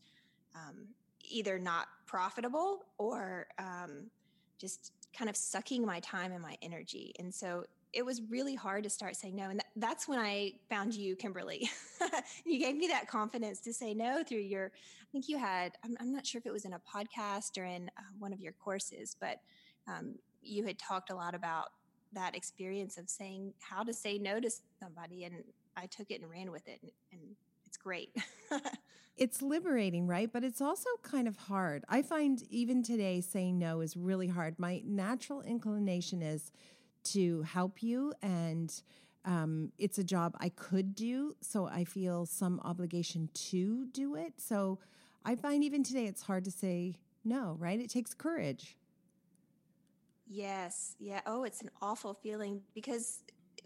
um, 0.55 0.87
either 1.23 1.59
not 1.59 1.87
profitable 2.05 2.85
or 2.97 3.47
um, 3.57 4.09
just 4.57 4.91
kind 5.17 5.29
of 5.29 5.35
sucking 5.35 5.85
my 5.85 5.99
time 5.99 6.31
and 6.31 6.41
my 6.41 6.57
energy. 6.61 7.13
And 7.19 7.33
so 7.33 7.65
it 7.91 8.05
was 8.05 8.21
really 8.29 8.53
hard 8.53 8.83
to 8.83 8.89
start 8.89 9.15
saying 9.15 9.35
no. 9.35 9.49
And 9.49 9.63
that's 9.75 10.07
when 10.07 10.19
I 10.19 10.53
found 10.69 10.93
you, 10.93 11.15
Kimberly. 11.15 11.69
you 12.45 12.59
gave 12.59 12.75
me 12.75 12.87
that 12.87 13.07
confidence 13.07 13.59
to 13.61 13.73
say 13.73 13.93
no 13.93 14.23
through 14.23 14.39
your, 14.39 14.67
I 14.67 15.07
think 15.11 15.27
you 15.27 15.39
had, 15.39 15.71
I'm, 15.83 15.97
I'm 15.99 16.13
not 16.13 16.25
sure 16.25 16.39
if 16.39 16.45
it 16.45 16.53
was 16.53 16.65
in 16.65 16.73
a 16.73 16.79
podcast 16.79 17.57
or 17.57 17.65
in 17.65 17.89
uh, 17.97 18.01
one 18.19 18.31
of 18.31 18.39
your 18.39 18.53
courses, 18.53 19.15
but 19.19 19.41
um, 19.87 20.15
you 20.49 20.65
had 20.65 20.77
talked 20.79 21.09
a 21.09 21.15
lot 21.15 21.35
about 21.35 21.67
that 22.13 22.35
experience 22.35 22.97
of 22.97 23.09
saying 23.09 23.53
how 23.59 23.83
to 23.83 23.93
say 23.93 24.17
no 24.17 24.39
to 24.39 24.49
somebody. 24.81 25.23
And 25.25 25.35
I 25.77 25.85
took 25.85 26.09
it 26.09 26.21
and 26.21 26.29
ran 26.29 26.51
with 26.51 26.67
it. 26.67 26.79
And, 26.81 26.91
and 27.11 27.21
it's 27.65 27.77
great. 27.77 28.15
it's 29.17 29.41
liberating, 29.41 30.07
right? 30.07 30.31
But 30.31 30.43
it's 30.43 30.61
also 30.61 30.89
kind 31.03 31.27
of 31.27 31.35
hard. 31.37 31.85
I 31.87 32.01
find 32.01 32.41
even 32.49 32.81
today 32.81 33.21
saying 33.21 33.59
no 33.59 33.81
is 33.81 33.95
really 33.95 34.27
hard. 34.27 34.57
My 34.57 34.81
natural 34.85 35.41
inclination 35.41 36.21
is, 36.21 36.51
to 37.03 37.41
help 37.43 37.81
you 37.81 38.13
and 38.21 38.81
um, 39.25 39.71
it's 39.77 39.97
a 39.97 40.03
job 40.03 40.35
I 40.39 40.49
could 40.49 40.95
do, 40.95 41.35
so 41.41 41.67
I 41.67 41.83
feel 41.83 42.25
some 42.25 42.61
obligation 42.63 43.29
to 43.33 43.85
do 43.87 44.15
it. 44.15 44.33
So 44.37 44.79
I 45.25 45.35
find 45.35 45.63
even 45.63 45.83
today 45.83 46.05
it's 46.05 46.21
hard 46.21 46.45
to 46.45 46.51
say 46.51 46.95
no, 47.25 47.57
right? 47.59 47.79
It 47.79 47.89
takes 47.89 48.13
courage. 48.13 48.77
Yes. 50.29 50.95
Yeah. 50.99 51.21
Oh, 51.25 51.43
it's 51.43 51.61
an 51.61 51.71
awful 51.81 52.13
feeling 52.13 52.61
because 52.75 53.23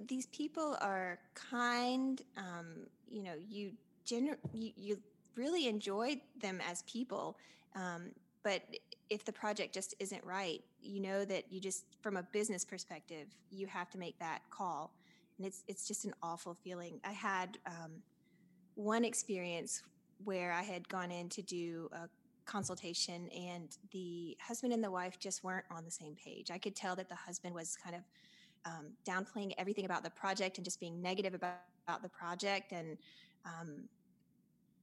these 0.07 0.27
people 0.27 0.77
are 0.81 1.19
kind. 1.35 2.21
Um, 2.37 2.87
you 3.07 3.23
know, 3.23 3.35
you, 3.37 3.73
gener- 4.07 4.37
you, 4.53 4.71
you 4.77 4.99
really 5.35 5.67
enjoy 5.67 6.21
them 6.41 6.61
as 6.67 6.83
people. 6.83 7.37
Um, 7.75 8.11
but 8.43 8.63
if 9.09 9.25
the 9.25 9.33
project 9.33 9.73
just 9.73 9.93
isn't 9.99 10.23
right, 10.25 10.63
you 10.81 11.01
know 11.01 11.25
that 11.25 11.51
you 11.51 11.59
just, 11.59 11.85
from 12.01 12.17
a 12.17 12.23
business 12.23 12.65
perspective, 12.65 13.27
you 13.51 13.67
have 13.67 13.89
to 13.91 13.97
make 13.97 14.17
that 14.19 14.41
call 14.49 14.93
and 15.37 15.47
it's 15.47 15.63
it's 15.67 15.87
just 15.87 16.05
an 16.05 16.13
awful 16.21 16.53
feeling. 16.63 16.99
I 17.03 17.11
had 17.11 17.57
um, 17.65 18.03
one 18.75 19.05
experience 19.05 19.81
where 20.23 20.51
I 20.51 20.61
had 20.63 20.87
gone 20.89 21.11
in 21.11 21.29
to 21.29 21.41
do 21.41 21.89
a 21.93 22.07
consultation, 22.45 23.29
and 23.29 23.77
the 23.91 24.37
husband 24.41 24.73
and 24.73 24.83
the 24.83 24.91
wife 24.91 25.19
just 25.19 25.43
weren't 25.43 25.65
on 25.71 25.85
the 25.85 25.91
same 25.91 26.15
page. 26.15 26.51
I 26.51 26.57
could 26.57 26.75
tell 26.75 26.95
that 26.95 27.09
the 27.09 27.15
husband 27.15 27.55
was 27.55 27.77
kind 27.81 27.95
of 27.95 28.01
um, 28.65 28.91
downplaying 29.07 29.53
everything 29.57 29.85
about 29.85 30.03
the 30.03 30.09
project 30.09 30.57
and 30.57 30.65
just 30.65 30.79
being 30.79 31.01
negative 31.01 31.33
about, 31.33 31.57
about 31.87 32.01
the 32.01 32.09
project, 32.09 32.71
and 32.71 32.97
um, 33.45 33.89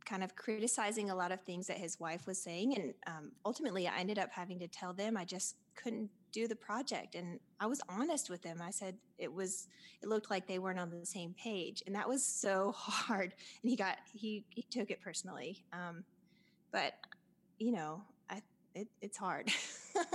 kind 0.05 0.25
of 0.25 0.35
criticizing 0.35 1.11
a 1.11 1.15
lot 1.15 1.31
of 1.31 1.41
things 1.43 1.67
that 1.67 1.79
his 1.79 2.01
wife 2.01 2.27
was 2.27 2.43
saying. 2.43 2.75
And 2.77 2.95
um, 3.07 3.33
ultimately, 3.45 3.87
I 3.87 3.99
ended 3.99 4.19
up 4.19 4.31
having 4.33 4.59
to 4.59 4.69
tell 4.69 4.93
them 4.93 5.17
I 5.17 5.25
just 5.25 5.57
couldn't 5.77 6.11
do 6.33 6.49
the 6.49 6.57
project. 6.57 7.15
And 7.15 7.39
I 7.61 7.67
was 7.67 7.81
honest 7.89 8.31
with 8.31 8.43
them. 8.43 8.61
I 8.63 8.71
said 8.71 8.97
it 9.19 9.33
was, 9.33 9.69
it 10.03 10.09
looked 10.09 10.31
like 10.31 10.47
they 10.47 10.59
weren't 10.59 10.79
on 10.79 10.91
the 10.91 11.07
same 11.07 11.35
page. 11.35 11.83
And 11.87 11.95
that 11.95 12.09
was 12.09 12.25
so 12.25 12.73
hard. 12.77 13.35
And 13.63 13.71
he 13.71 13.77
got, 13.77 13.99
he, 14.13 14.45
he 14.49 14.63
took 14.63 14.91
it 14.91 15.01
personally. 15.01 15.65
Um, 15.73 16.05
but, 16.73 16.95
you 17.61 17.73
know, 17.73 18.03
I, 18.29 18.43
it, 18.75 18.89
it's 19.01 19.19
hard. 19.19 19.51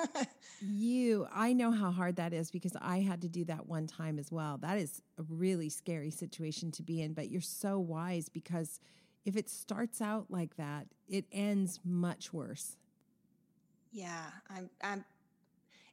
you, 0.61 1.27
I 1.33 1.53
know 1.53 1.71
how 1.71 1.91
hard 1.91 2.17
that 2.17 2.33
is 2.33 2.51
because 2.51 2.75
I 2.81 2.99
had 2.99 3.21
to 3.21 3.29
do 3.29 3.45
that 3.45 3.67
one 3.67 3.87
time 3.87 4.19
as 4.19 4.31
well. 4.31 4.57
That 4.57 4.77
is 4.77 5.01
a 5.19 5.23
really 5.29 5.69
scary 5.69 6.09
situation 6.09 6.71
to 6.71 6.83
be 6.83 7.01
in, 7.01 7.13
but 7.13 7.29
you're 7.29 7.41
so 7.41 7.79
wise 7.79 8.27
because 8.27 8.81
if 9.25 9.37
it 9.37 9.47
starts 9.47 10.01
out 10.01 10.25
like 10.29 10.57
that, 10.57 10.87
it 11.07 11.25
ends 11.31 11.79
much 11.85 12.33
worse. 12.33 12.77
Yeah, 13.91 14.25
I'm, 14.49 14.69
I'm, 14.83 15.05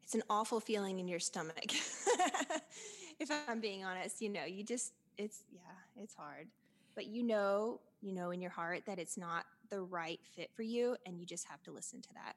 it's 0.03 0.15
an 0.15 0.23
awful 0.29 0.59
feeling 0.59 0.99
in 0.99 1.07
your 1.07 1.21
stomach. 1.21 1.67
if 3.21 3.31
I'm 3.47 3.61
being 3.61 3.85
honest, 3.85 4.23
you 4.23 4.31
know, 4.31 4.45
you 4.45 4.65
just, 4.65 4.95
it's, 5.19 5.45
yeah, 5.53 6.03
it's 6.03 6.15
hard. 6.15 6.49
But 6.95 7.07
you 7.07 7.23
know, 7.23 7.81
you 8.01 8.13
know 8.13 8.31
in 8.31 8.41
your 8.41 8.51
heart 8.51 8.83
that 8.87 8.99
it's 8.99 9.17
not 9.17 9.45
the 9.73 9.81
right 9.81 10.21
fit 10.37 10.51
for 10.55 10.63
you, 10.63 10.97
and 11.07 11.19
you 11.19 11.25
just 11.25 11.49
have 11.49 11.63
to 11.63 11.73
listen 11.73 12.03
to 12.03 12.13
that. 12.15 12.37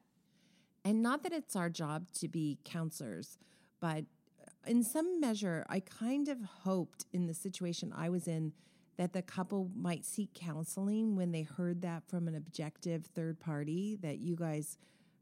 And 0.84 1.02
not 1.02 1.22
that 1.22 1.32
it's 1.32 1.54
our 1.54 1.68
job 1.68 2.10
to 2.14 2.28
be 2.28 2.58
counselors, 2.64 3.38
but 3.78 4.06
in 4.66 4.82
some 4.82 5.20
measure, 5.20 5.64
I 5.68 5.80
kind 5.80 6.28
of 6.28 6.38
hoped 6.62 7.04
in 7.12 7.26
the 7.26 7.34
situation 7.34 7.92
I 7.94 8.08
was 8.08 8.26
in 8.26 8.52
that 8.96 9.12
the 9.12 9.20
couple 9.20 9.70
might 9.76 10.06
seek 10.06 10.32
counseling 10.32 11.14
when 11.14 11.30
they 11.30 11.42
heard 11.42 11.82
that 11.82 12.04
from 12.08 12.26
an 12.26 12.34
objective 12.34 13.04
third 13.14 13.38
party 13.38 13.98
that 14.00 14.18
you 14.18 14.34
guys 14.34 14.78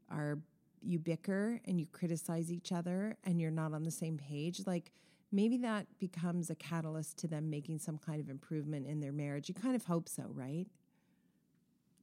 are 0.09 0.39
you 0.81 0.99
bicker 0.99 1.59
and 1.65 1.79
you 1.79 1.87
criticize 1.87 2.51
each 2.51 2.71
other 2.71 3.17
and 3.23 3.41
you're 3.41 3.51
not 3.51 3.73
on 3.73 3.83
the 3.83 3.91
same 3.91 4.17
page. 4.17 4.61
Like 4.65 4.91
maybe 5.31 5.57
that 5.57 5.87
becomes 5.99 6.49
a 6.49 6.55
catalyst 6.55 7.17
to 7.17 7.27
them 7.27 7.49
making 7.49 7.79
some 7.79 7.97
kind 7.97 8.21
of 8.21 8.29
improvement 8.29 8.87
in 8.87 9.01
their 9.01 9.11
marriage. 9.11 9.49
You 9.49 9.55
kind 9.55 9.75
of 9.75 9.83
hope 9.83 10.07
so 10.07 10.23
right 10.29 10.67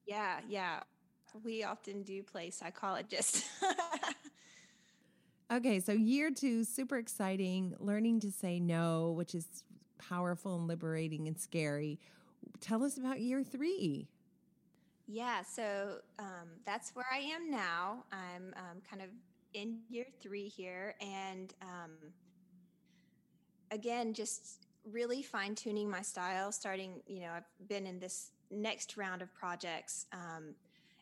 yeah 0.07 0.41
yeah 0.49 0.81
we 1.45 1.65
often 1.65 2.03
do 2.03 2.23
play 2.23 2.51
psychologist. 2.51 3.47
okay 5.53 5.81
so 5.81 5.93
year 5.93 6.31
two 6.31 6.62
super 6.65 6.99
exciting 6.99 7.75
learning 7.79 8.21
to 8.21 8.31
say 8.31 8.61
no 8.61 9.12
which 9.12 9.35
is 9.35 9.65
powerful 10.09 10.57
and 10.57 10.67
liberating 10.67 11.29
and 11.29 11.38
scary. 11.38 11.99
Tell 12.61 12.83
us 12.83 12.99
about 12.99 13.21
year 13.21 13.43
three. 13.43 14.09
Yeah, 15.07 15.43
so 15.43 15.99
um, 16.19 16.49
that's 16.65 16.95
where 16.95 17.07
I 17.12 17.19
am 17.19 17.51
now. 17.51 18.05
I'm 18.12 18.55
um, 18.57 18.83
kind 18.88 19.03
of 19.03 19.09
in 19.55 19.79
year 19.88 20.07
three 20.21 20.49
here. 20.49 20.95
And 21.01 21.53
um, 21.61 21.91
again, 23.71 24.15
just 24.15 24.67
really 24.91 25.23
fine 25.23 25.55
tuning 25.55 25.91
my 25.91 26.03
style, 26.03 26.53
starting, 26.53 27.03
you 27.07 27.21
know, 27.21 27.31
I've 27.37 27.69
been 27.69 27.87
in 27.87 27.99
this 27.99 28.31
next 28.53 28.97
round 28.97 29.23
of 29.23 29.33
projects. 29.35 30.07
Um, 30.12 30.55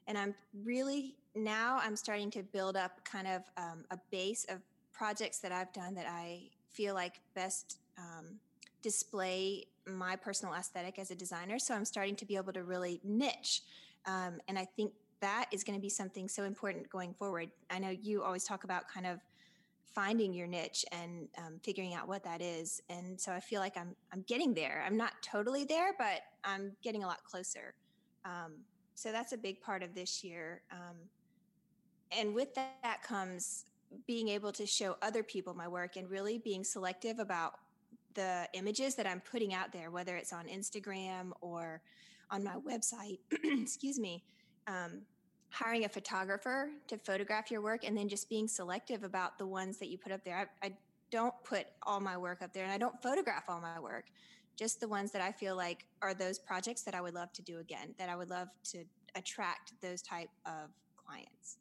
and 0.07 0.17
I'm 0.17 0.35
really 0.65 1.17
now 1.35 1.79
I'm 1.83 1.97
starting 1.97 2.31
to 2.33 2.43
build 2.43 2.77
up 2.77 3.05
kind 3.05 3.29
of 3.29 3.43
um, 3.57 3.85
a 3.91 3.99
base 4.11 4.45
of 4.49 4.59
projects 4.93 5.39
that 5.39 5.53
I've 5.53 5.73
done 5.73 5.95
that 5.95 6.07
I 6.09 6.43
feel 6.71 6.95
like 6.95 7.21
best 7.35 7.79
um, 7.99 8.39
display 8.83 9.67
my 9.87 10.17
personal 10.17 10.55
aesthetic 10.55 10.99
as 10.99 11.11
a 11.11 11.15
designer. 11.15 11.59
So 11.59 11.75
I'm 11.75 11.85
starting 11.85 12.17
to 12.17 12.25
be 12.25 12.37
able 12.37 12.53
to 12.53 12.65
really 12.65 13.01
niche. 13.05 13.63
Um, 14.07 14.41
and 14.49 14.59
I 14.59 14.65
think 14.65 14.93
that 15.21 15.47
is 15.53 15.65
going 15.65 15.79
to 15.79 15.83
be 15.83 15.89
something 15.89 16.29
so 16.29 16.45
important 16.45 16.89
going 16.91 17.15
forward. 17.15 17.51
I 17.71 17.79
know 17.79 17.91
you 17.91 18.23
always 18.23 18.45
talk 18.45 18.65
about 18.65 18.89
kind 18.89 19.07
of 19.07 19.21
finding 19.95 20.33
your 20.33 20.47
niche 20.47 20.85
and 20.93 21.29
um, 21.39 21.61
figuring 21.63 21.95
out 21.95 22.09
what 22.09 22.23
that 22.25 22.41
is. 22.41 22.81
And 22.89 23.21
so 23.21 23.33
I 23.33 23.41
feel 23.41 23.61
like 23.61 23.77
I'm 23.77 23.95
I'm 24.13 24.23
getting 24.27 24.55
there. 24.55 24.85
I'm 24.87 24.97
not 24.97 25.13
totally 25.23 25.65
there, 25.65 25.95
but 25.99 26.23
I'm 26.45 26.73
getting 26.83 27.05
a 27.05 27.07
lot 27.07 27.25
closer. 27.25 27.75
Um, 28.25 28.53
so 28.95 29.13
that's 29.13 29.33
a 29.33 29.39
big 29.39 29.61
part 29.61 29.83
of 29.83 29.95
this 29.95 30.23
year. 30.23 30.63
Um, 30.71 30.97
and 32.13 32.35
with 32.35 32.55
that, 32.55 32.77
that 32.83 33.03
comes 33.03 33.65
being 34.07 34.29
able 34.29 34.53
to 34.53 34.67
show 34.67 34.97
other 35.03 35.23
people 35.23 35.55
my 35.55 35.67
work 35.67 35.97
and 35.97 36.09
really 36.09 36.39
being 36.39 36.63
selective 36.63 37.19
about 37.19 37.55
the 38.15 38.49
images 38.55 38.95
that 38.97 39.07
I'm 39.07 39.21
putting 39.21 39.55
out 39.55 39.73
there, 39.73 39.91
whether 39.91 40.17
it's 40.17 40.33
on 40.33 40.47
Instagram 40.47 41.31
or 41.41 41.81
on 42.31 42.45
my 42.45 42.55
website, 42.57 43.19
excuse 43.45 43.99
me, 43.99 44.23
um, 44.67 45.03
hiring 45.51 45.85
a 45.85 45.89
photographer 45.89 46.71
to 46.89 46.97
photograph 46.99 47.51
your 47.51 47.61
work 47.61 47.85
and 47.85 47.97
then 47.97 48.09
just 48.09 48.29
being 48.29 48.49
selective 48.49 49.03
about 49.03 49.39
the 49.39 49.47
ones 49.47 49.79
that 49.79 49.89
you 49.89 49.99
put 49.99 50.13
up 50.13 50.25
there. 50.25 50.51
I, 50.63 50.67
I 50.67 50.73
don't 51.11 51.35
put 51.45 51.67
all 51.83 52.01
my 52.01 52.17
work 52.17 52.41
up 52.43 52.53
there 52.53 52.65
and 52.65 52.73
I 52.73 52.79
don't 52.79 53.01
photograph 53.03 53.45
all 53.49 53.61
my 53.61 53.81
work, 53.81 54.07
just 54.57 54.81
the 54.81 54.89
ones 54.89 55.11
that 55.13 55.23
I 55.23 55.33
feel 55.33 55.57
like 55.57 55.87
are 56.03 56.15
those 56.15 56.39
projects 56.39 56.83
that 56.83 56.95
I 56.95 57.01
would 57.01 57.15
love 57.15 57.33
to 57.33 57.43
do 57.43 57.59
again, 57.59 57.95
that 57.99 58.09
I 58.09 58.17
would 58.17 58.31
love 58.31 58.49
to 58.71 58.85
attract 59.17 59.73
those 59.81 60.03
type 60.03 60.31
of 60.47 60.71
clients. 60.97 61.59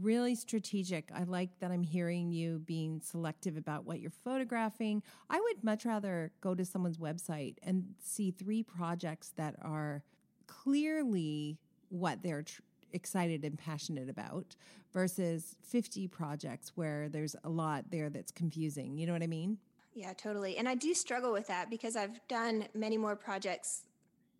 Really 0.00 0.34
strategic. 0.34 1.10
I 1.12 1.24
like 1.24 1.58
that 1.60 1.72
I'm 1.72 1.82
hearing 1.82 2.30
you 2.30 2.60
being 2.60 3.00
selective 3.00 3.56
about 3.56 3.86
what 3.86 4.00
you're 4.00 4.12
photographing. 4.12 5.02
I 5.28 5.40
would 5.40 5.64
much 5.64 5.84
rather 5.84 6.30
go 6.40 6.54
to 6.54 6.64
someone's 6.64 6.98
website 6.98 7.56
and 7.62 7.94
see 8.00 8.30
three 8.30 8.62
projects 8.62 9.32
that 9.36 9.56
are 9.62 10.04
clearly 10.46 11.58
what 11.88 12.22
they're 12.22 12.42
tr- 12.42 12.60
excited 12.92 13.44
and 13.44 13.58
passionate 13.58 14.08
about 14.08 14.56
versus 14.92 15.56
50 15.62 16.08
projects 16.08 16.72
where 16.74 17.08
there's 17.08 17.36
a 17.44 17.48
lot 17.48 17.84
there 17.90 18.10
that's 18.10 18.32
confusing. 18.32 18.96
You 18.98 19.06
know 19.06 19.12
what 19.12 19.22
I 19.22 19.28
mean? 19.28 19.58
Yeah, 19.94 20.12
totally. 20.12 20.56
And 20.56 20.68
I 20.68 20.74
do 20.74 20.94
struggle 20.94 21.32
with 21.32 21.46
that 21.48 21.70
because 21.70 21.96
I've 21.96 22.20
done 22.28 22.66
many 22.74 22.96
more 22.96 23.16
projects 23.16 23.82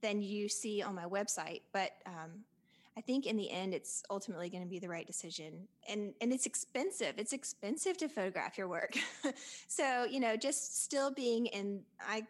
than 0.01 0.23
you 0.23 0.49
see 0.49 0.83
on 0.83 0.95
my 0.95 1.05
website. 1.05 1.63
But 1.73 1.93
um, 2.07 2.45
I 2.97 3.01
think 3.01 3.27
in 3.27 3.37
the 3.37 3.51
end, 3.51 3.75
it's 3.75 4.03
ultimately 4.11 4.49
going 4.49 4.63
to 4.63 4.69
be 4.69 4.79
the 4.79 4.89
right 4.89 5.07
decision. 5.07 5.69
And, 5.89 6.15
and 6.21 6.33
it's 6.33 6.47
expensive. 6.47 7.15
It's 7.19 7.33
expensive 7.33 7.97
to 7.99 8.09
photograph 8.09 8.59
your 8.59 8.69
work. 8.69 8.95
so, 9.69 10.05
you 10.05 10.21
know, 10.21 10.37
just 10.37 10.83
still 10.83 11.11
being 11.11 11.47
in, 11.47 11.83
I, 12.01 12.23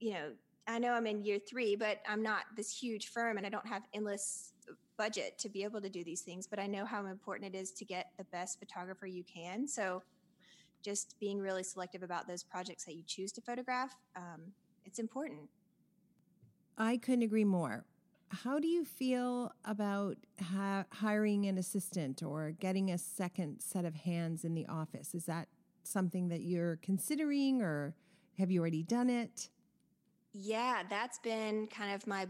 you 0.00 0.12
know, 0.12 0.30
I 0.66 0.78
know 0.78 0.92
I'm 0.92 1.06
in 1.06 1.22
year 1.22 1.38
three, 1.38 1.76
but 1.76 1.98
I'm 2.08 2.22
not 2.22 2.44
this 2.56 2.70
huge 2.70 3.08
firm 3.08 3.36
and 3.36 3.46
I 3.46 3.50
don't 3.50 3.66
have 3.66 3.82
endless 3.92 4.52
budget 4.96 5.38
to 5.38 5.48
be 5.48 5.64
able 5.64 5.80
to 5.80 5.88
do 5.88 6.04
these 6.04 6.22
things. 6.22 6.46
But 6.46 6.58
I 6.58 6.66
know 6.66 6.84
how 6.84 7.06
important 7.06 7.54
it 7.54 7.58
is 7.58 7.72
to 7.72 7.84
get 7.84 8.10
the 8.18 8.24
best 8.24 8.58
photographer 8.58 9.06
you 9.06 9.24
can. 9.24 9.66
So 9.66 10.02
just 10.82 11.14
being 11.20 11.38
really 11.38 11.62
selective 11.62 12.02
about 12.02 12.26
those 12.26 12.42
projects 12.42 12.84
that 12.84 12.94
you 12.94 13.02
choose 13.06 13.32
to 13.32 13.40
photograph, 13.40 13.94
um, 14.16 14.52
it's 14.84 14.98
important. 14.98 15.48
I 16.76 16.96
couldn't 16.96 17.22
agree 17.22 17.44
more 17.44 17.84
how 18.32 18.58
do 18.58 18.66
you 18.66 18.84
feel 18.84 19.52
about 19.64 20.16
ha- 20.40 20.86
hiring 20.90 21.46
an 21.46 21.58
assistant 21.58 22.22
or 22.22 22.52
getting 22.52 22.90
a 22.90 22.98
second 22.98 23.60
set 23.60 23.84
of 23.84 23.94
hands 23.94 24.44
in 24.44 24.54
the 24.54 24.66
office? 24.66 25.14
Is 25.14 25.26
that 25.26 25.48
something 25.82 26.28
that 26.28 26.40
you're 26.40 26.78
considering 26.82 27.60
or 27.60 27.94
have 28.38 28.50
you 28.50 28.60
already 28.60 28.82
done 28.82 29.10
it? 29.10 29.50
Yeah, 30.32 30.82
that's 30.88 31.18
been 31.18 31.66
kind 31.66 31.94
of 31.94 32.06
my 32.06 32.26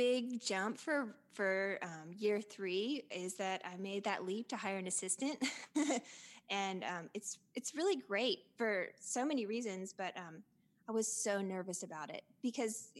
big 0.00 0.40
jump 0.40 0.78
for 0.78 1.14
for 1.34 1.78
um, 1.82 2.10
year 2.16 2.40
three 2.40 3.04
is 3.10 3.34
that 3.34 3.60
I 3.70 3.76
made 3.76 4.02
that 4.04 4.24
leap 4.24 4.48
to 4.48 4.56
hire 4.56 4.78
an 4.78 4.86
assistant, 4.86 5.36
and 6.50 6.82
um, 6.84 7.10
it's 7.12 7.36
it's 7.54 7.74
really 7.74 7.96
great 7.96 8.38
for 8.56 8.86
so 8.98 9.26
many 9.26 9.44
reasons. 9.44 9.92
But 9.92 10.16
um, 10.16 10.42
I 10.88 10.92
was 10.92 11.06
so 11.06 11.42
nervous 11.42 11.82
about 11.82 12.08
it 12.08 12.22
because 12.42 12.92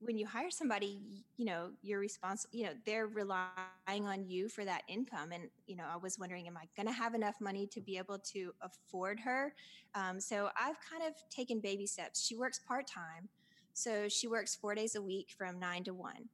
when 0.00 0.18
you 0.18 0.26
hire 0.26 0.50
somebody, 0.50 1.24
you 1.36 1.44
know, 1.44 1.70
you're 1.80 2.00
responsible, 2.00 2.50
you 2.58 2.64
know, 2.66 2.72
they're 2.84 3.06
relying 3.06 4.04
on 4.04 4.24
you 4.26 4.48
for 4.48 4.64
that 4.64 4.82
income. 4.88 5.30
And, 5.32 5.44
you 5.66 5.76
know, 5.76 5.86
I 5.92 5.96
was 5.96 6.18
wondering, 6.18 6.46
am 6.46 6.56
I 6.56 6.66
going 6.76 6.86
to 6.86 6.92
have 6.92 7.14
enough 7.14 7.34
money 7.40 7.66
to 7.68 7.80
be 7.80 7.98
able 7.98 8.18
to 8.32 8.52
afford 8.62 9.18
her? 9.20 9.54
Um, 9.96 10.20
so 10.20 10.50
I've 10.56 10.76
kind 10.88 11.02
of 11.04 11.14
taken 11.30 11.58
baby 11.58 11.84
steps. 11.84 12.24
She 12.24 12.36
works 12.36 12.60
part 12.60 12.86
time. 12.86 13.28
So 13.72 14.08
she 14.08 14.28
works 14.28 14.54
four 14.54 14.76
days 14.76 14.94
a 14.94 15.02
week 15.02 15.34
from 15.36 15.58
nine 15.58 15.82
to 15.84 15.94
one. 15.94 16.28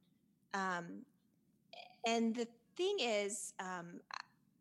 Um, 0.55 1.03
and 2.07 2.35
the 2.35 2.49
thing 2.77 2.97
is, 3.01 3.53
um, 3.61 4.01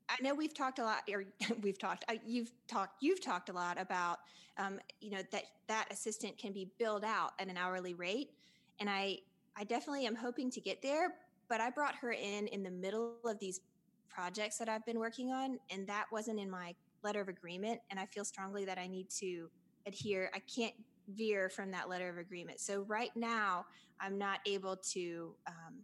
I 0.10 0.22
know 0.22 0.36
we've 0.36 0.54
talked 0.54 0.80
a 0.80 0.84
lot, 0.84 1.04
or 1.12 1.26
we've 1.62 1.80
talked, 1.80 2.04
uh, 2.10 2.16
you've 2.26 2.52
talked, 2.68 3.02
you've 3.02 3.22
talked 3.22 3.50
a 3.50 3.54
lot 3.54 3.80
about, 3.80 4.20
um, 4.58 4.80
you 5.00 5.12
know, 5.12 5.22
that 5.32 5.44
that 5.68 5.88
assistant 5.92 6.38
can 6.38 6.52
be 6.52 6.70
billed 6.78 7.06
out 7.06 7.32
at 7.40 7.48
an 7.48 7.58
hourly 7.58 7.94
rate 7.94 8.32
and 8.80 8.90
I 8.90 9.20
I 9.56 9.64
definitely 9.64 10.08
am 10.08 10.16
hoping 10.16 10.50
to 10.52 10.60
get 10.60 10.82
there, 10.82 11.14
but 11.48 11.62
I 11.62 11.70
brought 11.70 11.96
her 11.96 12.12
in 12.12 12.48
in 12.48 12.64
the 12.64 12.72
middle 12.72 13.16
of 13.26 13.40
these 13.40 13.62
projects 14.10 14.58
that 14.58 14.70
I've 14.70 14.86
been 14.86 15.00
working 15.00 15.32
on 15.32 15.60
and 15.72 15.88
that 15.88 16.06
wasn't 16.12 16.40
in 16.40 16.50
my 16.50 16.76
letter 17.04 17.22
of 17.22 17.28
agreement 17.28 17.80
and 17.90 18.00
I 18.00 18.06
feel 18.06 18.26
strongly 18.26 18.66
that 18.66 18.78
I 18.78 18.88
need 18.88 19.10
to 19.22 19.50
adhere. 19.88 20.30
I 20.34 20.40
can't 20.40 20.74
veer 21.08 21.50
from 21.50 21.72
that 21.72 21.90
letter 21.90 22.10
of 22.10 22.18
agreement. 22.18 22.60
So 22.60 22.82
right 22.82 23.12
now, 23.16 23.66
I'm 24.00 24.18
not 24.18 24.40
able 24.46 24.78
to 24.92 25.36
um, 25.48 25.76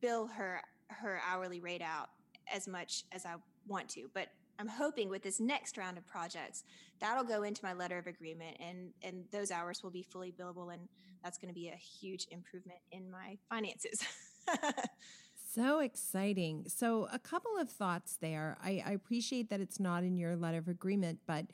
bill 0.00 0.26
her 0.28 0.62
her 0.88 1.20
hourly 1.28 1.60
rate 1.60 1.82
out 1.82 2.08
as 2.52 2.66
much 2.66 3.04
as 3.12 3.26
I 3.26 3.34
want 3.66 3.88
to, 3.90 4.08
but 4.14 4.28
I'm 4.58 4.68
hoping 4.68 5.08
with 5.08 5.22
this 5.22 5.38
next 5.38 5.76
round 5.76 5.98
of 5.98 6.06
projects 6.06 6.64
that'll 6.98 7.24
go 7.24 7.42
into 7.42 7.64
my 7.64 7.74
letter 7.74 7.98
of 7.98 8.06
agreement 8.06 8.56
and 8.60 8.90
and 9.02 9.24
those 9.30 9.50
hours 9.50 9.82
will 9.82 9.90
be 9.90 10.02
fully 10.02 10.32
billable 10.32 10.72
and 10.72 10.88
that's 11.22 11.38
going 11.38 11.48
to 11.48 11.54
be 11.54 11.68
a 11.68 11.76
huge 11.76 12.26
improvement 12.30 12.78
in 12.92 13.10
my 13.10 13.38
finances. 13.50 14.04
so 15.54 15.80
exciting. 15.80 16.64
So 16.68 17.08
a 17.12 17.18
couple 17.18 17.52
of 17.58 17.68
thoughts 17.68 18.18
there. 18.20 18.56
I, 18.62 18.82
I 18.86 18.90
appreciate 18.92 19.50
that 19.50 19.60
it's 19.60 19.80
not 19.80 20.04
in 20.04 20.16
your 20.16 20.36
letter 20.36 20.58
of 20.58 20.68
agreement, 20.68 21.20
but 21.26 21.46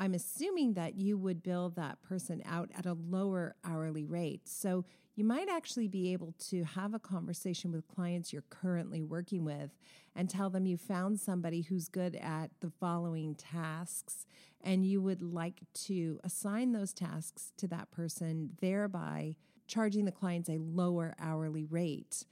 I'm 0.00 0.14
assuming 0.14 0.72
that 0.74 0.94
you 0.94 1.18
would 1.18 1.42
bill 1.42 1.68
that 1.76 2.00
person 2.00 2.42
out 2.46 2.70
at 2.74 2.86
a 2.86 2.94
lower 2.94 3.54
hourly 3.62 4.06
rate. 4.06 4.48
So 4.48 4.86
you 5.14 5.24
might 5.24 5.50
actually 5.50 5.88
be 5.88 6.14
able 6.14 6.34
to 6.48 6.64
have 6.64 6.94
a 6.94 6.98
conversation 6.98 7.70
with 7.70 7.86
clients 7.86 8.32
you're 8.32 8.44
currently 8.48 9.02
working 9.02 9.44
with 9.44 9.76
and 10.16 10.30
tell 10.30 10.48
them 10.48 10.64
you 10.64 10.78
found 10.78 11.20
somebody 11.20 11.60
who's 11.60 11.88
good 11.88 12.16
at 12.16 12.50
the 12.60 12.70
following 12.70 13.34
tasks 13.34 14.24
and 14.62 14.86
you 14.86 15.02
would 15.02 15.20
like 15.20 15.60
to 15.74 16.18
assign 16.24 16.72
those 16.72 16.94
tasks 16.94 17.52
to 17.58 17.68
that 17.68 17.90
person, 17.90 18.52
thereby 18.62 19.36
charging 19.66 20.06
the 20.06 20.12
clients 20.12 20.48
a 20.48 20.56
lower 20.56 21.14
hourly 21.20 21.66
rate 21.66 22.24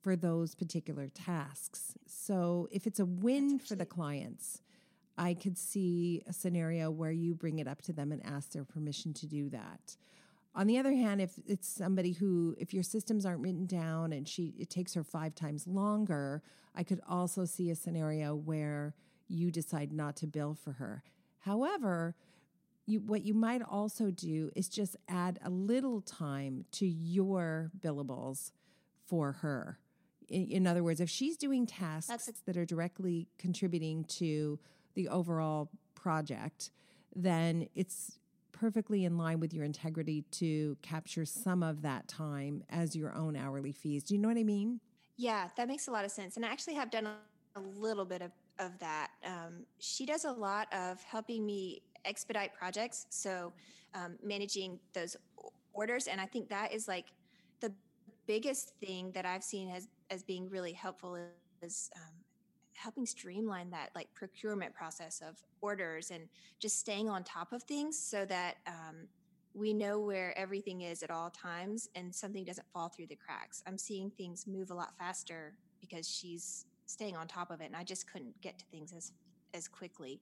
for 0.00 0.14
those 0.14 0.54
particular 0.54 1.08
tasks. 1.08 1.94
So 2.06 2.68
if 2.70 2.86
it's 2.86 3.00
a 3.00 3.04
win 3.04 3.58
for 3.58 3.74
the 3.74 3.86
clients, 3.86 4.62
I 5.18 5.34
could 5.34 5.58
see 5.58 6.22
a 6.26 6.32
scenario 6.32 6.90
where 6.90 7.10
you 7.10 7.34
bring 7.34 7.58
it 7.58 7.68
up 7.68 7.82
to 7.82 7.92
them 7.92 8.12
and 8.12 8.24
ask 8.24 8.52
their 8.52 8.64
permission 8.64 9.12
to 9.14 9.26
do 9.26 9.50
that. 9.50 9.96
On 10.54 10.66
the 10.66 10.78
other 10.78 10.92
hand, 10.92 11.22
if 11.22 11.32
it's 11.46 11.66
somebody 11.66 12.12
who, 12.12 12.54
if 12.58 12.74
your 12.74 12.82
systems 12.82 13.24
aren't 13.24 13.40
written 13.40 13.64
down 13.64 14.12
and 14.12 14.28
she, 14.28 14.54
it 14.58 14.68
takes 14.68 14.92
her 14.94 15.02
five 15.04 15.34
times 15.34 15.66
longer, 15.66 16.42
I 16.74 16.82
could 16.82 17.00
also 17.08 17.44
see 17.46 17.70
a 17.70 17.74
scenario 17.74 18.34
where 18.34 18.94
you 19.28 19.50
decide 19.50 19.92
not 19.92 20.16
to 20.16 20.26
bill 20.26 20.54
for 20.54 20.72
her. 20.72 21.02
However, 21.40 22.14
you, 22.86 23.00
what 23.00 23.22
you 23.22 23.32
might 23.32 23.62
also 23.62 24.10
do 24.10 24.50
is 24.54 24.68
just 24.68 24.96
add 25.08 25.38
a 25.42 25.48
little 25.48 26.02
time 26.02 26.66
to 26.72 26.86
your 26.86 27.70
billables 27.78 28.50
for 29.06 29.32
her. 29.32 29.78
In, 30.28 30.48
in 30.48 30.66
other 30.66 30.82
words, 30.82 31.00
if 31.00 31.08
she's 31.08 31.36
doing 31.36 31.66
tasks 31.66 32.28
a- 32.28 32.32
that 32.44 32.56
are 32.56 32.66
directly 32.66 33.28
contributing 33.38 34.04
to 34.04 34.58
the 34.94 35.08
overall 35.08 35.70
project, 35.94 36.70
then 37.14 37.68
it's 37.74 38.18
perfectly 38.52 39.04
in 39.04 39.18
line 39.18 39.40
with 39.40 39.52
your 39.52 39.64
integrity 39.64 40.22
to 40.30 40.76
capture 40.82 41.24
some 41.24 41.62
of 41.62 41.82
that 41.82 42.06
time 42.06 42.62
as 42.70 42.94
your 42.94 43.14
own 43.14 43.36
hourly 43.36 43.72
fees. 43.72 44.04
Do 44.04 44.14
you 44.14 44.20
know 44.20 44.28
what 44.28 44.36
I 44.36 44.44
mean? 44.44 44.80
Yeah, 45.16 45.48
that 45.56 45.68
makes 45.68 45.88
a 45.88 45.90
lot 45.90 46.04
of 46.04 46.10
sense. 46.10 46.36
And 46.36 46.44
I 46.44 46.48
actually 46.50 46.74
have 46.74 46.90
done 46.90 47.08
a 47.56 47.60
little 47.60 48.04
bit 48.04 48.22
of, 48.22 48.30
of 48.58 48.78
that. 48.78 49.10
Um, 49.24 49.64
she 49.78 50.06
does 50.06 50.24
a 50.24 50.32
lot 50.32 50.72
of 50.72 51.02
helping 51.02 51.44
me 51.44 51.82
expedite 52.04 52.54
projects. 52.54 53.06
So 53.10 53.52
um, 53.94 54.16
managing 54.22 54.78
those 54.92 55.16
orders. 55.72 56.06
And 56.06 56.20
I 56.20 56.26
think 56.26 56.48
that 56.48 56.72
is 56.72 56.88
like 56.88 57.06
the 57.60 57.72
biggest 58.26 58.72
thing 58.80 59.10
that 59.12 59.26
I've 59.26 59.44
seen 59.44 59.70
as, 59.70 59.88
as 60.10 60.22
being 60.22 60.48
really 60.48 60.72
helpful 60.72 61.18
is 61.62 61.90
um, 61.96 62.21
helping 62.82 63.06
streamline 63.06 63.70
that 63.70 63.90
like 63.94 64.08
procurement 64.14 64.74
process 64.74 65.22
of 65.26 65.36
orders 65.60 66.10
and 66.10 66.28
just 66.58 66.78
staying 66.78 67.08
on 67.08 67.22
top 67.22 67.52
of 67.52 67.62
things 67.62 67.98
so 67.98 68.24
that 68.24 68.56
um, 68.66 69.06
we 69.54 69.72
know 69.72 70.00
where 70.00 70.36
everything 70.36 70.82
is 70.82 71.02
at 71.02 71.10
all 71.10 71.30
times 71.30 71.88
and 71.94 72.14
something 72.14 72.44
doesn't 72.44 72.66
fall 72.72 72.88
through 72.88 73.06
the 73.06 73.16
cracks. 73.16 73.62
I'm 73.66 73.78
seeing 73.78 74.10
things 74.10 74.46
move 74.46 74.70
a 74.70 74.74
lot 74.74 74.96
faster 74.98 75.54
because 75.80 76.08
she's 76.08 76.66
staying 76.86 77.16
on 77.16 77.26
top 77.26 77.50
of 77.50 77.60
it, 77.60 77.66
and 77.66 77.76
I 77.76 77.84
just 77.84 78.10
couldn't 78.10 78.40
get 78.40 78.58
to 78.58 78.64
things 78.66 78.92
as 78.92 79.12
as 79.54 79.68
quickly. 79.68 80.20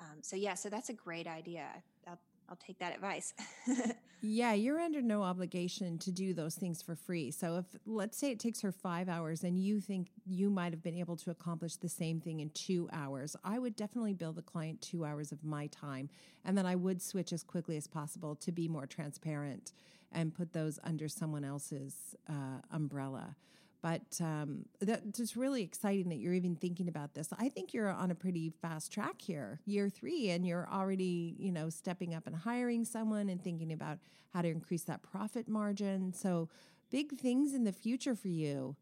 Um, 0.00 0.18
so 0.22 0.36
yeah, 0.36 0.54
so 0.54 0.68
that's 0.68 0.88
a 0.88 0.92
great 0.92 1.26
idea. 1.26 1.66
I'll 2.08 2.18
I'll 2.48 2.56
take 2.56 2.78
that 2.78 2.94
advice. 2.94 3.34
yeah, 4.20 4.52
you're 4.52 4.80
under 4.80 5.02
no 5.02 5.22
obligation 5.22 5.98
to 5.98 6.10
do 6.10 6.34
those 6.34 6.54
things 6.54 6.82
for 6.82 6.94
free. 6.94 7.30
So 7.30 7.56
if 7.58 7.64
let's 7.86 8.18
say 8.18 8.30
it 8.30 8.40
takes 8.40 8.60
her 8.60 8.72
5 8.72 9.08
hours 9.08 9.44
and 9.44 9.58
you 9.58 9.80
think 9.80 10.08
you 10.26 10.50
might 10.50 10.72
have 10.72 10.82
been 10.82 10.96
able 10.96 11.16
to 11.16 11.30
accomplish 11.30 11.76
the 11.76 11.88
same 11.88 12.20
thing 12.20 12.40
in 12.40 12.50
2 12.50 12.88
hours, 12.92 13.36
I 13.44 13.58
would 13.58 13.76
definitely 13.76 14.14
bill 14.14 14.32
the 14.32 14.42
client 14.42 14.80
2 14.82 15.04
hours 15.04 15.32
of 15.32 15.44
my 15.44 15.66
time 15.68 16.08
and 16.44 16.56
then 16.56 16.66
I 16.66 16.76
would 16.76 17.00
switch 17.02 17.32
as 17.32 17.42
quickly 17.42 17.76
as 17.76 17.86
possible 17.86 18.34
to 18.36 18.52
be 18.52 18.68
more 18.68 18.86
transparent 18.86 19.72
and 20.12 20.34
put 20.34 20.52
those 20.52 20.78
under 20.84 21.08
someone 21.08 21.44
else's 21.44 22.14
uh, 22.28 22.60
umbrella. 22.70 23.36
But 23.84 24.18
um, 24.22 24.64
that's 24.80 25.36
really 25.36 25.62
exciting 25.62 26.08
that 26.08 26.16
you're 26.16 26.32
even 26.32 26.56
thinking 26.56 26.88
about 26.88 27.12
this. 27.12 27.28
I 27.38 27.50
think 27.50 27.74
you're 27.74 27.90
on 27.90 28.10
a 28.10 28.14
pretty 28.14 28.48
fast 28.62 28.90
track 28.90 29.20
here, 29.20 29.60
year 29.66 29.90
three, 29.90 30.30
and 30.30 30.46
you're 30.46 30.66
already, 30.72 31.36
you 31.38 31.52
know, 31.52 31.68
stepping 31.68 32.14
up 32.14 32.26
and 32.26 32.34
hiring 32.34 32.86
someone 32.86 33.28
and 33.28 33.44
thinking 33.44 33.74
about 33.74 33.98
how 34.32 34.40
to 34.40 34.48
increase 34.48 34.84
that 34.84 35.02
profit 35.02 35.48
margin. 35.48 36.14
So 36.14 36.48
big 36.90 37.18
things 37.18 37.52
in 37.52 37.64
the 37.64 37.72
future 37.72 38.14
for 38.14 38.28
you. 38.28 38.74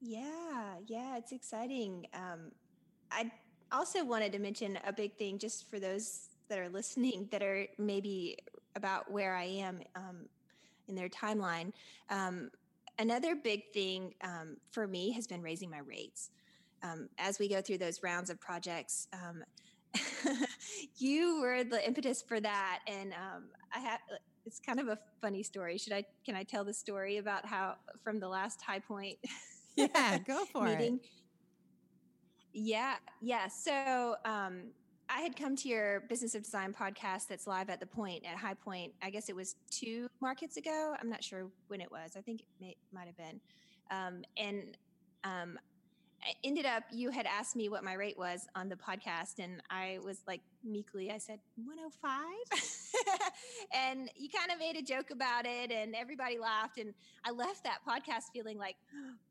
Yeah, 0.00 0.76
yeah, 0.86 1.16
it's 1.16 1.32
exciting. 1.32 2.06
Um, 2.14 2.52
I 3.10 3.32
also 3.72 4.04
wanted 4.04 4.30
to 4.30 4.38
mention 4.38 4.78
a 4.86 4.92
big 4.92 5.16
thing 5.16 5.38
just 5.38 5.68
for 5.68 5.80
those 5.80 6.28
that 6.48 6.60
are 6.60 6.68
listening 6.68 7.26
that 7.32 7.42
are 7.42 7.66
maybe 7.78 8.36
about 8.76 9.10
where 9.10 9.34
I 9.34 9.46
am 9.46 9.80
um, 9.96 10.26
in 10.86 10.94
their 10.94 11.08
timeline. 11.08 11.72
Um, 12.10 12.52
Another 13.00 13.34
big 13.34 13.62
thing 13.72 14.12
um, 14.22 14.58
for 14.72 14.86
me 14.86 15.10
has 15.12 15.26
been 15.26 15.40
raising 15.40 15.70
my 15.70 15.78
rates. 15.78 16.28
Um, 16.82 17.08
as 17.18 17.38
we 17.38 17.48
go 17.48 17.62
through 17.62 17.78
those 17.78 18.02
rounds 18.02 18.28
of 18.28 18.38
projects, 18.38 19.08
um, 19.14 19.42
you 20.98 21.40
were 21.40 21.64
the 21.64 21.84
impetus 21.86 22.20
for 22.20 22.40
that, 22.40 22.80
and 22.86 23.14
um, 23.14 23.44
I 23.74 23.78
had. 23.78 23.98
It's 24.46 24.58
kind 24.58 24.80
of 24.80 24.88
a 24.88 24.98
funny 25.22 25.42
story. 25.42 25.78
Should 25.78 25.94
I? 25.94 26.04
Can 26.26 26.34
I 26.34 26.42
tell 26.42 26.62
the 26.62 26.74
story 26.74 27.16
about 27.16 27.46
how 27.46 27.76
from 28.04 28.20
the 28.20 28.28
last 28.28 28.60
high 28.60 28.80
point? 28.80 29.16
Yeah, 29.76 30.18
go 30.18 30.44
for 30.52 30.64
meeting? 30.64 30.96
it. 30.96 31.10
Yeah, 32.52 32.96
yeah. 33.22 33.48
So 33.48 34.16
um, 34.26 34.72
I 35.12 35.22
had 35.22 35.36
come 35.36 35.56
to 35.56 35.68
your 35.68 36.00
Business 36.08 36.36
of 36.36 36.44
Design 36.44 36.72
podcast 36.72 37.26
that's 37.26 37.48
live 37.48 37.68
at 37.68 37.80
the 37.80 37.86
point 37.86 38.24
at 38.24 38.36
High 38.36 38.54
Point. 38.54 38.92
I 39.02 39.10
guess 39.10 39.28
it 39.28 39.34
was 39.34 39.56
two 39.68 40.08
markets 40.20 40.56
ago. 40.56 40.94
I'm 41.00 41.10
not 41.10 41.24
sure 41.24 41.48
when 41.66 41.80
it 41.80 41.90
was. 41.90 42.12
I 42.16 42.20
think 42.20 42.44
it 42.60 42.76
might 42.92 43.06
have 43.06 43.16
been. 43.16 43.40
Um, 43.90 44.22
and 44.36 44.76
um, 45.24 45.58
Ended 46.44 46.66
up, 46.66 46.82
you 46.92 47.10
had 47.10 47.26
asked 47.26 47.56
me 47.56 47.68
what 47.68 47.82
my 47.82 47.94
rate 47.94 48.18
was 48.18 48.46
on 48.54 48.68
the 48.68 48.76
podcast, 48.76 49.38
and 49.38 49.62
I 49.70 49.98
was 50.04 50.20
like 50.26 50.42
meekly, 50.62 51.10
I 51.10 51.18
said 51.18 51.38
105. 51.56 52.60
and 53.74 54.10
you 54.16 54.28
kind 54.28 54.50
of 54.52 54.58
made 54.58 54.76
a 54.76 54.82
joke 54.82 55.10
about 55.10 55.46
it, 55.46 55.72
and 55.72 55.94
everybody 55.94 56.38
laughed. 56.38 56.78
And 56.78 56.92
I 57.24 57.30
left 57.30 57.64
that 57.64 57.78
podcast 57.88 58.32
feeling 58.34 58.58
like, 58.58 58.76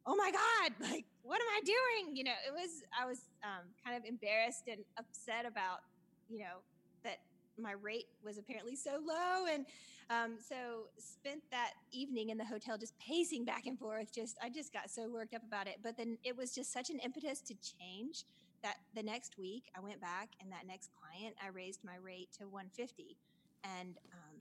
oh 0.08 0.16
my 0.16 0.32
God, 0.32 0.74
like, 0.92 1.06
what 1.22 1.40
am 1.40 1.48
I 1.56 1.62
doing? 1.64 2.16
You 2.18 2.24
know, 2.24 2.38
it 2.48 2.52
was, 2.52 2.84
I 3.00 3.06
was 3.06 3.20
um, 3.44 3.68
kind 3.86 3.96
of 3.96 4.04
embarrassed 4.06 4.64
and 4.68 4.80
upset 4.98 5.46
about, 5.46 5.80
you 6.28 6.40
know, 6.40 6.64
that 7.04 7.20
my 7.62 7.74
rate 7.74 8.08
was 8.24 8.38
apparently 8.38 8.76
so 8.76 9.00
low 9.06 9.46
and 9.52 9.66
um, 10.12 10.38
so 10.40 10.88
spent 10.98 11.42
that 11.52 11.74
evening 11.92 12.30
in 12.30 12.38
the 12.38 12.46
hotel 12.46 12.78
just 12.78 12.98
pacing 13.00 13.46
back 13.46 13.66
and 13.68 13.78
forth 13.78 14.14
just 14.14 14.38
i 14.42 14.50
just 14.50 14.74
got 14.74 14.90
so 14.90 15.10
worked 15.10 15.34
up 15.34 15.44
about 15.44 15.68
it 15.68 15.78
but 15.84 15.98
then 15.98 16.18
it 16.24 16.36
was 16.36 16.54
just 16.54 16.74
such 16.74 16.90
an 16.90 17.00
impetus 17.00 17.42
to 17.42 17.54
change 17.80 18.24
that 18.64 18.78
the 18.96 19.04
next 19.04 19.38
week 19.38 19.72
i 19.78 19.80
went 19.80 20.02
back 20.02 20.30
and 20.42 20.52
that 20.52 20.66
next 20.68 20.90
client 21.00 21.36
i 21.44 21.48
raised 21.50 21.80
my 21.84 21.96
rate 22.04 22.30
to 22.38 22.46
150 22.46 23.18
and 23.64 23.98
um, 24.14 24.40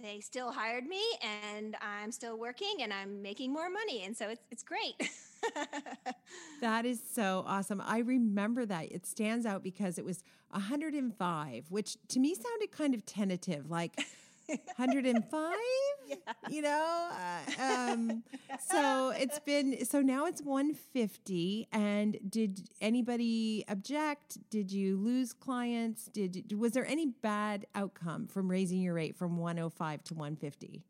they 0.00 0.20
still 0.20 0.50
hired 0.50 0.84
me 0.84 1.02
and 1.22 1.76
I'm 1.80 2.12
still 2.12 2.38
working 2.38 2.76
and 2.82 2.92
I'm 2.92 3.22
making 3.22 3.52
more 3.52 3.68
money. 3.70 4.04
And 4.04 4.16
so 4.16 4.28
it's, 4.28 4.42
it's 4.50 4.62
great. 4.62 4.94
that 6.60 6.86
is 6.86 7.00
so 7.12 7.44
awesome. 7.46 7.82
I 7.84 7.98
remember 7.98 8.66
that. 8.66 8.92
It 8.92 9.06
stands 9.06 9.46
out 9.46 9.62
because 9.62 9.98
it 9.98 10.04
was 10.04 10.22
105, 10.50 11.66
which 11.68 11.96
to 12.08 12.20
me 12.20 12.34
sounded 12.34 12.72
kind 12.72 12.94
of 12.94 13.06
tentative, 13.06 13.70
like 13.70 13.98
105, 14.76 15.52
yeah. 16.06 16.16
you 16.48 16.62
know? 16.62 17.10
Uh, 17.12 17.62
um, 17.62 18.22
so 18.68 19.10
it's 19.16 19.38
been, 19.40 19.84
so 19.84 20.00
now 20.00 20.26
it's 20.26 20.42
150. 20.42 21.68
And 21.72 22.18
did 22.28 22.68
anybody 22.80 23.64
object? 23.68 24.38
Did 24.50 24.72
you 24.72 24.96
lose 24.96 25.32
clients? 25.32 26.06
Did, 26.06 26.52
was 26.58 26.72
there 26.72 26.86
any 26.86 27.06
bad 27.06 27.66
outcome 27.74 28.26
from 28.26 28.50
raising 28.50 28.80
your 28.80 28.94
rate 28.94 29.16
from 29.16 29.36
105 29.36 30.04
to 30.04 30.14
150? 30.14 30.82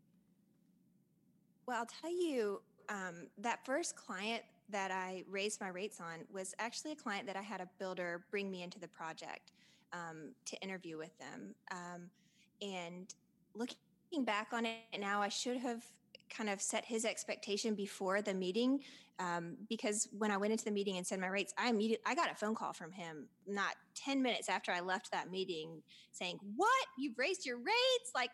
Well, 1.66 1.78
I'll 1.78 1.86
tell 1.86 2.10
you, 2.10 2.62
um, 2.90 3.28
that 3.38 3.64
first 3.64 3.96
client 3.96 4.42
that 4.68 4.90
I 4.90 5.24
raised 5.28 5.60
my 5.60 5.68
rates 5.68 6.00
on 6.00 6.24
was 6.32 6.54
actually 6.58 6.92
a 6.92 6.96
client 6.96 7.26
that 7.26 7.36
I 7.36 7.42
had 7.42 7.60
a 7.60 7.68
builder 7.78 8.24
bring 8.30 8.50
me 8.50 8.62
into 8.62 8.78
the 8.78 8.88
project 8.88 9.52
um, 9.92 10.32
to 10.46 10.56
interview 10.60 10.98
with 10.98 11.16
them. 11.18 11.54
Um, 11.70 12.10
and 12.60 13.14
looking 13.54 14.24
back 14.24 14.48
on 14.52 14.66
it 14.66 14.76
now, 14.98 15.22
I 15.22 15.28
should 15.28 15.56
have 15.56 15.84
kind 16.28 16.50
of 16.50 16.60
set 16.60 16.84
his 16.84 17.04
expectation 17.04 17.74
before 17.74 18.22
the 18.22 18.34
meeting 18.34 18.80
um, 19.18 19.56
because 19.68 20.08
when 20.16 20.30
I 20.30 20.36
went 20.36 20.52
into 20.52 20.64
the 20.64 20.70
meeting 20.70 20.96
and 20.96 21.06
said 21.06 21.20
my 21.20 21.26
rates, 21.26 21.52
I 21.58 21.68
immediately 21.68 22.04
I 22.06 22.14
got 22.14 22.30
a 22.30 22.34
phone 22.34 22.54
call 22.54 22.72
from 22.72 22.90
him 22.90 23.26
not 23.46 23.74
ten 23.94 24.22
minutes 24.22 24.48
after 24.48 24.72
I 24.72 24.80
left 24.80 25.10
that 25.12 25.30
meeting 25.30 25.82
saying, 26.12 26.38
"What? 26.56 26.86
You've 26.96 27.18
raised 27.18 27.44
your 27.44 27.58
rates? 27.58 28.12
Like 28.14 28.30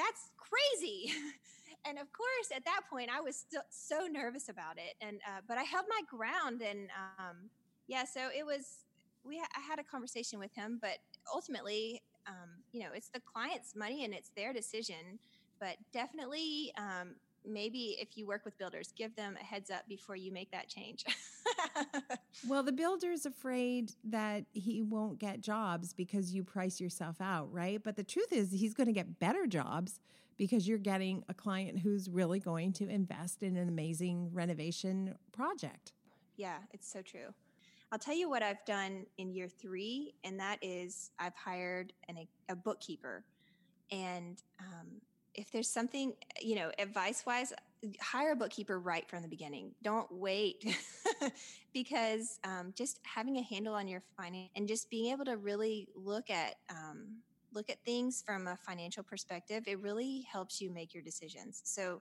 that's 0.00 0.30
crazy." 0.36 1.12
and 1.86 1.98
of 1.98 2.12
course, 2.12 2.48
at 2.54 2.64
that 2.64 2.82
point, 2.88 3.10
I 3.14 3.20
was 3.20 3.36
still 3.36 3.62
so 3.70 4.06
nervous 4.10 4.48
about 4.48 4.78
it, 4.78 4.96
and 5.00 5.20
uh, 5.26 5.40
but 5.46 5.58
I 5.58 5.62
held 5.62 5.86
my 5.88 6.00
ground, 6.08 6.62
and 6.62 6.88
um, 7.18 7.50
yeah, 7.86 8.04
so 8.04 8.28
it 8.36 8.44
was. 8.44 8.84
We 9.22 9.36
ha- 9.36 9.52
I 9.54 9.60
had 9.60 9.78
a 9.78 9.84
conversation 9.84 10.38
with 10.38 10.54
him, 10.54 10.78
but 10.80 10.96
ultimately, 11.34 12.00
um, 12.26 12.62
you 12.72 12.80
know, 12.80 12.90
it's 12.94 13.10
the 13.10 13.20
client's 13.20 13.76
money 13.76 14.04
and 14.04 14.14
it's 14.14 14.30
their 14.34 14.54
decision. 14.54 15.18
But 15.60 15.76
definitely, 15.92 16.72
um, 16.78 17.16
maybe 17.46 17.96
if 18.00 18.16
you 18.16 18.26
work 18.26 18.44
with 18.44 18.56
builders, 18.58 18.92
give 18.96 19.14
them 19.16 19.36
a 19.40 19.44
heads 19.44 19.70
up 19.70 19.88
before 19.88 20.16
you 20.16 20.32
make 20.32 20.50
that 20.50 20.68
change. 20.68 21.04
well, 22.48 22.62
the 22.62 22.72
builder's 22.72 23.26
afraid 23.26 23.92
that 24.04 24.44
he 24.52 24.82
won't 24.82 25.18
get 25.18 25.40
jobs 25.40 25.92
because 25.92 26.32
you 26.32 26.44
price 26.44 26.80
yourself 26.80 27.20
out, 27.20 27.52
right? 27.52 27.82
But 27.82 27.96
the 27.96 28.04
truth 28.04 28.32
is, 28.32 28.52
he's 28.52 28.74
going 28.74 28.86
to 28.86 28.92
get 28.92 29.18
better 29.18 29.46
jobs 29.46 30.00
because 30.36 30.66
you're 30.66 30.78
getting 30.78 31.22
a 31.28 31.34
client 31.34 31.80
who's 31.80 32.08
really 32.08 32.40
going 32.40 32.72
to 32.72 32.88
invest 32.88 33.42
in 33.42 33.56
an 33.56 33.68
amazing 33.68 34.30
renovation 34.32 35.14
project. 35.32 35.92
Yeah, 36.36 36.58
it's 36.72 36.90
so 36.90 37.02
true. 37.02 37.34
I'll 37.92 37.98
tell 37.98 38.14
you 38.14 38.30
what 38.30 38.42
I've 38.42 38.64
done 38.64 39.04
in 39.18 39.32
year 39.32 39.48
three, 39.48 40.14
and 40.24 40.38
that 40.38 40.58
is 40.62 41.10
I've 41.18 41.34
hired 41.34 41.92
an, 42.08 42.26
a 42.48 42.54
bookkeeper. 42.54 43.24
And 43.90 44.40
um, 44.60 45.00
if 45.34 45.50
there's 45.50 45.68
something, 45.68 46.14
you 46.40 46.56
know, 46.56 46.70
advice 46.78 47.24
wise, 47.26 47.52
hire 48.00 48.32
a 48.32 48.36
bookkeeper 48.36 48.78
right 48.78 49.08
from 49.08 49.22
the 49.22 49.28
beginning. 49.28 49.72
Don't 49.82 50.10
wait 50.12 50.76
because 51.72 52.38
um, 52.44 52.72
just 52.76 53.00
having 53.04 53.36
a 53.36 53.42
handle 53.42 53.74
on 53.74 53.88
your 53.88 54.02
finance 54.16 54.50
and 54.56 54.68
just 54.68 54.90
being 54.90 55.12
able 55.12 55.24
to 55.24 55.36
really 55.36 55.88
look 55.94 56.30
at 56.30 56.56
um, 56.68 57.20
look 57.52 57.70
at 57.70 57.84
things 57.84 58.22
from 58.24 58.46
a 58.46 58.56
financial 58.56 59.02
perspective, 59.02 59.64
it 59.66 59.80
really 59.80 60.26
helps 60.30 60.60
you 60.60 60.70
make 60.70 60.94
your 60.94 61.02
decisions. 61.02 61.60
So 61.64 62.00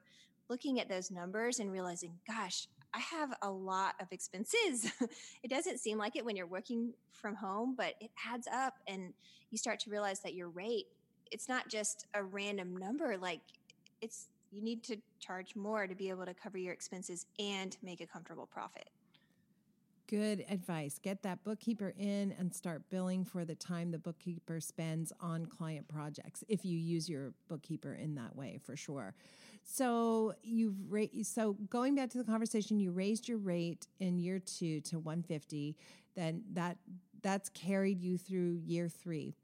looking 0.49 0.79
at 0.79 0.89
those 0.89 1.11
numbers 1.11 1.59
and 1.59 1.71
realizing, 1.71 2.13
gosh, 2.27 2.67
I 2.93 2.99
have 2.99 3.35
a 3.41 3.49
lot 3.49 3.95
of 3.99 4.07
expenses. 4.11 4.91
it 5.43 5.49
doesn't 5.49 5.79
seem 5.79 5.97
like 5.97 6.15
it 6.15 6.25
when 6.25 6.35
you're 6.35 6.47
working 6.47 6.93
from 7.11 7.35
home, 7.35 7.75
but 7.77 7.93
it 8.01 8.11
adds 8.27 8.47
up 8.47 8.75
and 8.87 9.13
you 9.51 9.57
start 9.57 9.79
to 9.81 9.89
realize 9.89 10.19
that 10.21 10.33
your 10.33 10.49
rate, 10.49 10.85
it's 11.31 11.47
not 11.47 11.67
just 11.67 12.07
a 12.13 12.23
random 12.23 12.75
number. 12.75 13.17
Like 13.17 13.41
it's, 14.01 14.29
you 14.51 14.61
need 14.61 14.83
to 14.83 14.97
charge 15.19 15.55
more 15.55 15.87
to 15.87 15.95
be 15.95 16.09
able 16.09 16.25
to 16.25 16.33
cover 16.33 16.57
your 16.57 16.73
expenses 16.73 17.25
and 17.39 17.77
make 17.83 18.01
a 18.01 18.07
comfortable 18.07 18.47
profit. 18.47 18.89
Good 20.07 20.43
advice. 20.49 20.97
Get 20.97 21.21
that 21.21 21.43
bookkeeper 21.43 21.93
in 21.95 22.33
and 22.39 22.51
start 22.51 22.81
billing 22.89 23.25
for 23.25 23.45
the 23.45 23.53
time 23.53 23.91
the 23.91 23.99
bookkeeper 23.99 24.59
spends 24.59 25.13
on 25.21 25.45
client 25.45 25.87
projects 25.87 26.43
if 26.47 26.65
you 26.65 26.79
use 26.79 27.07
your 27.07 27.33
bookkeeper 27.47 27.93
in 27.93 28.15
that 28.15 28.35
way 28.35 28.59
for 28.65 28.75
sure. 28.75 29.13
So 29.63 30.33
you've 30.41 30.73
ra- 30.89 31.05
so 31.21 31.53
going 31.69 31.93
back 31.93 32.09
to 32.09 32.17
the 32.17 32.23
conversation, 32.23 32.79
you 32.79 32.89
raised 32.89 33.27
your 33.27 33.37
rate 33.37 33.85
in 33.99 34.17
year 34.17 34.39
two 34.39 34.81
to 34.81 34.97
150. 34.97 35.75
Then 36.15 36.41
that 36.53 36.77
that's 37.21 37.49
carried 37.49 38.01
you 38.01 38.17
through 38.17 38.61
year 38.65 38.89
three. 38.89 39.35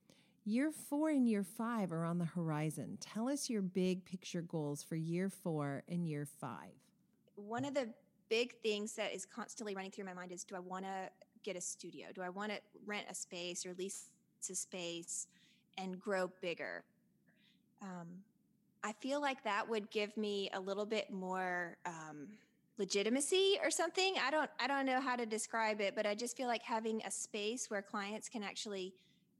Year 0.48 0.72
four 0.72 1.10
and 1.10 1.28
year 1.28 1.44
five 1.44 1.92
are 1.92 2.06
on 2.06 2.20
the 2.20 2.26
horizon. 2.26 3.00
Tell 3.02 3.28
us 3.28 3.50
your 3.50 3.64
big 3.64 4.06
picture 4.06 4.44
goals 4.44 4.84
for 4.84 4.96
year 4.96 5.28
four 5.28 5.82
and 5.90 6.08
year 6.08 6.28
five. 6.40 6.70
One 7.36 7.66
of 7.66 7.74
the 7.74 7.90
big 8.30 8.54
things 8.62 8.94
that 8.94 9.12
is 9.14 9.26
constantly 9.26 9.74
running 9.74 9.90
through 9.90 10.06
my 10.06 10.14
mind 10.14 10.32
is 10.32 10.44
do 10.44 10.56
I 10.56 10.60
want 10.60 10.86
to 10.86 11.10
get 11.44 11.56
a 11.56 11.62
studio? 11.62 12.08
Do 12.14 12.22
I 12.22 12.30
want 12.30 12.52
to 12.52 12.60
rent 12.86 13.08
a 13.10 13.16
space 13.16 13.66
or 13.66 13.74
lease 13.74 14.12
a 14.48 14.54
space 14.54 15.26
and 15.80 16.00
grow 16.00 16.30
bigger? 16.42 16.84
Um, 17.82 18.08
I 18.84 18.94
feel 18.94 19.20
like 19.20 19.44
that 19.46 19.68
would 19.68 19.90
give 19.90 20.16
me 20.16 20.52
a 20.54 20.60
little 20.60 20.86
bit 20.86 21.12
more 21.12 21.76
um, 21.88 22.28
legitimacy 22.78 23.58
or 23.64 23.72
something. 23.72 24.14
I 24.24 24.30
don't 24.30 24.52
I 24.60 24.68
don't 24.68 24.86
know 24.86 25.02
how 25.02 25.16
to 25.16 25.26
describe 25.26 25.82
it, 25.82 25.96
but 25.96 26.06
I 26.06 26.14
just 26.14 26.38
feel 26.38 26.48
like 26.48 26.62
having 26.62 27.02
a 27.04 27.10
space 27.10 27.72
where 27.72 27.82
clients 27.82 28.30
can 28.30 28.44
actually 28.44 28.94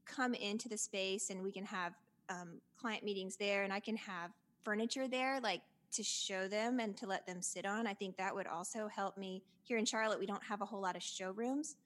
come 0.06 0.34
into 0.34 0.68
the 0.68 0.78
space 0.78 1.30
and 1.30 1.42
we 1.42 1.52
can 1.52 1.64
have 1.64 1.92
um, 2.28 2.60
client 2.80 3.04
meetings 3.04 3.36
there, 3.36 3.62
and 3.64 3.72
I 3.72 3.80
can 3.80 3.96
have 3.96 4.30
furniture 4.64 5.08
there, 5.08 5.40
like 5.40 5.62
to 5.92 6.02
show 6.02 6.48
them 6.48 6.80
and 6.80 6.96
to 6.96 7.06
let 7.06 7.26
them 7.26 7.40
sit 7.40 7.66
on. 7.66 7.86
I 7.86 7.94
think 7.94 8.16
that 8.16 8.34
would 8.34 8.46
also 8.46 8.88
help 8.88 9.16
me. 9.16 9.42
Here 9.62 9.78
in 9.78 9.84
Charlotte, 9.84 10.18
we 10.18 10.26
don't 10.26 10.42
have 10.44 10.60
a 10.60 10.64
whole 10.64 10.80
lot 10.80 10.96
of 10.96 11.02
showrooms. 11.02 11.76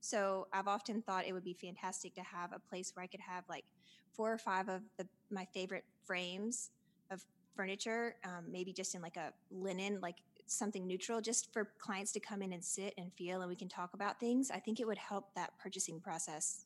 So 0.00 0.46
I've 0.52 0.68
often 0.68 1.02
thought 1.02 1.26
it 1.26 1.32
would 1.32 1.44
be 1.44 1.54
fantastic 1.54 2.14
to 2.14 2.22
have 2.22 2.52
a 2.52 2.58
place 2.58 2.92
where 2.94 3.02
I 3.02 3.06
could 3.06 3.20
have 3.20 3.44
like 3.48 3.64
four 4.12 4.32
or 4.32 4.38
five 4.38 4.68
of 4.68 4.82
the, 4.96 5.06
my 5.30 5.46
favorite 5.52 5.84
frames 6.04 6.70
of 7.10 7.24
furniture, 7.56 8.16
um, 8.24 8.44
maybe 8.50 8.72
just 8.72 8.94
in 8.94 9.02
like 9.02 9.16
a 9.16 9.32
linen, 9.50 9.98
like 10.00 10.16
something 10.46 10.86
neutral, 10.86 11.20
just 11.20 11.52
for 11.52 11.70
clients 11.78 12.12
to 12.12 12.20
come 12.20 12.42
in 12.42 12.52
and 12.52 12.64
sit 12.64 12.94
and 12.96 13.12
feel, 13.14 13.40
and 13.40 13.48
we 13.48 13.56
can 13.56 13.68
talk 13.68 13.94
about 13.94 14.18
things. 14.20 14.50
I 14.50 14.60
think 14.60 14.80
it 14.80 14.86
would 14.86 14.98
help 14.98 15.34
that 15.34 15.50
purchasing 15.58 16.00
process. 16.00 16.64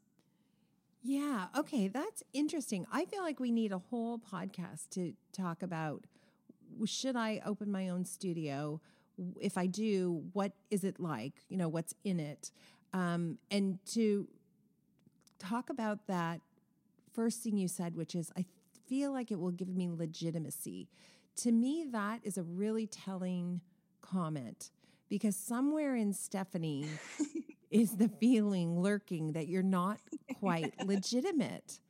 Yeah. 1.03 1.47
Okay. 1.57 1.89
That's 1.89 2.23
interesting. 2.33 2.87
I 2.93 3.05
feel 3.05 3.23
like 3.23 3.41
we 3.41 3.51
need 3.51 3.73
a 3.73 3.79
whole 3.79 4.19
podcast 4.19 4.89
to 4.91 5.15
talk 5.33 5.63
about 5.63 6.05
should 6.87 7.17
I 7.17 7.41
open 7.45 7.71
my 7.71 7.89
own 7.91 8.05
studio? 8.05 8.81
If 9.41 9.59
I 9.59 9.67
do, 9.67 10.23
what 10.33 10.53
is 10.71 10.85
it 10.85 10.99
like? 10.99 11.35
You 11.49 11.59
know, 11.59 11.69
what's 11.69 11.95
in 12.03 12.19
it? 12.19 12.51
Um, 12.95 13.39
and 13.51 13.79
to 13.93 14.27
talk 15.39 15.71
about 15.71 16.07
that 16.07 16.41
first 17.13 17.43
thing 17.43 17.57
you 17.57 17.69
said, 17.69 17.95
which 17.95 18.15
is, 18.15 18.31
I 18.37 18.47
feel 18.87 19.13
like 19.13 19.31
it 19.31 19.39
will 19.39 19.51
give 19.51 19.69
me 19.69 19.91
legitimacy. 19.91 20.89
To 21.37 21.53
me, 21.53 21.87
that 21.91 22.21
is 22.23 22.39
a 22.39 22.43
really 22.43 22.87
telling 22.87 23.61
comment 24.01 24.71
because 25.09 25.37
somewhere 25.37 25.95
in 25.95 26.13
Stephanie 26.13 26.87
is 27.73 27.97
the 27.97 28.09
feeling 28.09 28.81
lurking 28.81 29.33
that 29.33 29.49
you're 29.49 29.63
not 29.63 29.99
quite 30.39 30.75
legitimate 30.87 31.81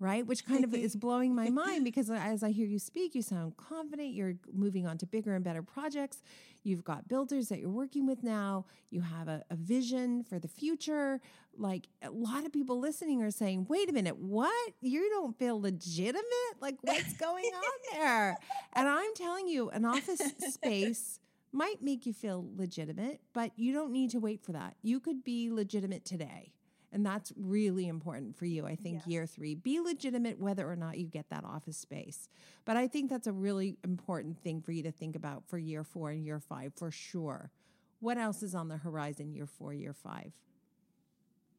right? 0.00 0.26
Which 0.26 0.46
kind 0.46 0.64
of 0.64 0.74
is 0.74 0.92
mm-hmm. 0.92 0.98
blowing 0.98 1.34
my 1.34 1.50
mind 1.50 1.84
because 1.84 2.10
as 2.10 2.42
I 2.42 2.50
hear 2.50 2.66
you 2.66 2.78
speak, 2.78 3.14
you 3.14 3.22
sound 3.22 3.56
confident. 3.58 4.14
You're 4.14 4.34
moving 4.52 4.86
on 4.86 4.98
to 4.98 5.06
bigger 5.06 5.34
and 5.34 5.44
better 5.44 5.62
projects. 5.62 6.22
You've 6.62 6.82
got 6.82 7.06
builders 7.06 7.48
that 7.48 7.60
you're 7.60 7.70
working 7.70 8.06
with 8.06 8.22
now. 8.22 8.64
You 8.90 9.02
have 9.02 9.28
a, 9.28 9.44
a 9.50 9.56
vision 9.56 10.24
for 10.24 10.38
the 10.38 10.48
future. 10.48 11.20
Like 11.56 11.88
a 12.02 12.10
lot 12.10 12.46
of 12.46 12.52
people 12.52 12.80
listening 12.80 13.22
are 13.22 13.30
saying, 13.30 13.66
wait 13.68 13.88
a 13.90 13.92
minute, 13.92 14.16
what? 14.16 14.72
You 14.80 15.08
don't 15.10 15.38
feel 15.38 15.60
legitimate? 15.60 16.24
Like, 16.60 16.76
what's 16.80 17.12
going 17.14 17.44
on 17.44 17.72
there? 17.92 18.38
And 18.72 18.88
I'm 18.88 19.14
telling 19.14 19.48
you, 19.48 19.68
an 19.70 19.84
office 19.84 20.20
space 20.48 21.20
might 21.52 21.82
make 21.82 22.06
you 22.06 22.12
feel 22.12 22.46
legitimate, 22.56 23.20
but 23.32 23.52
you 23.56 23.72
don't 23.72 23.92
need 23.92 24.10
to 24.10 24.18
wait 24.18 24.42
for 24.42 24.52
that. 24.52 24.76
You 24.82 25.00
could 25.00 25.24
be 25.24 25.50
legitimate 25.50 26.04
today. 26.04 26.52
And 26.92 27.06
that's 27.06 27.32
really 27.36 27.86
important 27.86 28.36
for 28.36 28.46
you, 28.46 28.66
I 28.66 28.74
think, 28.74 28.96
yes. 28.98 29.06
year 29.06 29.26
three. 29.26 29.54
Be 29.54 29.80
legitimate 29.80 30.40
whether 30.40 30.68
or 30.68 30.74
not 30.74 30.98
you 30.98 31.06
get 31.06 31.30
that 31.30 31.44
office 31.44 31.76
space. 31.76 32.28
But 32.64 32.76
I 32.76 32.88
think 32.88 33.10
that's 33.10 33.28
a 33.28 33.32
really 33.32 33.76
important 33.84 34.38
thing 34.38 34.60
for 34.60 34.72
you 34.72 34.82
to 34.82 34.90
think 34.90 35.14
about 35.14 35.44
for 35.46 35.56
year 35.56 35.84
four 35.84 36.10
and 36.10 36.24
year 36.24 36.40
five 36.40 36.72
for 36.74 36.90
sure. 36.90 37.52
What 38.00 38.18
else 38.18 38.42
is 38.42 38.54
on 38.54 38.68
the 38.68 38.76
horizon 38.76 39.32
year 39.32 39.46
four, 39.46 39.72
year 39.72 39.92
five? 39.92 40.32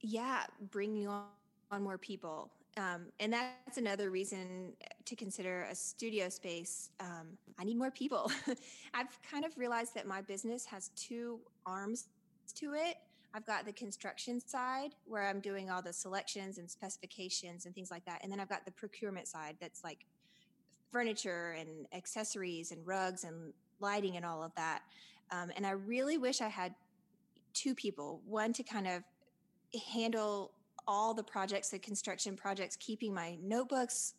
Yeah, 0.01 0.43
bringing 0.71 1.07
on 1.07 1.23
more 1.79 1.97
people. 1.97 2.51
Um, 2.77 3.07
and 3.19 3.33
that's 3.33 3.77
another 3.77 4.11
reason 4.11 4.73
to 5.05 5.15
consider 5.15 5.67
a 5.69 5.75
studio 5.75 6.29
space. 6.29 6.89
Um, 6.99 7.37
I 7.59 7.65
need 7.65 7.77
more 7.77 7.91
people. 7.91 8.31
I've 8.93 9.21
kind 9.29 9.43
of 9.43 9.57
realized 9.57 9.93
that 9.95 10.07
my 10.07 10.21
business 10.21 10.65
has 10.65 10.89
two 10.95 11.39
arms 11.65 12.07
to 12.55 12.73
it. 12.73 12.95
I've 13.33 13.45
got 13.45 13.65
the 13.65 13.73
construction 13.73 14.39
side 14.45 14.91
where 15.05 15.27
I'm 15.27 15.39
doing 15.39 15.69
all 15.69 15.81
the 15.81 15.93
selections 15.93 16.57
and 16.57 16.69
specifications 16.69 17.65
and 17.65 17.75
things 17.75 17.91
like 17.91 18.05
that. 18.05 18.19
And 18.23 18.31
then 18.31 18.39
I've 18.39 18.49
got 18.49 18.65
the 18.65 18.71
procurement 18.71 19.27
side 19.27 19.57
that's 19.59 19.83
like 19.83 20.05
furniture 20.91 21.55
and 21.57 21.87
accessories 21.93 22.71
and 22.71 22.85
rugs 22.85 23.23
and 23.23 23.53
lighting 23.79 24.17
and 24.17 24.25
all 24.25 24.43
of 24.43 24.53
that. 24.55 24.81
Um, 25.31 25.51
and 25.55 25.65
I 25.65 25.71
really 25.71 26.17
wish 26.17 26.41
I 26.41 26.49
had 26.49 26.73
two 27.53 27.73
people 27.75 28.21
one 28.25 28.53
to 28.53 28.63
kind 28.63 28.87
of 28.87 29.03
handle 29.93 30.51
all 30.91 31.13
the 31.13 31.23
projects, 31.23 31.69
the 31.69 31.79
construction 31.79 32.35
projects, 32.35 32.75
keeping 32.75 33.13
my 33.13 33.37
notebooks 33.41 34.15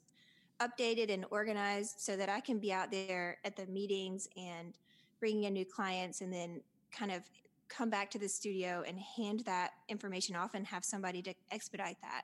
updated 0.58 1.12
and 1.12 1.26
organized 1.30 2.00
so 2.00 2.16
that 2.16 2.30
I 2.30 2.40
can 2.40 2.58
be 2.58 2.72
out 2.72 2.90
there 2.90 3.36
at 3.44 3.56
the 3.56 3.66
meetings 3.66 4.26
and 4.38 4.72
bringing 5.20 5.44
in 5.44 5.52
new 5.52 5.66
clients 5.66 6.22
and 6.22 6.32
then 6.32 6.62
kind 6.90 7.12
of 7.12 7.20
come 7.68 7.90
back 7.90 8.10
to 8.12 8.18
the 8.18 8.28
studio 8.28 8.82
and 8.86 8.98
hand 8.98 9.40
that 9.40 9.72
information 9.90 10.34
off 10.34 10.54
and 10.54 10.66
have 10.66 10.82
somebody 10.82 11.20
to 11.20 11.34
expedite 11.50 11.98
that. 12.00 12.22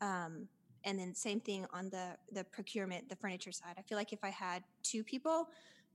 Um, 0.00 0.48
and 0.84 0.98
then 0.98 1.14
same 1.14 1.40
thing 1.40 1.66
on 1.70 1.90
the 1.90 2.16
the 2.32 2.44
procurement, 2.44 3.10
the 3.10 3.16
furniture 3.16 3.52
side. 3.52 3.74
I 3.78 3.82
feel 3.82 3.98
like 3.98 4.14
if 4.14 4.24
I 4.24 4.30
had 4.30 4.62
two 4.82 5.04
people, 5.04 5.48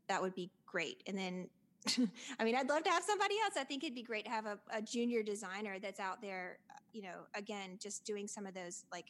that 0.08 0.22
would 0.22 0.36
be 0.36 0.52
great. 0.68 1.02
And 1.08 1.18
then 1.18 1.50
I 2.40 2.44
mean, 2.44 2.56
I'd 2.56 2.68
love 2.70 2.84
to 2.84 2.90
have 2.90 3.04
somebody 3.04 3.36
else. 3.44 3.56
I 3.58 3.64
think 3.64 3.84
it'd 3.84 3.96
be 3.96 4.04
great 4.04 4.26
to 4.26 4.32
have 4.32 4.46
a, 4.46 4.60
a 4.72 4.82
junior 4.82 5.24
designer 5.24 5.80
that's 5.80 6.00
out 6.00 6.22
there, 6.22 6.60
uh, 6.70 6.80
you 6.94 7.02
know, 7.02 7.26
again, 7.36 7.78
just 7.80 8.06
doing 8.06 8.28
some 8.28 8.46
of 8.46 8.54
those 8.54 8.86
like 8.92 9.06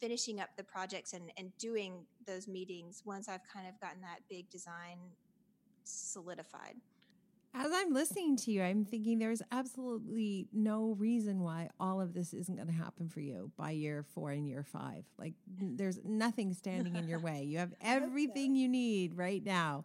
finishing 0.00 0.40
up 0.40 0.50
the 0.56 0.64
projects 0.64 1.12
and, 1.12 1.30
and 1.36 1.56
doing 1.58 2.04
those 2.26 2.48
meetings 2.48 3.02
once 3.04 3.28
I've 3.28 3.46
kind 3.52 3.66
of 3.68 3.78
gotten 3.80 4.00
that 4.02 4.20
big 4.28 4.48
design 4.50 4.98
solidified. 5.84 6.76
As 7.56 7.70
I'm 7.72 7.94
listening 7.94 8.36
to 8.38 8.50
you, 8.50 8.64
I'm 8.64 8.84
thinking 8.84 9.20
there's 9.20 9.42
absolutely 9.52 10.48
no 10.52 10.96
reason 10.98 11.40
why 11.40 11.70
all 11.78 12.00
of 12.00 12.12
this 12.12 12.34
isn't 12.34 12.56
going 12.56 12.66
to 12.66 12.74
happen 12.74 13.08
for 13.08 13.20
you 13.20 13.52
by 13.56 13.70
year 13.70 14.04
four 14.12 14.32
and 14.32 14.48
year 14.48 14.64
five. 14.64 15.04
Like, 15.20 15.34
there's 15.46 16.00
nothing 16.04 16.52
standing 16.52 16.96
in 16.96 17.06
your 17.06 17.20
way. 17.20 17.44
You 17.44 17.58
have 17.58 17.72
everything 17.80 18.56
you 18.56 18.68
need 18.68 19.16
right 19.16 19.44
now. 19.44 19.84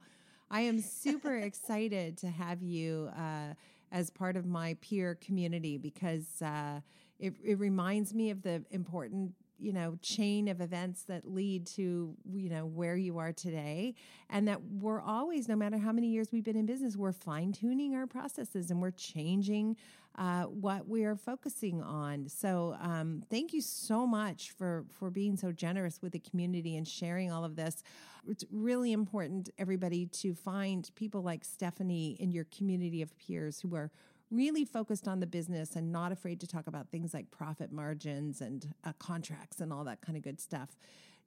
I 0.51 0.61
am 0.61 0.81
super 0.81 1.35
excited 1.35 2.17
to 2.19 2.27
have 2.27 2.63
you 2.63 3.11
uh, 3.15 3.53
as 3.91 4.09
part 4.09 4.35
of 4.35 4.45
my 4.47 4.75
peer 4.81 5.15
community 5.15 5.77
because 5.77 6.41
uh, 6.41 6.81
it, 7.19 7.33
it 7.43 7.59
reminds 7.59 8.13
me 8.15 8.31
of 8.31 8.41
the 8.41 8.63
important 8.71 9.33
you 9.59 9.73
know 9.73 9.97
chain 10.01 10.47
of 10.47 10.61
events 10.61 11.03
that 11.03 11.29
lead 11.29 11.65
to 11.65 12.15
you 12.33 12.49
know 12.49 12.65
where 12.65 12.95
you 12.95 13.17
are 13.17 13.33
today 13.33 13.93
and 14.29 14.47
that 14.47 14.61
we're 14.63 15.01
always 15.01 15.47
no 15.47 15.55
matter 15.55 15.77
how 15.77 15.91
many 15.91 16.07
years 16.07 16.31
we've 16.31 16.43
been 16.43 16.55
in 16.55 16.65
business 16.65 16.95
we're 16.95 17.11
fine 17.11 17.51
tuning 17.51 17.95
our 17.95 18.07
processes 18.07 18.71
and 18.71 18.81
we're 18.81 18.91
changing 18.91 19.75
uh, 20.19 20.43
what 20.43 20.87
we 20.87 21.05
are 21.05 21.15
focusing 21.15 21.81
on. 21.81 22.27
So 22.27 22.75
um, 22.81 23.23
thank 23.29 23.53
you 23.53 23.61
so 23.61 24.05
much 24.05 24.51
for 24.51 24.85
for 24.91 25.09
being 25.09 25.37
so 25.37 25.51
generous 25.51 26.01
with 26.01 26.11
the 26.11 26.19
community 26.19 26.75
and 26.75 26.87
sharing 26.87 27.31
all 27.31 27.45
of 27.45 27.55
this. 27.55 27.83
It's 28.27 28.43
really 28.51 28.91
important 28.91 29.49
everybody 29.57 30.07
to 30.07 30.33
find 30.33 30.89
people 30.95 31.21
like 31.21 31.45
stephanie 31.45 32.17
in 32.19 32.31
your 32.31 32.45
community 32.45 33.01
of 33.01 33.17
peers 33.17 33.61
who 33.61 33.73
are 33.75 33.91
really 34.31 34.65
focused 34.65 35.07
on 35.07 35.19
the 35.19 35.27
business 35.27 35.75
and 35.75 35.91
not 35.91 36.11
afraid 36.11 36.39
to 36.41 36.47
talk 36.47 36.67
about 36.67 36.89
things 36.89 37.13
like 37.13 37.31
profit 37.31 37.71
margins 37.71 38.41
and 38.41 38.73
uh, 38.83 38.93
contracts 38.99 39.59
and 39.59 39.73
all 39.73 39.83
that 39.83 40.01
kind 40.01 40.17
of 40.17 40.23
good 40.23 40.39
stuff. 40.39 40.69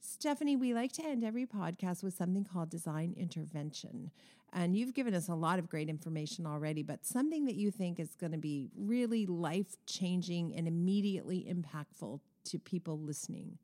Stephanie, 0.00 0.56
we 0.56 0.74
like 0.74 0.92
to 0.92 1.04
end 1.04 1.22
every 1.22 1.46
podcast 1.46 2.02
with 2.02 2.14
something 2.14 2.44
called 2.44 2.70
design 2.70 3.14
intervention. 3.16 4.10
And 4.52 4.76
you've 4.76 4.94
given 4.94 5.14
us 5.14 5.28
a 5.28 5.34
lot 5.34 5.58
of 5.58 5.68
great 5.68 5.88
information 5.88 6.46
already, 6.46 6.82
but 6.82 7.06
something 7.06 7.46
that 7.46 7.54
you 7.54 7.70
think 7.70 7.98
is 7.98 8.14
going 8.16 8.32
to 8.32 8.38
be 8.38 8.68
really 8.76 9.26
life 9.26 9.76
changing 9.86 10.54
and 10.54 10.68
immediately 10.68 11.46
impactful 11.48 12.20
to 12.44 12.58
people 12.58 12.98
listening. 12.98 13.58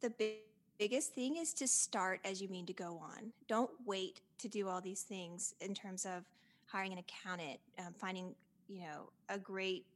The 0.00 0.10
big, 0.10 0.38
biggest 0.78 1.14
thing 1.14 1.36
is 1.36 1.52
to 1.54 1.68
start 1.68 2.20
as 2.24 2.42
you 2.42 2.48
mean 2.48 2.66
to 2.66 2.72
go 2.72 3.00
on. 3.02 3.32
Don't 3.46 3.70
wait 3.86 4.22
to 4.38 4.48
do 4.48 4.68
all 4.68 4.80
these 4.80 5.02
things 5.02 5.54
in 5.60 5.74
terms 5.74 6.04
of 6.04 6.24
hiring 6.66 6.92
an 6.92 6.98
accountant, 6.98 7.60
um, 7.78 7.94
finding 7.96 8.34
you 8.68 8.80
know 8.80 9.10
a 9.28 9.38
great 9.38 9.86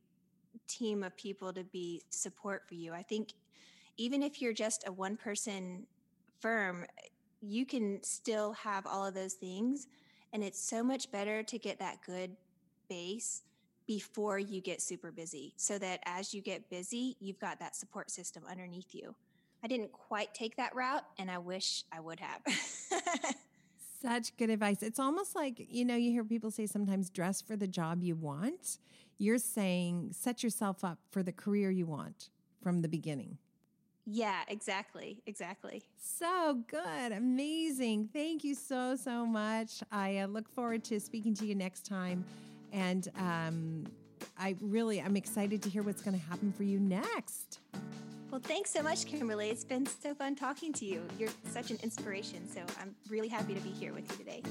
team 0.66 1.02
of 1.02 1.16
people 1.16 1.52
to 1.52 1.64
be 1.64 2.02
support 2.10 2.62
for 2.68 2.74
you. 2.74 2.92
I 2.92 3.02
think 3.02 3.32
even 3.96 4.22
if 4.22 4.40
you're 4.40 4.52
just 4.52 4.86
a 4.86 4.92
one 4.92 5.16
person 5.16 5.86
firm 6.40 6.86
you 7.40 7.64
can 7.66 8.02
still 8.02 8.52
have 8.52 8.86
all 8.86 9.06
of 9.06 9.14
those 9.14 9.34
things 9.34 9.86
and 10.32 10.42
it's 10.42 10.60
so 10.60 10.82
much 10.82 11.10
better 11.10 11.42
to 11.42 11.58
get 11.58 11.78
that 11.78 11.98
good 12.04 12.36
base 12.88 13.42
before 13.86 14.38
you 14.38 14.60
get 14.60 14.82
super 14.82 15.10
busy 15.10 15.54
so 15.56 15.78
that 15.78 16.00
as 16.04 16.34
you 16.34 16.42
get 16.42 16.68
busy 16.70 17.16
you've 17.20 17.38
got 17.38 17.58
that 17.58 17.76
support 17.76 18.10
system 18.10 18.42
underneath 18.50 18.94
you. 18.94 19.14
I 19.62 19.66
didn't 19.66 19.92
quite 19.92 20.34
take 20.34 20.56
that 20.56 20.74
route 20.74 21.04
and 21.18 21.30
i 21.30 21.38
wish 21.38 21.82
i 21.92 21.98
would 21.98 22.20
have 22.20 22.40
Such 24.00 24.36
good 24.36 24.50
advice. 24.50 24.82
It's 24.82 25.00
almost 25.00 25.34
like, 25.34 25.66
you 25.70 25.84
know, 25.84 25.96
you 25.96 26.10
hear 26.10 26.24
people 26.24 26.50
say 26.50 26.66
sometimes 26.66 27.10
dress 27.10 27.40
for 27.40 27.56
the 27.56 27.66
job 27.66 28.02
you 28.02 28.14
want. 28.14 28.78
You're 29.18 29.38
saying 29.38 30.10
set 30.12 30.42
yourself 30.42 30.84
up 30.84 30.98
for 31.10 31.22
the 31.22 31.32
career 31.32 31.70
you 31.70 31.86
want 31.86 32.30
from 32.62 32.82
the 32.82 32.88
beginning. 32.88 33.38
Yeah, 34.06 34.40
exactly. 34.48 35.20
Exactly. 35.26 35.82
So 36.00 36.62
good. 36.68 37.12
Amazing. 37.12 38.08
Thank 38.12 38.44
you 38.44 38.54
so, 38.54 38.96
so 38.96 39.26
much. 39.26 39.82
I 39.92 40.18
uh, 40.18 40.26
look 40.28 40.48
forward 40.48 40.82
to 40.84 41.00
speaking 41.00 41.34
to 41.34 41.46
you 41.46 41.54
next 41.54 41.84
time. 41.84 42.24
And 42.72 43.08
um, 43.18 43.84
I 44.38 44.56
really, 44.60 45.02
I'm 45.02 45.16
excited 45.16 45.62
to 45.62 45.68
hear 45.68 45.82
what's 45.82 46.02
going 46.02 46.18
to 46.18 46.24
happen 46.26 46.52
for 46.52 46.62
you 46.62 46.78
next. 46.78 47.60
Well, 48.38 48.46
thanks 48.46 48.70
so 48.70 48.84
much, 48.84 49.04
Kimberly. 49.04 49.50
It's 49.50 49.64
been 49.64 49.84
so 49.84 50.14
fun 50.14 50.36
talking 50.36 50.72
to 50.74 50.84
you. 50.84 51.02
You're 51.18 51.32
such 51.50 51.72
an 51.72 51.78
inspiration. 51.82 52.48
So 52.48 52.60
I'm 52.80 52.94
really 53.08 53.26
happy 53.26 53.52
to 53.52 53.60
be 53.60 53.70
here 53.70 53.92
with 53.92 54.08
you 54.12 54.16
today. 54.16 54.42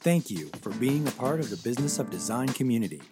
Thank 0.00 0.30
you 0.30 0.48
for 0.62 0.70
being 0.76 1.06
a 1.06 1.10
part 1.10 1.40
of 1.40 1.50
the 1.50 1.58
Business 1.58 1.98
of 1.98 2.08
Design 2.08 2.48
community. 2.48 3.02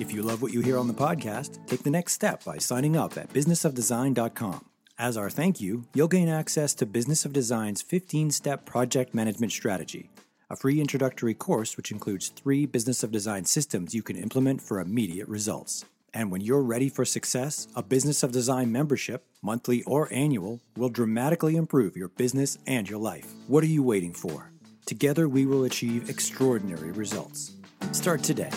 If 0.00 0.10
you 0.10 0.22
love 0.22 0.40
what 0.40 0.54
you 0.54 0.62
hear 0.62 0.78
on 0.78 0.88
the 0.88 0.94
podcast, 0.94 1.58
take 1.66 1.82
the 1.82 1.90
next 1.90 2.14
step 2.14 2.42
by 2.44 2.56
signing 2.56 2.96
up 2.96 3.18
at 3.18 3.30
businessofdesign.com. 3.34 4.64
As 4.98 5.18
our 5.18 5.28
thank 5.28 5.60
you, 5.60 5.84
you'll 5.92 6.08
gain 6.08 6.30
access 6.30 6.72
to 6.76 6.86
Business 6.86 7.26
of 7.26 7.34
Design's 7.34 7.82
15 7.82 8.30
step 8.30 8.64
project 8.64 9.12
management 9.12 9.52
strategy 9.52 10.08
a 10.50 10.56
free 10.56 10.80
introductory 10.80 11.34
course 11.34 11.76
which 11.76 11.92
includes 11.92 12.28
three 12.28 12.64
Business 12.64 13.02
of 13.02 13.10
Design 13.10 13.44
systems 13.44 13.94
you 13.94 14.02
can 14.02 14.16
implement 14.16 14.62
for 14.62 14.80
immediate 14.80 15.28
results. 15.28 15.84
And 16.14 16.30
when 16.32 16.40
you're 16.40 16.62
ready 16.62 16.88
for 16.88 17.04
success, 17.04 17.68
a 17.76 17.82
Business 17.82 18.22
of 18.22 18.32
Design 18.32 18.72
membership, 18.72 19.24
monthly 19.42 19.82
or 19.82 20.08
annual, 20.12 20.60
will 20.76 20.88
dramatically 20.88 21.56
improve 21.56 21.96
your 21.96 22.08
business 22.08 22.56
and 22.66 22.88
your 22.88 22.98
life. 22.98 23.26
What 23.46 23.62
are 23.62 23.68
you 23.68 23.82
waiting 23.82 24.14
for? 24.14 24.50
Together, 24.86 25.28
we 25.28 25.44
will 25.44 25.64
achieve 25.64 26.08
extraordinary 26.08 26.92
results. 26.92 27.52
Start 27.92 28.22
today 28.22 28.50